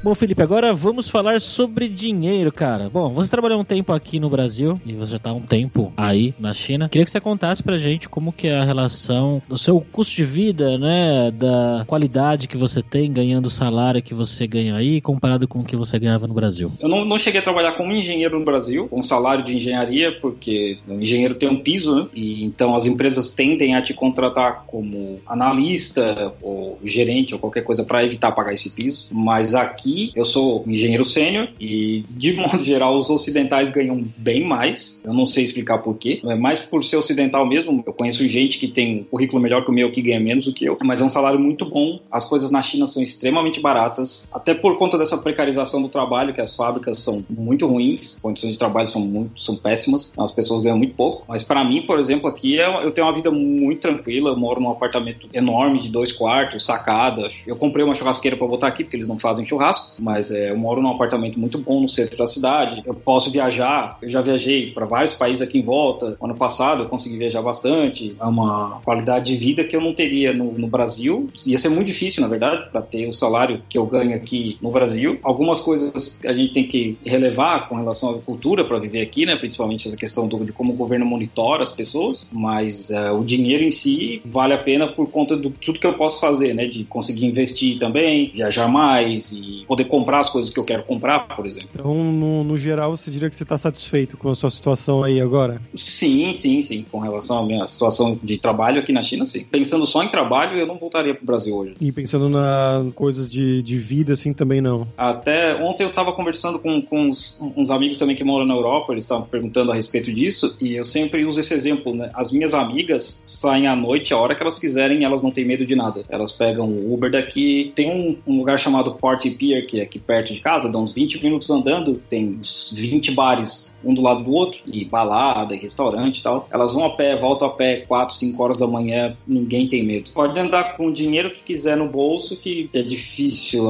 Bom, 0.03 0.13
Felipe, 0.13 0.41
agora 0.41 0.73
vamos 0.73 1.10
falar 1.10 1.39
sobre 1.39 1.88
dinheiro, 1.88 2.51
cara. 2.51 2.89
Bom, 2.89 3.13
você 3.13 3.32
trabalhou 3.32 3.62
um 3.62 3.63
tempo 3.63 3.93
aqui 3.93 4.19
no 4.19 4.29
Brasil 4.29 4.77
e 4.86 4.91
você 4.91 5.12
já 5.12 5.17
está 5.17 5.32
um 5.32 5.39
tempo 5.39 5.93
aí 5.95 6.36
na 6.38 6.53
China. 6.53 6.89
Queria 6.89 7.06
que 7.06 7.12
você 7.12 7.21
contasse 7.21 7.63
pra 7.63 7.79
gente 7.79 8.10
como 8.10 8.34
que 8.34 8.49
é 8.49 8.58
a 8.58 8.65
relação 8.65 9.41
do 9.47 9.58
seu 9.58 9.79
custo 9.79 10.13
de 10.13 10.25
vida, 10.25 10.77
né, 10.77 11.32
da 11.32 11.86
qualidade 11.88 12.49
que 12.49 12.58
você 12.58 12.82
tem 12.82 13.13
ganhando 13.13 13.45
o 13.45 13.49
salário 13.49 14.03
que 14.03 14.13
você 14.13 14.45
ganha 14.45 14.75
aí 14.84 15.02
comparado 15.02 15.48
com 15.48 15.60
o 15.60 15.63
que 15.63 15.76
você 15.76 15.98
ganhava 15.98 16.28
no 16.28 16.34
Brasil. 16.34 16.72
Eu 16.80 16.89
não, 16.89 17.06
não 17.06 17.17
cheguei 17.17 17.39
a 17.39 17.43
trabalhar 17.43 17.74
como 17.74 17.91
engenheiro 17.91 18.38
no 18.38 18.46
Brasil, 18.46 18.88
com 18.88 19.02
salário 19.02 19.43
de 19.43 19.56
engenharia, 19.56 20.12
porque 20.19 20.78
o 20.88 20.93
engenheiro 20.93 21.36
tem 21.36 21.50
um 21.50 21.58
piso, 21.58 21.96
né? 21.96 22.08
E 22.13 22.43
então 22.43 22.76
as 22.76 22.86
empresas 22.86 23.32
tendem 23.32 23.76
a 23.76 23.82
te 23.82 23.93
contratar 23.93 24.65
como 24.67 25.19
analista 25.26 26.34
ou 26.41 26.78
gerente 26.84 27.34
ou 27.34 27.39
qualquer 27.39 27.63
coisa 27.63 27.84
para 27.84 28.04
evitar 28.04 28.32
pagar 28.32 28.54
esse 28.54 28.76
piso. 28.76 29.08
Mas 29.12 29.56
aqui 29.56 30.12
eu 30.15 30.26
sou 30.26 30.63
engenheiro 30.67 31.06
sênior 31.06 31.50
e, 31.60 32.04
de 32.10 32.34
modo 32.38 32.63
geral, 32.63 32.98
os 32.98 33.10
ocidentais 33.10 33.72
ganham 33.72 34.04
bem 34.17 34.43
mais. 34.43 35.02
Eu 35.04 35.13
não 35.13 35.26
sei 35.26 35.43
explicar 35.43 35.80
por 35.80 35.98
quê. 35.98 36.22
É 36.26 36.36
mais 36.36 36.60
por 36.60 36.84
ser 36.84 36.98
ocidental 36.98 37.46
mesmo. 37.46 37.84
Eu 37.86 37.93
conheço 37.93 38.28
gente 38.28 38.58
que 38.58 38.67
tem 38.67 39.00
um 39.00 39.04
currículo 39.04 39.41
melhor 39.41 39.63
que 39.63 39.72
o 39.72 39.74
meu, 39.74 39.91
que 39.91 40.02
ganha 40.02 40.19
menos 40.19 40.46
do 40.46 40.54
que 40.54 40.65
eu, 40.65 40.78
mas 40.84 41.02
é 41.02 41.06
um 41.06 41.10
salário 41.10 41.39
muito 41.39 41.65
bom. 41.65 42.00
As 42.12 42.26
coisas 42.26 42.52
na 42.52 42.62
China 42.62 42.88
são 42.88 43.02
extremamente 43.02 43.60
baratas, 43.60 44.30
até 44.32 44.54
por 44.54 44.72
conta 44.75 44.97
dessa 44.97 45.17
precarização 45.17 45.81
do 45.81 45.89
trabalho, 45.89 46.33
que 46.33 46.41
as 46.41 46.55
fábricas 46.55 46.99
são 46.99 47.25
muito 47.29 47.67
ruins, 47.67 48.19
condições 48.21 48.53
de 48.53 48.59
trabalho 48.59 48.88
são 48.88 49.01
muito 49.01 49.41
são 49.41 49.55
péssimas, 49.55 50.12
as 50.17 50.31
pessoas 50.31 50.62
ganham 50.62 50.77
muito 50.77 50.95
pouco. 50.95 51.23
Mas 51.27 51.43
para 51.43 51.63
mim, 51.63 51.83
por 51.83 51.99
exemplo, 51.99 52.27
aqui 52.27 52.55
eu 52.55 52.91
tenho 52.91 53.07
uma 53.07 53.13
vida 53.13 53.31
muito 53.31 53.81
tranquila. 53.81 54.31
Eu 54.31 54.38
moro 54.38 54.62
num 54.62 54.71
apartamento 54.71 55.27
enorme 55.33 55.79
de 55.79 55.89
dois 55.89 56.12
quartos, 56.12 56.65
sacada. 56.65 57.27
Eu 57.45 57.55
comprei 57.55 57.83
uma 57.83 57.95
churrasqueira 57.95 58.38
para 58.38 58.47
botar 58.47 58.67
aqui 58.67 58.83
porque 58.83 58.95
eles 58.95 59.07
não 59.07 59.19
fazem 59.19 59.45
churrasco 59.45 59.93
mas 59.99 60.31
é, 60.31 60.51
eu 60.51 60.57
moro 60.57 60.81
num 60.81 60.89
apartamento 60.89 61.39
muito 61.39 61.57
bom 61.57 61.81
no 61.81 61.89
centro 61.89 62.17
da 62.17 62.27
cidade. 62.27 62.81
Eu 62.86 62.93
posso 62.93 63.31
viajar, 63.31 63.97
eu 64.01 64.09
já 64.09 64.21
viajei 64.21 64.71
para 64.71 64.86
vários 64.86 65.13
países 65.13 65.47
aqui 65.47 65.59
em 65.59 65.63
volta. 65.63 66.17
Ano 66.21 66.36
passado 66.36 66.83
eu 66.83 66.89
consegui 66.89 67.17
viajar 67.17 67.41
bastante. 67.41 68.15
É 68.19 68.25
uma 68.25 68.81
qualidade 68.83 69.25
de 69.25 69.38
vida 69.38 69.63
que 69.63 69.75
eu 69.75 69.81
não 69.81 69.93
teria 69.93 70.33
no, 70.33 70.51
no 70.53 70.67
Brasil. 70.67 71.29
Ia 71.45 71.57
ser 71.57 71.69
muito 71.69 71.88
difícil, 71.88 72.21
na 72.21 72.27
verdade, 72.27 72.69
para 72.71 72.81
ter 72.81 73.07
o 73.07 73.13
salário 73.13 73.62
que 73.69 73.77
eu 73.77 73.86
ganho 73.86 74.15
aqui 74.15 74.57
no 74.63 74.71
Brasil. 74.71 75.19
Algumas 75.21 75.60
coisas 75.60 76.19
a 76.26 76.34
gente 76.34 76.54
tem 76.54 76.65
que 76.65 76.97
relevar 77.06 77.67
com 77.67 77.76
relação 77.76 78.12
à 78.12 78.19
cultura 78.19 78.63
para 78.63 78.80
viver 78.80 79.02
aqui, 79.02 79.26
né? 79.26 79.36
Principalmente 79.36 79.89
essa 79.89 79.97
questão 79.97 80.26
do, 80.26 80.45
de 80.45 80.54
como 80.54 80.71
o 80.71 80.76
governo 80.76 81.06
monitora 81.06 81.63
as 81.63 81.71
pessoas, 81.71 82.26
mas 82.32 82.89
uh, 82.89 83.13
o 83.19 83.26
dinheiro 83.26 83.63
em 83.63 83.69
si 83.69 84.21
vale 84.23 84.54
a 84.54 84.58
pena 84.58 84.88
por 84.88 85.10
conta 85.10 85.36
de 85.36 85.49
tudo 85.49 85.80
que 85.80 85.86
eu 85.86 85.93
posso 85.95 86.21
fazer, 86.21 86.54
né? 86.54 86.65
De 86.65 86.86
conseguir 86.86 87.26
investir 87.26 87.78
também, 87.78 88.32
viajar 88.34 88.69
mais 88.69 89.34
e 89.34 89.65
poder 89.67 89.86
comprar 89.86 90.19
as 90.19 90.30
coisas 90.30 90.49
que 90.49 90.60
eu 90.60 90.63
quero 90.63 90.84
comprar, 90.84 91.28
por 91.36 91.45
exemplo. 91.45 91.69
Então, 91.73 91.93
no, 91.93 92.43
no 92.45 92.58
geral, 92.58 92.95
você 92.95 93.12
diria 93.12 93.30
que 93.30 93.36
você 93.36 93.43
está 93.43 93.58
satisfeito 93.58 94.15
com 94.15 94.30
a 94.30 94.36
sua 94.36 94.49
situação 94.49 95.04
aí 95.04 95.19
agora? 95.19 95.62
Sim, 95.76 96.32
sim, 96.32 96.62
sim. 96.62 96.86
Com 96.89 96.99
relação 96.99 97.39
à 97.39 97.45
minha 97.45 97.67
situação 97.67 98.17
de 98.23 98.38
trabalho 98.38 98.80
aqui 98.80 98.93
na 98.93 99.04
China, 99.04 99.26
sim. 99.26 99.45
Pensando 99.52 99.86
só 99.86 100.02
em 100.02 100.08
trabalho, 100.08 100.58
eu 100.58 100.65
não 100.65 100.78
voltaria 100.78 101.13
para 101.13 101.23
o 101.23 101.26
Brasil 101.26 101.54
hoje. 101.54 101.76
E 101.82 101.91
pensando 101.91 102.30
na 102.30 102.86
coisas 102.95 103.30
de, 103.30 103.62
de 103.62 103.78
vida, 103.78 104.13
assim, 104.13 104.32
também 104.43 104.62
não? 104.62 104.86
Até 104.97 105.56
ontem 105.56 105.84
eu 105.84 105.89
estava 105.89 106.12
conversando 106.12 106.60
com, 106.60 106.82
com 106.82 107.08
uns, 107.08 107.39
uns, 107.56 107.71
amigos 107.71 107.97
também 107.97 108.15
que 108.15 108.23
moram 108.23 108.45
na 108.45 108.53
Europa, 108.53 108.91
eles 108.91 109.06
estavam 109.06 109.25
perguntando 109.25 109.71
a 109.71 109.75
respeito 109.75 110.12
disso, 110.12 110.56
e 110.62 110.75
eu 110.75 110.84
sempre 110.84 111.25
uso 111.25 111.39
esse 111.39 111.53
exemplo, 111.53 111.95
né? 111.95 112.10
As 112.13 112.32
minhas 112.32 112.53
amigas 112.53 113.23
saem 113.25 113.67
à 113.67 113.75
noite 113.75 114.13
a 114.13 114.17
hora 114.17 114.36
que 114.36 114.41
elas 114.41 114.60
quiserem, 114.60 115.06
elas 115.06 115.23
não 115.23 115.32
têm 115.32 115.45
medo 115.45 115.65
de 115.65 115.75
nada. 115.75 116.03
Elas 116.10 116.32
pegam 116.32 116.67
o 116.67 116.93
Uber 116.93 117.10
daqui, 117.10 117.71
tem 117.75 117.89
um, 117.89 118.17
um 118.27 118.38
lugar 118.39 118.60
chamado 118.60 118.93
Party 118.95 119.32
Pier, 119.32 119.65
que 119.65 119.79
é 119.79 119.84
aqui 119.84 119.97
perto 119.97 120.34
de 120.34 120.41
casa, 120.41 120.69
dá 120.69 120.77
uns 120.77 120.91
20 120.91 121.23
minutos 121.23 121.49
andando, 121.49 122.01
tem 122.10 122.38
uns 122.41 122.73
20 122.75 123.13
bares 123.13 123.72
um 123.84 123.93
do 123.93 124.02
lado 124.02 124.24
do 124.24 124.32
outro, 124.32 124.62
e 124.65 124.86
balada, 124.86 125.56
e 125.56 125.60
restaurante 125.60 126.19
e 126.19 126.24
tal. 126.24 126.48
Elas 126.52 126.74
vão 126.74 126.86
a 126.86 126.91
pé, 126.91 127.19
voltam 127.19 127.48
a 127.48 127.52
pé 127.52 127.78
4, 127.88 128.15
5 128.15 128.43
horas 128.43 128.60
da 128.60 128.67
manhã, 128.67 129.15
ninguém 129.28 129.67
tem 129.67 129.84
medo. 129.84 130.12
Pode 130.13 130.39
andar 130.39 130.76
com 130.78 130.88
o 130.88 130.93
dinheiro 130.93 131.32
que 131.32 131.41
quiser 131.41 131.78
no 131.78 131.88
bolso, 131.88 132.38
que 132.38 132.69
é 132.74 132.82
difícil, 132.82 133.63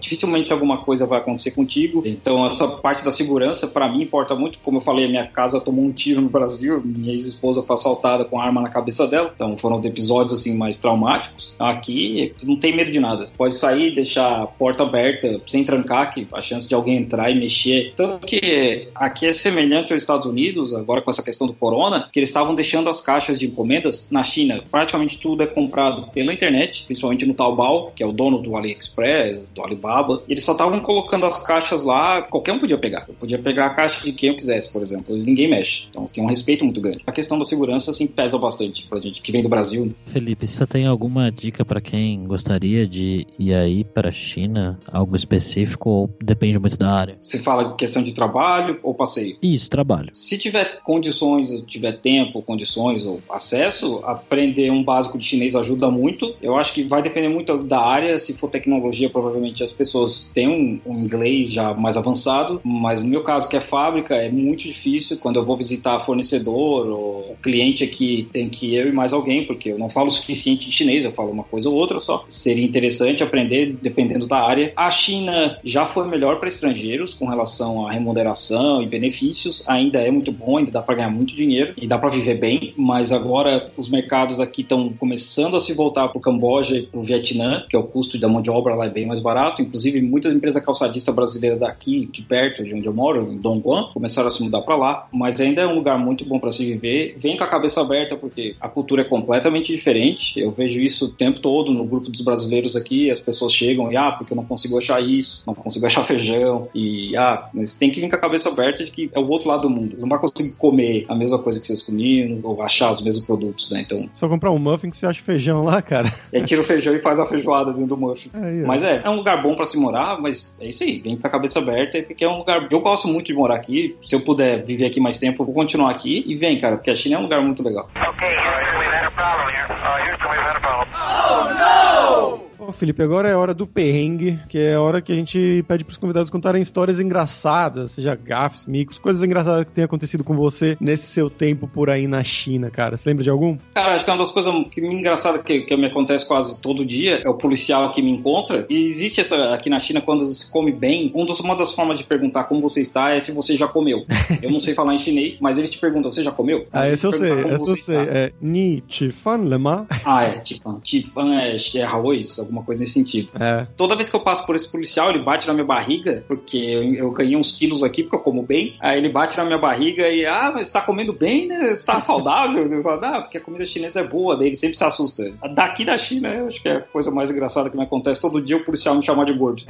dificilmente 0.00 0.52
alguma 0.52 0.78
coisa 0.78 1.06
vai 1.06 1.18
acontecer 1.18 1.52
contigo. 1.52 2.02
Então, 2.04 2.44
essa 2.44 2.66
parte 2.78 3.04
da 3.04 3.12
segurança, 3.12 3.66
para 3.66 3.88
mim, 3.88 4.02
importa 4.02 4.34
muito. 4.34 4.58
Como 4.60 4.78
eu 4.78 4.80
falei, 4.80 5.08
minha 5.08 5.26
casa 5.26 5.60
tomou 5.60 5.84
um 5.84 5.92
tiro 5.92 6.20
no 6.20 6.28
Brasil, 6.28 6.80
minha 6.84 7.12
ex-esposa 7.12 7.62
foi 7.62 7.74
assaltada 7.74 8.24
com 8.24 8.40
arma 8.40 8.60
na 8.60 8.68
cabeça 8.68 9.06
dela, 9.06 9.30
então 9.34 9.56
foram 9.56 9.80
episódios 9.84 10.32
assim 10.32 10.56
mais 10.56 10.78
traumáticos. 10.78 11.54
Aqui, 11.58 12.34
não 12.42 12.56
tem 12.56 12.74
medo 12.74 12.90
de 12.90 13.00
nada. 13.00 13.24
Pode 13.36 13.54
sair, 13.54 13.94
deixar 13.94 14.42
a 14.42 14.46
porta 14.46 14.82
aberta, 14.82 15.40
sem 15.46 15.64
trancar, 15.64 16.12
que 16.12 16.26
a 16.32 16.40
chance 16.40 16.68
de 16.68 16.74
alguém 16.74 16.96
entrar 16.96 17.30
e 17.30 17.38
mexer. 17.38 17.92
Tanto 17.96 18.26
que 18.26 18.88
aqui 18.94 19.26
é 19.26 19.32
semelhante 19.56 19.92
aos 19.92 20.02
Estados 20.02 20.26
Unidos, 20.26 20.74
agora 20.74 21.00
com 21.00 21.10
essa 21.10 21.22
questão 21.22 21.46
do 21.46 21.54
corona, 21.54 22.10
que 22.12 22.18
eles 22.18 22.28
estavam 22.28 22.54
deixando 22.54 22.90
as 22.90 23.00
caixas 23.00 23.38
de 23.38 23.46
encomendas 23.46 24.10
na 24.10 24.22
China. 24.22 24.62
Praticamente 24.70 25.18
tudo 25.18 25.42
é 25.42 25.46
comprado 25.46 26.10
pela 26.12 26.32
internet, 26.32 26.84
principalmente 26.84 27.24
no 27.24 27.32
Taobao, 27.32 27.92
que 27.96 28.02
é 28.02 28.06
o 28.06 28.12
dono 28.12 28.38
do 28.38 28.54
AliExpress, 28.54 29.50
do 29.54 29.62
Alibaba. 29.62 30.22
Eles 30.28 30.44
só 30.44 30.52
estavam 30.52 30.80
colocando 30.80 31.24
as 31.24 31.44
caixas 31.44 31.82
lá, 31.82 32.20
qualquer 32.20 32.52
um 32.52 32.58
podia 32.58 32.76
pegar. 32.76 33.06
Eu 33.08 33.14
podia 33.14 33.38
pegar 33.38 33.66
a 33.66 33.70
caixa 33.70 34.04
de 34.04 34.12
quisesse, 34.12 34.70
por 34.72 34.82
exemplo. 34.82 35.14
Eles 35.14 35.24
ninguém 35.24 35.48
mexe. 35.48 35.86
Então 35.88 36.04
tem 36.06 36.22
um 36.22 36.26
respeito 36.26 36.64
muito 36.64 36.80
grande. 36.80 37.02
A 37.06 37.12
questão 37.12 37.38
da 37.38 37.44
segurança, 37.44 37.90
assim, 37.90 38.06
pesa 38.06 38.38
bastante 38.38 38.86
pra 38.86 38.98
gente 38.98 39.22
que 39.22 39.32
vem 39.32 39.42
do 39.42 39.48
Brasil. 39.48 39.94
Felipe, 40.04 40.46
você 40.46 40.66
tem 40.66 40.86
alguma 40.86 41.30
dica 41.30 41.64
para 41.64 41.80
quem 41.80 42.24
gostaria 42.24 42.86
de 42.86 43.26
ir 43.38 43.54
aí 43.54 43.84
para 43.84 44.10
a 44.10 44.12
China? 44.12 44.78
Algo 44.90 45.16
específico 45.16 45.88
ou 45.88 46.10
depende 46.22 46.58
muito 46.58 46.76
da 46.76 46.92
área? 46.92 47.16
Você 47.20 47.38
fala 47.38 47.74
questão 47.74 48.02
de 48.02 48.12
trabalho 48.12 48.78
ou 48.82 48.94
passeio? 48.94 49.36
Isso, 49.46 49.70
trabalho. 49.70 50.10
Se 50.12 50.36
tiver 50.36 50.80
condições, 50.82 51.50
tiver 51.66 51.92
tempo, 51.92 52.42
condições 52.42 53.06
ou 53.06 53.20
acesso, 53.30 54.00
aprender 54.04 54.70
um 54.70 54.82
básico 54.82 55.16
de 55.16 55.24
chinês 55.24 55.54
ajuda 55.54 55.88
muito. 55.88 56.34
Eu 56.42 56.56
acho 56.56 56.72
que 56.72 56.82
vai 56.82 57.00
depender 57.00 57.28
muito 57.28 57.56
da 57.58 57.80
área. 57.80 58.18
Se 58.18 58.34
for 58.34 58.50
tecnologia, 58.50 59.08
provavelmente 59.08 59.62
as 59.62 59.70
pessoas 59.70 60.30
têm 60.34 60.48
um, 60.48 60.80
um 60.84 60.98
inglês 60.98 61.52
já 61.52 61.72
mais 61.74 61.96
avançado, 61.96 62.60
mas 62.64 63.02
no 63.02 63.08
meu 63.08 63.22
caso, 63.22 63.48
que 63.48 63.56
é 63.56 63.60
fábrica, 63.60 64.16
é 64.16 64.28
muito 64.28 64.64
difícil. 64.64 65.16
Quando 65.18 65.36
eu 65.36 65.44
vou 65.44 65.56
visitar 65.56 65.98
fornecedor 66.00 66.88
ou 66.88 67.36
cliente 67.40 67.84
aqui, 67.84 68.28
tem 68.32 68.48
que 68.48 68.74
eu 68.74 68.88
e 68.88 68.92
mais 68.92 69.12
alguém, 69.12 69.46
porque 69.46 69.70
eu 69.70 69.78
não 69.78 69.88
falo 69.88 70.08
o 70.08 70.10
suficiente 70.10 70.66
de 70.66 70.72
chinês, 70.72 71.04
eu 71.04 71.12
falo 71.12 71.30
uma 71.30 71.44
coisa 71.44 71.70
ou 71.70 71.76
outra 71.76 72.00
só. 72.00 72.24
Seria 72.28 72.64
interessante 72.64 73.22
aprender 73.22 73.76
dependendo 73.80 74.26
da 74.26 74.40
área. 74.40 74.72
A 74.74 74.90
China 74.90 75.58
já 75.64 75.86
foi 75.86 76.08
melhor 76.08 76.40
para 76.40 76.48
estrangeiros 76.48 77.14
com 77.14 77.26
relação 77.26 77.86
à 77.86 77.92
remuneração 77.92 78.82
e 78.82 78.86
benefícios, 78.86 79.35
ainda 79.66 80.00
é 80.00 80.10
muito 80.10 80.32
bom, 80.32 80.58
ainda 80.58 80.70
dá 80.70 80.82
para 80.82 80.96
ganhar 80.96 81.10
muito 81.10 81.34
dinheiro 81.34 81.74
e 81.76 81.86
dá 81.86 81.98
para 81.98 82.08
viver 82.08 82.38
bem, 82.38 82.72
mas 82.76 83.12
agora 83.12 83.70
os 83.76 83.88
mercados 83.88 84.40
aqui 84.40 84.62
estão 84.62 84.92
começando 84.92 85.56
a 85.56 85.60
se 85.60 85.74
voltar 85.74 86.08
para 86.08 86.18
o 86.18 86.20
Camboja 86.20 86.76
e 86.76 86.82
para 86.82 87.00
o 87.00 87.02
Vietnã, 87.02 87.64
que 87.68 87.76
é 87.76 87.78
o 87.78 87.84
custo 87.84 88.18
da 88.18 88.28
mão 88.28 88.42
de 88.42 88.50
obra 88.50 88.74
lá 88.74 88.86
é 88.86 88.90
bem 88.90 89.06
mais 89.06 89.20
barato. 89.20 89.62
Inclusive, 89.62 90.00
muitas 90.00 90.34
empresas 90.34 90.62
calçadistas 90.62 91.14
brasileiras 91.14 91.58
daqui, 91.58 92.06
de 92.06 92.22
perto 92.22 92.64
de 92.64 92.74
onde 92.74 92.86
eu 92.86 92.92
moro, 92.92 93.32
em 93.32 93.36
Dongguan, 93.36 93.90
começaram 93.92 94.28
a 94.28 94.30
se 94.30 94.42
mudar 94.42 94.62
para 94.62 94.76
lá, 94.76 95.08
mas 95.12 95.40
ainda 95.40 95.62
é 95.62 95.66
um 95.66 95.74
lugar 95.74 95.98
muito 95.98 96.24
bom 96.24 96.38
para 96.38 96.50
se 96.50 96.64
viver. 96.64 97.14
Vem 97.18 97.36
com 97.36 97.44
a 97.44 97.46
cabeça 97.46 97.80
aberta, 97.80 98.16
porque 98.16 98.54
a 98.60 98.68
cultura 98.68 99.02
é 99.02 99.04
completamente 99.04 99.72
diferente. 99.72 100.38
Eu 100.38 100.50
vejo 100.50 100.80
isso 100.80 101.06
o 101.06 101.08
tempo 101.08 101.40
todo 101.40 101.72
no 101.72 101.84
grupo 101.84 102.10
dos 102.10 102.20
brasileiros 102.20 102.76
aqui, 102.76 103.10
as 103.10 103.20
pessoas 103.20 103.52
chegam 103.52 103.90
e, 103.90 103.96
ah, 103.96 104.12
porque 104.12 104.32
eu 104.32 104.36
não 104.36 104.44
consigo 104.44 104.76
achar 104.76 105.02
isso, 105.02 105.42
não 105.46 105.54
consigo 105.54 105.86
achar 105.86 106.02
feijão, 106.04 106.68
e, 106.74 107.16
ah, 107.16 107.48
mas 107.52 107.74
tem 107.74 107.90
que 107.90 108.00
vir 108.00 108.08
com 108.08 108.16
a 108.16 108.18
cabeça 108.18 108.48
aberta 108.48 108.84
de 108.84 108.90
que 108.90 109.10
é 109.12 109.18
o 109.18 109.25
outro 109.30 109.48
lado 109.48 109.62
do 109.62 109.70
mundo. 109.70 109.94
Você 109.94 110.02
não 110.02 110.08
vai 110.08 110.18
conseguir 110.18 110.56
comer 110.56 111.04
a 111.08 111.14
mesma 111.14 111.38
coisa 111.38 111.60
que 111.60 111.66
vocês 111.66 111.82
comiam, 111.82 112.38
ou 112.42 112.62
achar 112.62 112.90
os 112.90 113.02
mesmos 113.02 113.24
produtos, 113.26 113.70
né? 113.70 113.82
Então. 113.82 114.06
Só 114.10 114.28
comprar 114.28 114.50
um 114.50 114.58
muffin 114.58 114.90
que 114.90 114.96
você 114.96 115.06
acha 115.06 115.22
feijão 115.22 115.62
lá, 115.62 115.80
cara. 115.82 116.12
E 116.32 116.36
aí 116.38 116.42
tira 116.42 116.60
o 116.60 116.64
feijão 116.64 116.94
e 116.94 117.00
faz 117.00 117.20
a 117.20 117.26
feijoada 117.26 117.72
dentro 117.72 117.88
do 117.88 117.96
muffin. 117.96 118.30
Mas 118.66 118.82
é, 118.82 119.00
é 119.04 119.10
um 119.10 119.16
lugar 119.16 119.42
bom 119.42 119.54
para 119.54 119.66
se 119.66 119.78
morar, 119.78 120.20
mas 120.20 120.56
é 120.60 120.68
isso 120.68 120.84
aí, 120.84 121.00
vem 121.00 121.16
com 121.16 121.26
a 121.26 121.30
cabeça 121.30 121.58
aberta, 121.58 122.02
porque 122.02 122.24
é 122.24 122.28
um 122.28 122.38
lugar. 122.38 122.66
Eu 122.70 122.80
gosto 122.80 123.08
muito 123.08 123.26
de 123.26 123.34
morar 123.34 123.56
aqui. 123.56 123.96
Se 124.04 124.14
eu 124.14 124.20
puder 124.20 124.64
viver 124.64 124.86
aqui 124.86 125.00
mais 125.00 125.18
tempo, 125.18 125.42
eu 125.42 125.46
vou 125.46 125.54
continuar 125.54 125.90
aqui. 125.90 126.24
E 126.26 126.34
vem, 126.34 126.58
cara, 126.58 126.76
porque 126.76 126.90
a 126.90 126.94
China 126.94 127.16
é 127.16 127.18
um 127.18 127.22
lugar 127.22 127.42
muito 127.42 127.62
legal. 127.62 127.88
Okay, 127.94 128.36
Houston, 128.36 128.78
we've 128.78 128.90
had 128.90 129.06
a 129.06 129.10
problem 129.10 129.48
here. 129.54 129.66
Uh, 129.70 130.10
Houston, 130.10 130.28
we've 130.30 130.40
had 130.40 130.56
a 130.56 130.60
problem. 130.60 132.45
Felipe, 132.72 133.02
agora 133.02 133.28
é 133.28 133.32
a 133.32 133.38
hora 133.38 133.54
do 133.54 133.66
perrengue, 133.66 134.38
que 134.48 134.58
é 134.58 134.74
a 134.74 134.80
hora 134.80 135.00
que 135.00 135.12
a 135.12 135.14
gente 135.14 135.64
pede 135.66 135.84
pros 135.84 135.96
convidados 135.96 136.30
contarem 136.30 136.62
histórias 136.62 137.00
engraçadas, 137.00 137.92
seja 137.92 138.14
gafes, 138.14 138.66
micos, 138.66 138.98
coisas 138.98 139.22
engraçadas 139.22 139.64
que 139.64 139.72
tenham 139.72 139.86
acontecido 139.86 140.24
com 140.24 140.34
você 140.36 140.76
nesse 140.80 141.06
seu 141.06 141.30
tempo 141.30 141.68
por 141.68 141.90
aí 141.90 142.06
na 142.06 142.22
China, 142.22 142.70
cara. 142.70 142.96
Você 142.96 143.08
lembra 143.08 143.24
de 143.24 143.30
algum? 143.30 143.56
Cara, 143.74 143.94
acho 143.94 144.04
que 144.04 144.10
uma 144.10 144.18
das 144.18 144.32
coisas 144.32 144.52
que 144.70 144.80
me 144.80 144.94
engraçadas 144.94 145.42
que, 145.42 145.60
que 145.62 145.76
me 145.76 145.86
acontece 145.86 146.26
quase 146.26 146.60
todo 146.60 146.84
dia 146.84 147.20
é 147.24 147.28
o 147.28 147.34
policial 147.34 147.90
que 147.92 148.02
me 148.02 148.10
encontra. 148.10 148.66
E 148.68 148.80
existe 148.80 149.20
essa 149.20 149.54
aqui 149.54 149.70
na 149.70 149.78
China, 149.78 150.00
quando 150.00 150.28
se 150.28 150.50
come 150.50 150.72
bem, 150.72 151.10
um 151.14 151.24
dos, 151.24 151.40
uma 151.40 151.56
das 151.56 151.72
formas 151.72 151.96
de 151.98 152.04
perguntar 152.04 152.44
como 152.44 152.60
você 152.60 152.80
está 152.80 153.14
é 153.14 153.20
se 153.20 153.32
você 153.32 153.56
já 153.56 153.68
comeu. 153.68 154.04
Eu 154.42 154.50
não 154.50 154.60
sei 154.60 154.74
falar 154.74 154.94
em 154.94 154.98
chinês, 154.98 155.40
mas 155.40 155.58
eles 155.58 155.70
te 155.70 155.78
perguntam, 155.78 156.10
você 156.10 156.22
já 156.22 156.30
comeu? 156.30 156.66
Ah, 156.72 156.88
esse 156.88 157.06
eu 157.06 157.12
sei, 157.12 157.32
esse 157.32 157.70
eu 157.70 157.76
sei. 157.76 157.96
É 157.96 158.32
Ni 158.40 158.82
Chi 158.88 159.10
Fan 159.10 159.38
Lema. 159.38 159.86
Ah, 160.04 160.24
é, 160.24 160.38
Tifan. 160.38 160.80
Tifan 160.80 161.34
é, 161.34 161.56
é 161.74 161.82
arroz, 161.82 162.38
alguma 162.38 162.55
coisa 162.62 162.80
nesse 162.80 162.94
sentido. 162.94 163.30
É. 163.38 163.66
Toda 163.76 163.94
vez 163.94 164.08
que 164.08 164.16
eu 164.16 164.20
passo 164.20 164.44
por 164.46 164.54
esse 164.54 164.70
policial, 164.70 165.10
ele 165.10 165.22
bate 165.22 165.46
na 165.46 165.52
minha 165.52 165.66
barriga, 165.66 166.24
porque 166.26 166.58
eu, 166.58 166.94
eu 166.94 167.10
ganhei 167.10 167.36
uns 167.36 167.52
quilos 167.52 167.82
aqui, 167.82 168.02
porque 168.02 168.16
eu 168.16 168.20
como 168.20 168.42
bem. 168.42 168.76
Aí 168.80 168.98
ele 168.98 169.08
bate 169.08 169.36
na 169.36 169.44
minha 169.44 169.58
barriga 169.58 170.08
e, 170.08 170.24
ah, 170.24 170.50
mas 170.54 170.68
você 170.68 170.72
tá 170.72 170.80
comendo 170.80 171.12
bem, 171.12 171.46
né? 171.46 171.74
Você 171.74 171.86
tá 171.86 172.00
saudável? 172.00 172.70
Eu 172.70 172.82
falo, 172.82 173.04
ah, 173.04 173.20
porque 173.22 173.38
a 173.38 173.40
comida 173.40 173.64
chinesa 173.64 174.00
é 174.00 174.04
boa. 174.06 174.36
Daí 174.36 174.48
ele 174.48 174.54
sempre 174.54 174.76
se 174.76 174.84
assusta. 174.84 175.24
Daqui 175.54 175.84
da 175.84 175.96
China, 175.96 176.28
eu 176.28 176.46
acho 176.46 176.60
que 176.60 176.68
é 176.68 176.76
a 176.76 176.80
coisa 176.80 177.10
mais 177.10 177.30
engraçada 177.30 177.70
que 177.70 177.76
me 177.76 177.82
acontece. 177.82 178.20
Todo 178.20 178.40
dia 178.40 178.56
o 178.56 178.64
policial 178.64 178.94
me 178.94 179.02
chamar 179.02 179.24
de 179.24 179.32
gordo. 179.32 179.62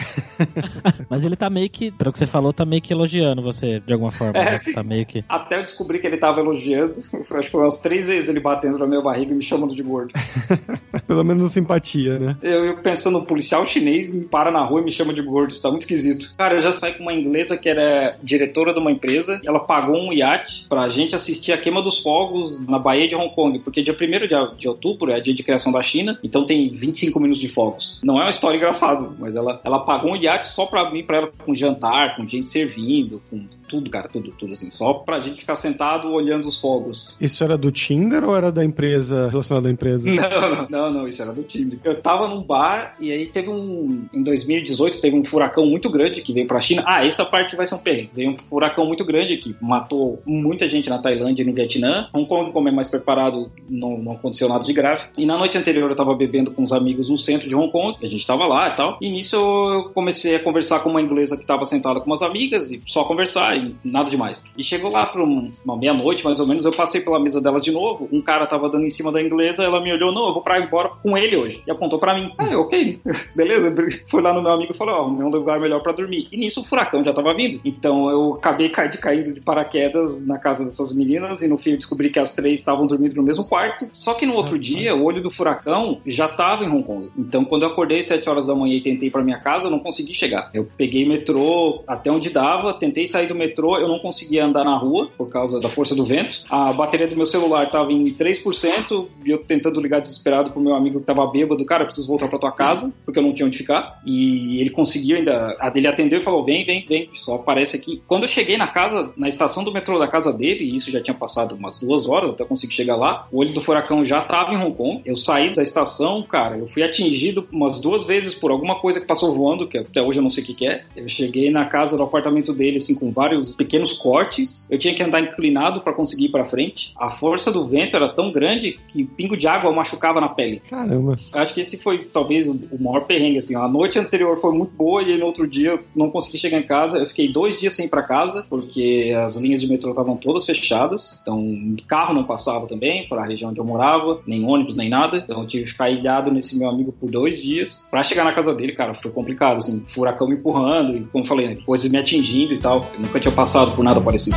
Mas 1.09 1.25
ele 1.25 1.37
tá 1.37 1.51
meio 1.51 1.68
que, 1.70 1.90
pelo 1.90 2.12
que 2.12 2.18
você 2.18 2.27
falou, 2.27 2.53
tá 2.53 2.64
meio 2.64 2.83
que 2.83 2.92
elogiando 2.92 3.42
você 3.42 3.81
de 3.81 3.92
alguma 3.92 4.11
forma. 4.11 4.38
É, 4.38 4.51
né? 4.51 4.57
sim. 4.57 4.72
Tá 4.72 4.83
meio 4.83 5.07
que. 5.07 5.25
Até 5.29 5.59
eu 5.59 5.62
descobri 5.62 5.99
que 5.99 6.07
ele 6.07 6.16
tava 6.16 6.40
elogiando. 6.40 6.96
Acho 7.12 7.46
que 7.46 7.51
foi 7.51 7.62
umas 7.62 7.81
três 7.81 8.09
vezes 8.09 8.29
ele 8.29 8.40
batendo 8.40 8.79
na 8.79 8.87
minha 8.87 9.01
barriga 9.01 9.33
e 9.33 9.35
me 9.35 9.42
chamando 9.42 9.75
de 9.75 9.83
gordo. 9.83 10.12
Pelo 11.07 11.25
menos 11.25 11.53
simpatia, 11.53 12.18
né? 12.18 12.37
Eu, 12.42 12.64
eu 12.64 12.76
pensando, 12.83 13.19
um 13.19 13.25
policial 13.25 13.65
chinês 13.67 14.12
me 14.12 14.25
para 14.25 14.51
na 14.51 14.65
rua 14.65 14.81
e 14.81 14.85
me 14.85 14.91
chama 14.91 15.12
de 15.12 15.23
gordo, 15.23 15.51
isso 15.51 15.62
tá 15.62 15.69
muito 15.69 15.83
esquisito. 15.83 16.35
Cara, 16.37 16.55
eu 16.55 16.61
já 16.61 16.73
saí 16.73 16.95
com 16.95 17.03
uma 17.03 17.12
inglesa 17.12 17.57
que 17.57 17.69
era 17.69 18.17
diretora 18.23 18.73
de 18.73 18.79
uma 18.79 18.91
empresa 18.91 19.41
ela 19.45 19.61
pagou 19.61 19.97
um 19.97 20.12
iate 20.12 20.67
pra 20.69 20.89
gente 20.89 21.15
assistir 21.15 21.53
a 21.53 21.59
queima 21.59 21.83
dos 21.83 21.99
fogos 21.99 22.61
na 22.67 22.79
Baía 22.79 23.09
de 23.09 23.15
Hong 23.15 23.35
Kong, 23.35 23.59
porque 23.61 23.83
dia 23.83 23.95
1 23.95 24.27
de, 24.27 24.59
de 24.59 24.69
outubro 24.69 25.11
é 25.11 25.21
dia 25.21 25.35
de 25.35 25.43
criação 25.43 25.73
da 25.73 25.83
China, 25.83 26.19
então 26.23 26.45
tem 26.45 26.69
25 26.69 27.19
minutos 27.21 27.41
de 27.41 27.49
fogos. 27.49 28.01
Não 28.03 28.19
é 28.19 28.23
uma 28.23 28.31
história 28.31 28.57
engraçada, 28.57 29.09
mas 29.19 29.35
ela, 29.35 29.61
ela 29.65 29.81
pagou 29.81 30.12
um 30.12 30.17
iate 30.17 30.49
só 30.49 30.67
pra 30.67 30.91
mim, 30.91 31.03
pra 31.03 31.19
ela 31.19 31.33
com 31.45 31.55
jantar, 31.55 32.17
com 32.17 32.27
gente 32.27 32.49
servindo, 32.49 33.23
com 33.31 33.47
tudo, 33.69 33.91
cara, 33.91 34.09
tudo, 34.09 34.33
tudo 34.39 34.53
assim, 34.53 34.71
só 34.71 34.95
pra 34.95 35.19
gente 35.19 35.41
ficar 35.41 35.55
sentado 35.55 36.11
olhando 36.11 36.47
os 36.47 36.59
fogos. 36.61 37.17
Isso 37.21 37.43
era 37.45 37.57
do 37.57 37.71
Tinder 37.71 38.25
ou 38.25 38.37
era 38.37 38.51
da 38.51 38.65
empresa, 38.65 39.29
relacionado 39.29 39.67
à 39.67 39.71
empresa? 39.71 40.09
Não, 40.11 40.69
não, 40.69 40.93
não, 40.93 41.09
isso 41.09 41.23
era 41.23 41.33
do 41.33 41.43
time. 41.43 41.79
Eu 41.85 42.01
tava 42.01 42.29
num 42.29 42.43
bar 42.43 42.95
e 43.01 43.13
aí 43.13 43.27
teve 43.27 43.51
um. 43.51 44.07
Em 44.13 44.23
2018 44.23 45.01
teve 45.01 45.17
um 45.17 45.25
furacão 45.25 45.67
muito 45.67 45.91
grande 45.91 46.23
que 46.23 46.33
veio 46.33 46.47
pra 46.47 46.61
China. 46.61 46.83
Ah, 46.87 47.05
essa 47.05 47.25
parte 47.25 47.57
vai 47.57 47.67
ser 47.67 47.75
um 47.75 47.79
perrengue. 47.79 48.11
Veio 48.15 48.31
um 48.31 48.39
furacão 48.39 48.87
muito 48.87 49.05
grande 49.05 49.37
que 49.37 49.55
matou 49.61 50.21
muita 50.25 50.69
gente 50.69 50.89
na 50.89 50.99
Tailândia 50.99 51.43
e 51.43 51.47
no 51.47 51.53
Vietnã. 51.53 52.09
Hong 52.15 52.27
Kong, 52.27 52.53
como 52.53 52.69
é 52.69 52.73
mais 52.73 52.89
preparado, 52.89 53.51
não, 53.69 53.99
não 53.99 54.13
aconteceu 54.13 54.49
nada 54.49 54.65
de 54.65 54.73
grave. 54.73 55.05
E 55.19 55.27
na 55.27 55.37
noite 55.37 55.59
anterior 55.59 55.91
eu 55.91 55.97
tava 55.97 56.15
bebendo 56.15 56.51
com 56.51 56.63
uns 56.63 56.73
amigos 56.73 57.09
no 57.09 57.17
centro 57.17 57.49
de 57.49 57.55
Hong 57.55 57.71
Kong, 57.71 57.99
a 58.03 58.09
gente 58.09 58.27
tava 58.27 58.47
lá 58.47 58.69
e 58.69 58.77
tal. 58.77 58.99
E 59.01 59.11
nisso 59.11 59.37
eu 59.37 59.91
comecei 59.95 60.37
a 60.37 60.43
conversar 60.43 60.81
com 60.81 60.91
uma 60.91 61.01
inglesa 61.01 61.37
que 61.37 61.47
tava 61.47 61.65
sentada 61.65 62.01
com 62.01 62.07
umas 62.07 62.23
amigas 62.23 62.71
e 62.71 62.81
só 62.87 63.05
conversar 63.05 63.56
e 63.57 63.75
nada 63.85 64.11
demais. 64.11 64.45
E 64.57 64.62
chegou 64.62 64.90
lá 64.90 65.12
um- 65.16 65.51
uma 65.64 65.77
meia-noite, 65.77 66.25
mais 66.25 66.38
ou 66.40 66.47
menos, 66.47 66.64
eu 66.64 66.71
passei 66.73 67.01
pela 67.01 67.19
mesa 67.21 67.40
delas 67.40 67.64
de 67.64 67.73
novo. 67.73 68.09
Um 68.12 68.21
cara 68.21 68.47
tava 68.47 68.69
dando 68.69 68.85
em 68.85 68.90
cima 68.90 69.11
da 69.12 69.21
inglesa, 69.23 69.64
ela 69.64 69.81
me 69.81 69.92
olhou, 69.92 70.12
não, 70.12 70.29
eu 70.29 70.33
vou 70.35 70.42
pra 70.42 70.61
embora 70.61 70.90
com 71.03 71.16
ele 71.16 71.37
hoje. 71.37 71.62
E 71.66 71.71
apontou 71.71 71.99
pra 71.99 72.14
mim. 72.14 72.31
Ah, 72.38 72.57
ok, 72.59 73.01
beleza. 73.35 73.75
Foi 74.07 74.23
lá 74.23 74.33
no 74.33 74.42
meu 74.42 74.53
amigo 74.53 74.73
e 74.73 74.77
falou, 74.77 74.95
ó, 74.95 75.09
meu 75.11 75.29
lugar 75.29 75.59
melhor 75.61 75.83
pra 75.83 75.92
dormir. 75.92 76.29
E 76.31 76.37
nisso 76.37 76.61
o 76.61 76.64
furacão 76.64 77.03
já 77.05 77.12
tava 77.12 77.33
vindo. 77.35 77.61
Então 77.64 78.11
eu 78.11 78.35
acabei 78.35 78.69
ca- 78.69 78.87
de 78.87 78.99
caindo 78.99 79.33
de 79.35 79.40
paraquedas 79.40 80.25
na 80.27 80.38
casa 80.38 80.64
dessas 80.64 80.95
meninas 80.95 81.42
e 81.42 81.49
no 81.49 81.59
fim 81.59 81.71
eu 81.71 81.77
descobri 81.77 82.11
que 82.11 82.19
as 82.19 82.35
três 82.35 82.59
estavam 82.61 82.87
dormindo 82.87 83.14
no 83.16 83.23
mesmo 83.23 83.45
quarto. 83.45 83.87
Só 83.92 84.14
que 84.14 84.27
no 84.27 84.35
outro 84.35 84.59
dia, 84.59 84.95
o 84.95 85.05
olho 85.05 85.23
do 85.23 85.31
furacão 85.31 85.99
já 86.07 86.29
tava 86.29 86.64
em 86.64 86.69
Hong 86.69 86.83
Kong. 86.83 87.11
Então 87.19 87.45
quando 87.45 87.62
eu 87.62 87.69
acordei 87.69 87.99
às 87.99 88.07
7 88.07 88.29
horas 88.29 88.47
da 88.47 88.55
manhã 88.55 88.75
e 88.77 88.81
tentei 88.83 89.11
pra 89.11 89.23
minha 89.23 89.38
casa, 89.38 89.66
eu 89.66 89.71
não 89.71 89.79
consegui 89.79 90.14
chegar. 90.14 90.51
Eu 90.55 90.69
peguei 90.77 91.07
metrô 91.09 91.83
até 91.87 92.11
onde 92.11 92.31
dava, 92.31 92.75
tentei 92.75 93.07
sair 93.07 93.27
do 93.27 93.35
metrô, 93.35 93.46
eu 93.81 93.89
não 93.89 93.99
conseguia 93.99 94.45
andar 94.45 94.65
na 94.65 94.77
rua 94.77 95.11
por 95.17 95.29
causa 95.29 95.61
da 95.61 95.69
força 95.69 95.95
do 95.95 96.05
vento. 96.05 96.43
A 96.49 96.73
bateria 96.73 97.07
do 97.07 97.17
meu 97.17 97.27
celular 97.27 97.71
tava 97.71 97.93
em 97.93 98.05
3% 98.05 99.07
e 99.25 99.31
eu 99.31 99.39
tentando 99.39 99.81
ligar 99.81 100.01
desesperado 100.01 100.51
pro 100.51 100.61
meu 100.61 100.75
amigo 100.75 101.01
que 101.01 101.07
tava 101.07 101.27
bêbado, 101.27 101.65
cara, 101.65 101.85
preciso 101.85 102.09
voltar 102.09 102.29
pra 102.29 102.39
tua 102.39 102.53
casa, 102.53 102.93
porque 103.05 103.19
eu 103.19 103.23
não 103.23 103.33
tinha 103.33 103.47
onde 103.47 103.59
ficar. 103.59 104.01
E 104.05 104.61
ele 104.61 104.71
conseguiu 104.71 105.17
ainda, 105.17 105.57
ele 105.75 105.89
atendeu 105.89 106.19
e 106.19 106.23
falou: 106.23 106.45
"Vem, 106.45 106.65
vem, 106.65 106.85
vem". 106.87 107.09
Só 107.13 107.37
aparece 107.37 107.77
aqui. 107.77 108.03
Quando 108.07 108.23
eu 108.23 108.29
cheguei 108.29 108.57
na 108.57 108.69
casa, 108.69 109.11
na 109.17 109.29
estação 109.29 109.65
do 109.65 109.73
metrô 109.73 109.99
da 109.99 110.09
casa 110.09 110.33
dele, 110.33 110.65
e 110.65 110.75
isso 110.75 110.91
já 110.91 111.01
tinha 111.01 111.15
passado 111.15 111.55
umas 111.55 111.79
duas 111.79 112.09
horas 112.09 112.31
até 112.31 112.45
conseguir 112.45 112.75
chegar 112.75 112.97
lá, 112.97 113.27
o 113.31 113.39
olho 113.39 113.53
do 113.53 113.61
furacão 113.61 114.05
já 114.05 114.21
tava 114.21 114.53
em 114.53 114.57
Hong 114.57 114.75
Kong. 114.75 115.03
Eu 115.05 115.17
saí 115.17 115.53
da 115.53 115.63
estação, 115.63 116.23
cara, 116.23 116.57
eu 116.57 116.67
fui 116.67 116.83
atingido 116.83 117.47
umas 117.53 117.81
duas 117.81 118.05
vezes 118.07 118.35
por 118.35 118.51
alguma 118.51 118.81
coisa 118.81 119.01
que 119.01 119.07
passou 119.07 119.35
voando, 119.35 119.67
que 119.67 119.79
até 119.79 120.03
hoje 120.03 120.19
eu 120.19 120.23
não 120.23 120.31
sei 120.31 120.43
o 120.43 120.47
que, 120.47 120.55
que 120.55 120.67
é. 120.67 120.85
Eu 120.97 121.09
cheguei 121.09 121.51
na 121.51 121.65
casa 121.65 121.97
do 121.97 122.03
apartamento 122.03 122.53
dele, 122.53 122.77
assim, 122.79 122.95
com 122.95 123.11
vários 123.13 123.36
pequenos 123.57 123.92
cortes. 123.92 124.66
Eu 124.70 124.79
tinha 124.79 124.94
que 124.94 125.03
andar 125.03 125.20
inclinado 125.20 125.81
para 125.81 125.92
conseguir 125.92 126.27
ir 126.27 126.31
pra 126.31 126.44
frente. 126.44 126.92
A 126.99 127.11
força 127.11 127.53
do 127.53 127.66
vento 127.66 127.96
era 127.96 128.09
tão 128.09 128.33
grande 128.33 128.79
que 128.88 129.05
pingo 129.05 129.37
de 129.37 129.46
água 129.46 129.72
machucava 129.72 130.20
na 130.20 130.29
pele. 130.29 130.61
Caramba. 130.68 131.16
Acho 131.33 131.55
que 131.55 131.61
esse 131.61 131.79
foi 131.79 131.99
talvez 131.99 132.49
o 132.49 132.59
maior 132.79 133.03
perrengue, 133.03 133.38
assim. 133.38 133.55
A 133.55 133.68
noite 133.68 133.99
anterior 133.99 134.37
foi 134.37 134.53
muito 134.53 134.72
boa 134.75 135.03
e 135.03 135.16
no 135.16 135.27
outro 135.27 135.46
dia 135.46 135.70
eu 135.70 135.81
não 135.94 136.11
consegui 136.11 136.38
chegar 136.38 136.59
em 136.59 136.62
casa. 136.62 136.99
Eu 136.99 137.07
fiquei 137.07 137.31
dois 137.31 137.59
dias 137.59 137.72
sem 137.72 137.87
ir 137.87 137.88
pra 137.88 138.03
casa, 138.03 138.44
porque 138.49 139.14
as 139.25 139.37
linhas 139.37 139.61
de 139.61 139.68
metrô 139.68 139.90
estavam 139.90 140.16
todas 140.16 140.44
fechadas. 140.44 141.18
Então, 141.22 141.77
carro 141.87 142.14
não 142.14 142.25
passava 142.25 142.66
também 142.66 143.09
para 143.09 143.22
a 143.22 143.27
região 143.27 143.51
onde 143.51 143.61
eu 143.61 143.64
morava, 143.64 144.20
nem 144.27 144.44
ônibus, 144.44 144.77
nem 144.77 144.88
nada. 144.88 145.18
Então, 145.18 145.40
eu 145.40 145.46
tive 145.46 145.64
que 145.64 145.70
ficar 145.70 145.90
ilhado 145.90 146.31
nesse 146.31 146.59
meu 146.59 146.68
amigo 146.68 146.92
por 146.92 147.11
dois 147.11 147.40
dias. 147.40 147.87
Para 147.90 148.03
chegar 148.03 148.25
na 148.25 148.33
casa 148.33 148.55
dele, 148.55 148.72
cara, 148.72 148.94
foi 148.94 149.11
complicado, 149.11 149.59
assim. 149.59 149.85
Furacão 149.87 150.29
me 150.29 150.35
empurrando 150.35 150.96
e, 150.96 151.01
como 151.05 151.25
falei, 151.25 151.57
coisas 151.57 151.90
me 151.90 151.99
atingindo 151.99 152.55
e 152.55 152.59
tal. 152.59 152.87
Eu 152.94 153.01
nunca 153.01 153.20
tinha 153.27 153.35
passado 153.35 153.73
por 153.73 153.85
nada 153.85 154.01
parecido. 154.01 154.37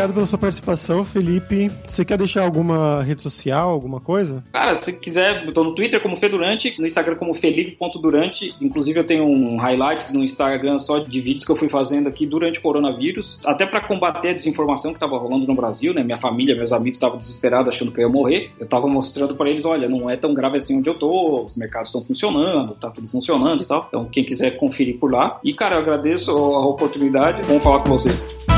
Obrigado 0.00 0.14
pela 0.14 0.26
sua 0.26 0.38
participação, 0.38 1.04
Felipe. 1.04 1.70
Você 1.86 2.04
quer 2.04 2.16
deixar 2.16 2.42
alguma 2.42 3.02
rede 3.02 3.20
social, 3.20 3.68
alguma 3.68 4.00
coisa? 4.00 4.42
Cara, 4.50 4.74
se 4.74 4.92
quiser, 4.94 5.44
eu 5.44 5.52
tô 5.52 5.62
no 5.62 5.74
Twitter 5.74 6.00
como 6.00 6.16
Fedurante, 6.16 6.74
no 6.78 6.86
Instagram 6.86 7.16
como 7.16 7.34
Felipe.durante. 7.34 8.54
Inclusive, 8.60 9.00
eu 9.00 9.04
tenho 9.04 9.24
um 9.24 9.58
highlights 9.58 10.12
no 10.12 10.22
Instagram 10.22 10.78
só 10.78 11.00
de 11.00 11.20
vídeos 11.20 11.44
que 11.44 11.52
eu 11.52 11.56
fui 11.56 11.68
fazendo 11.68 12.08
aqui 12.08 12.24
durante 12.24 12.58
o 12.58 12.62
coronavírus, 12.62 13.38
até 13.44 13.66
para 13.66 13.80
combater 13.80 14.30
a 14.30 14.32
desinformação 14.32 14.94
que 14.94 15.00
tava 15.00 15.18
rolando 15.18 15.46
no 15.46 15.54
Brasil, 15.54 15.92
né? 15.92 16.02
Minha 16.02 16.16
família, 16.16 16.56
meus 16.56 16.72
amigos 16.72 16.96
estavam 16.96 17.18
desesperados 17.18 17.74
achando 17.74 17.92
que 17.92 18.00
eu 18.00 18.08
ia 18.08 18.12
morrer. 18.12 18.50
Eu 18.58 18.66
tava 18.66 18.86
mostrando 18.86 19.34
para 19.34 19.50
eles, 19.50 19.64
olha, 19.66 19.88
não 19.88 20.08
é 20.08 20.16
tão 20.16 20.32
grave 20.32 20.56
assim 20.56 20.78
onde 20.78 20.88
eu 20.88 20.94
tô, 20.94 21.44
os 21.44 21.54
mercados 21.56 21.90
estão 21.90 22.02
funcionando, 22.02 22.74
tá 22.74 22.88
tudo 22.90 23.08
funcionando 23.08 23.62
e 23.62 23.66
tal. 23.66 23.84
Então, 23.88 24.06
quem 24.06 24.24
quiser 24.24 24.56
conferir 24.56 24.98
por 24.98 25.12
lá. 25.12 25.38
E, 25.44 25.52
cara, 25.52 25.76
eu 25.76 25.80
agradeço 25.80 26.30
a 26.30 26.66
oportunidade. 26.66 27.42
Vamos 27.42 27.62
falar 27.62 27.80
com 27.80 27.90
vocês. 27.90 28.49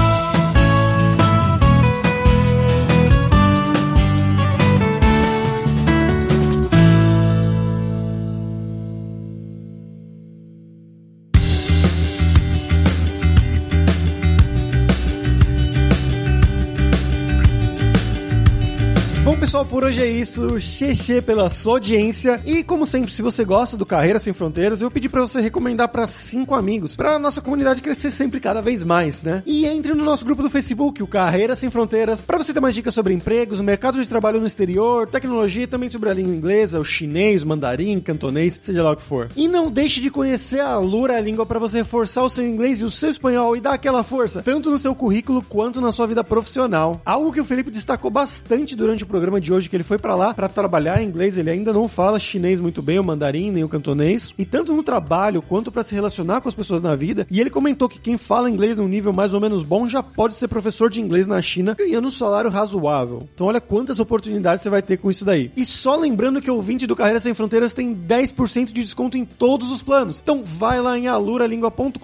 Por 19.82 19.88
hoje 19.88 20.00
é 20.00 20.06
isso. 20.06 20.60
Xexê 20.60 21.20
pela 21.20 21.50
sua 21.50 21.72
audiência. 21.72 22.40
E 22.46 22.62
como 22.62 22.86
sempre, 22.86 23.12
se 23.12 23.20
você 23.20 23.44
gosta 23.44 23.76
do 23.76 23.84
Carreira 23.84 24.20
Sem 24.20 24.32
Fronteiras, 24.32 24.80
eu 24.80 24.88
pedi 24.88 25.08
para 25.08 25.22
você 25.22 25.40
recomendar 25.40 25.88
para 25.88 26.06
cinco 26.06 26.54
amigos, 26.54 26.94
para 26.94 27.18
nossa 27.18 27.40
comunidade 27.40 27.82
crescer 27.82 28.12
sempre 28.12 28.38
cada 28.38 28.62
vez 28.62 28.84
mais, 28.84 29.24
né? 29.24 29.42
E 29.44 29.66
entre 29.66 29.92
no 29.92 30.04
nosso 30.04 30.24
grupo 30.24 30.40
do 30.40 30.48
Facebook, 30.48 31.02
o 31.02 31.06
Carreira 31.08 31.56
Sem 31.56 31.68
Fronteiras, 31.68 32.22
para 32.22 32.38
você 32.38 32.54
ter 32.54 32.60
mais 32.60 32.76
dicas 32.76 32.94
sobre 32.94 33.12
empregos, 33.12 33.60
mercado 33.60 34.00
de 34.00 34.06
trabalho 34.06 34.38
no 34.38 34.46
exterior, 34.46 35.08
tecnologia 35.08 35.64
e 35.64 35.66
também 35.66 35.88
sobre 35.88 36.10
a 36.10 36.14
língua 36.14 36.32
inglesa, 36.32 36.78
o 36.78 36.84
chinês, 36.84 37.42
o 37.42 37.48
mandarim, 37.48 37.98
cantonês, 37.98 38.56
seja 38.60 38.84
lá 38.84 38.92
o 38.92 38.96
que 38.96 39.02
for. 39.02 39.30
E 39.34 39.48
não 39.48 39.68
deixe 39.68 40.00
de 40.00 40.10
conhecer 40.10 40.60
a 40.60 40.78
Lura 40.78 41.18
Língua 41.18 41.44
para 41.44 41.58
você 41.58 41.78
reforçar 41.78 42.22
o 42.22 42.30
seu 42.30 42.46
inglês 42.46 42.80
e 42.80 42.84
o 42.84 42.90
seu 42.90 43.10
espanhol 43.10 43.56
e 43.56 43.60
dar 43.60 43.72
aquela 43.74 44.04
força, 44.04 44.44
tanto 44.44 44.70
no 44.70 44.78
seu 44.78 44.94
currículo 44.94 45.42
quanto 45.42 45.80
na 45.80 45.90
sua 45.90 46.06
vida 46.06 46.22
profissional. 46.22 47.02
Algo 47.04 47.32
que 47.32 47.40
o 47.40 47.44
Felipe 47.44 47.68
destacou 47.68 48.12
bastante 48.12 48.76
durante 48.76 49.02
o 49.02 49.08
programa 49.08 49.40
de 49.40 49.52
hoje 49.52 49.71
que 49.72 49.76
ele 49.76 49.82
foi 49.82 49.96
para 49.96 50.14
lá 50.14 50.34
para 50.34 50.50
trabalhar 50.50 51.02
em 51.02 51.06
inglês, 51.06 51.38
ele 51.38 51.48
ainda 51.48 51.72
não 51.72 51.88
fala 51.88 52.18
chinês 52.18 52.60
muito 52.60 52.82
bem, 52.82 52.98
o 52.98 53.04
mandarim, 53.04 53.50
nem 53.50 53.64
o 53.64 53.68
cantonês, 53.70 54.30
e 54.36 54.44
tanto 54.44 54.74
no 54.74 54.82
trabalho 54.82 55.40
quanto 55.40 55.72
para 55.72 55.82
se 55.82 55.94
relacionar 55.94 56.42
com 56.42 56.48
as 56.50 56.54
pessoas 56.54 56.82
na 56.82 56.94
vida. 56.94 57.26
E 57.30 57.40
ele 57.40 57.48
comentou 57.48 57.88
que 57.88 57.98
quem 57.98 58.18
fala 58.18 58.50
inglês 58.50 58.76
num 58.76 58.86
nível 58.86 59.14
mais 59.14 59.32
ou 59.32 59.40
menos 59.40 59.62
bom 59.62 59.86
já 59.86 60.02
pode 60.02 60.36
ser 60.36 60.46
professor 60.46 60.90
de 60.90 61.00
inglês 61.00 61.26
na 61.26 61.40
China, 61.40 61.74
ganhando 61.74 62.08
um 62.08 62.10
salário 62.10 62.50
razoável. 62.50 63.26
Então 63.34 63.46
olha 63.46 63.62
quantas 63.62 63.98
oportunidades 63.98 64.62
você 64.62 64.68
vai 64.68 64.82
ter 64.82 64.98
com 64.98 65.10
isso 65.10 65.24
daí. 65.24 65.50
E 65.56 65.64
só 65.64 65.96
lembrando 65.96 66.42
que 66.42 66.50
o 66.50 66.56
ouvinte 66.56 66.86
do 66.86 66.94
Carreira 66.94 67.18
Sem 67.18 67.32
Fronteiras 67.32 67.72
tem 67.72 67.94
10% 67.94 68.66
de 68.66 68.82
desconto 68.82 69.16
em 69.16 69.24
todos 69.24 69.72
os 69.72 69.82
planos. 69.82 70.20
Então 70.22 70.44
vai 70.44 70.82
lá 70.82 70.98
em 70.98 71.08
aluralingua.com.br 71.08 71.98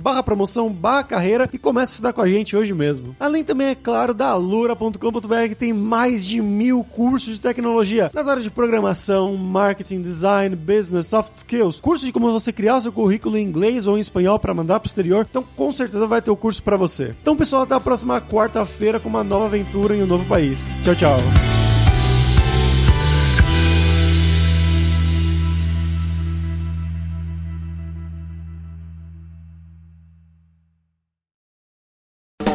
barra 0.00 0.22
promoção, 0.22 0.72
barra 0.72 1.02
carreira 1.02 1.50
e 1.52 1.58
começa 1.58 1.90
a 1.90 1.94
estudar 1.94 2.12
com 2.12 2.22
a 2.22 2.28
gente 2.28 2.56
hoje 2.56 2.72
mesmo. 2.72 3.16
Além 3.18 3.42
também, 3.42 3.66
é 3.66 3.74
claro, 3.74 4.14
da 4.14 4.28
alura.com.br 4.28 5.48
que 5.48 5.56
tem 5.56 5.72
mais 5.72 6.24
de 6.24 6.40
mil 6.40 6.65
cursos 6.72 7.34
de 7.34 7.40
tecnologia 7.40 8.10
nas 8.12 8.28
áreas 8.28 8.44
de 8.44 8.50
programação, 8.50 9.36
marketing, 9.36 10.00
design, 10.00 10.54
business, 10.56 11.06
soft 11.06 11.34
skills, 11.34 11.80
curso 11.80 12.04
de 12.04 12.12
como 12.12 12.30
você 12.32 12.52
criar 12.52 12.76
o 12.76 12.80
seu 12.80 12.92
currículo 12.92 13.36
em 13.36 13.42
inglês 13.42 13.86
ou 13.86 13.96
em 13.96 14.00
espanhol 14.00 14.38
para 14.38 14.54
mandar 14.54 14.80
pro 14.80 14.88
exterior. 14.88 15.26
Então, 15.28 15.44
com 15.56 15.72
certeza 15.72 16.06
vai 16.06 16.22
ter 16.22 16.30
o 16.30 16.36
curso 16.36 16.62
para 16.62 16.76
você. 16.76 17.14
Então, 17.20 17.36
pessoal, 17.36 17.62
até 17.62 17.74
a 17.74 17.80
próxima 17.80 18.20
quarta-feira 18.20 19.00
com 19.00 19.08
uma 19.08 19.24
nova 19.24 19.46
aventura 19.46 19.94
em 19.94 20.02
um 20.02 20.06
novo 20.06 20.24
país. 20.26 20.78
Tchau, 20.82 20.94
tchau. 20.94 21.65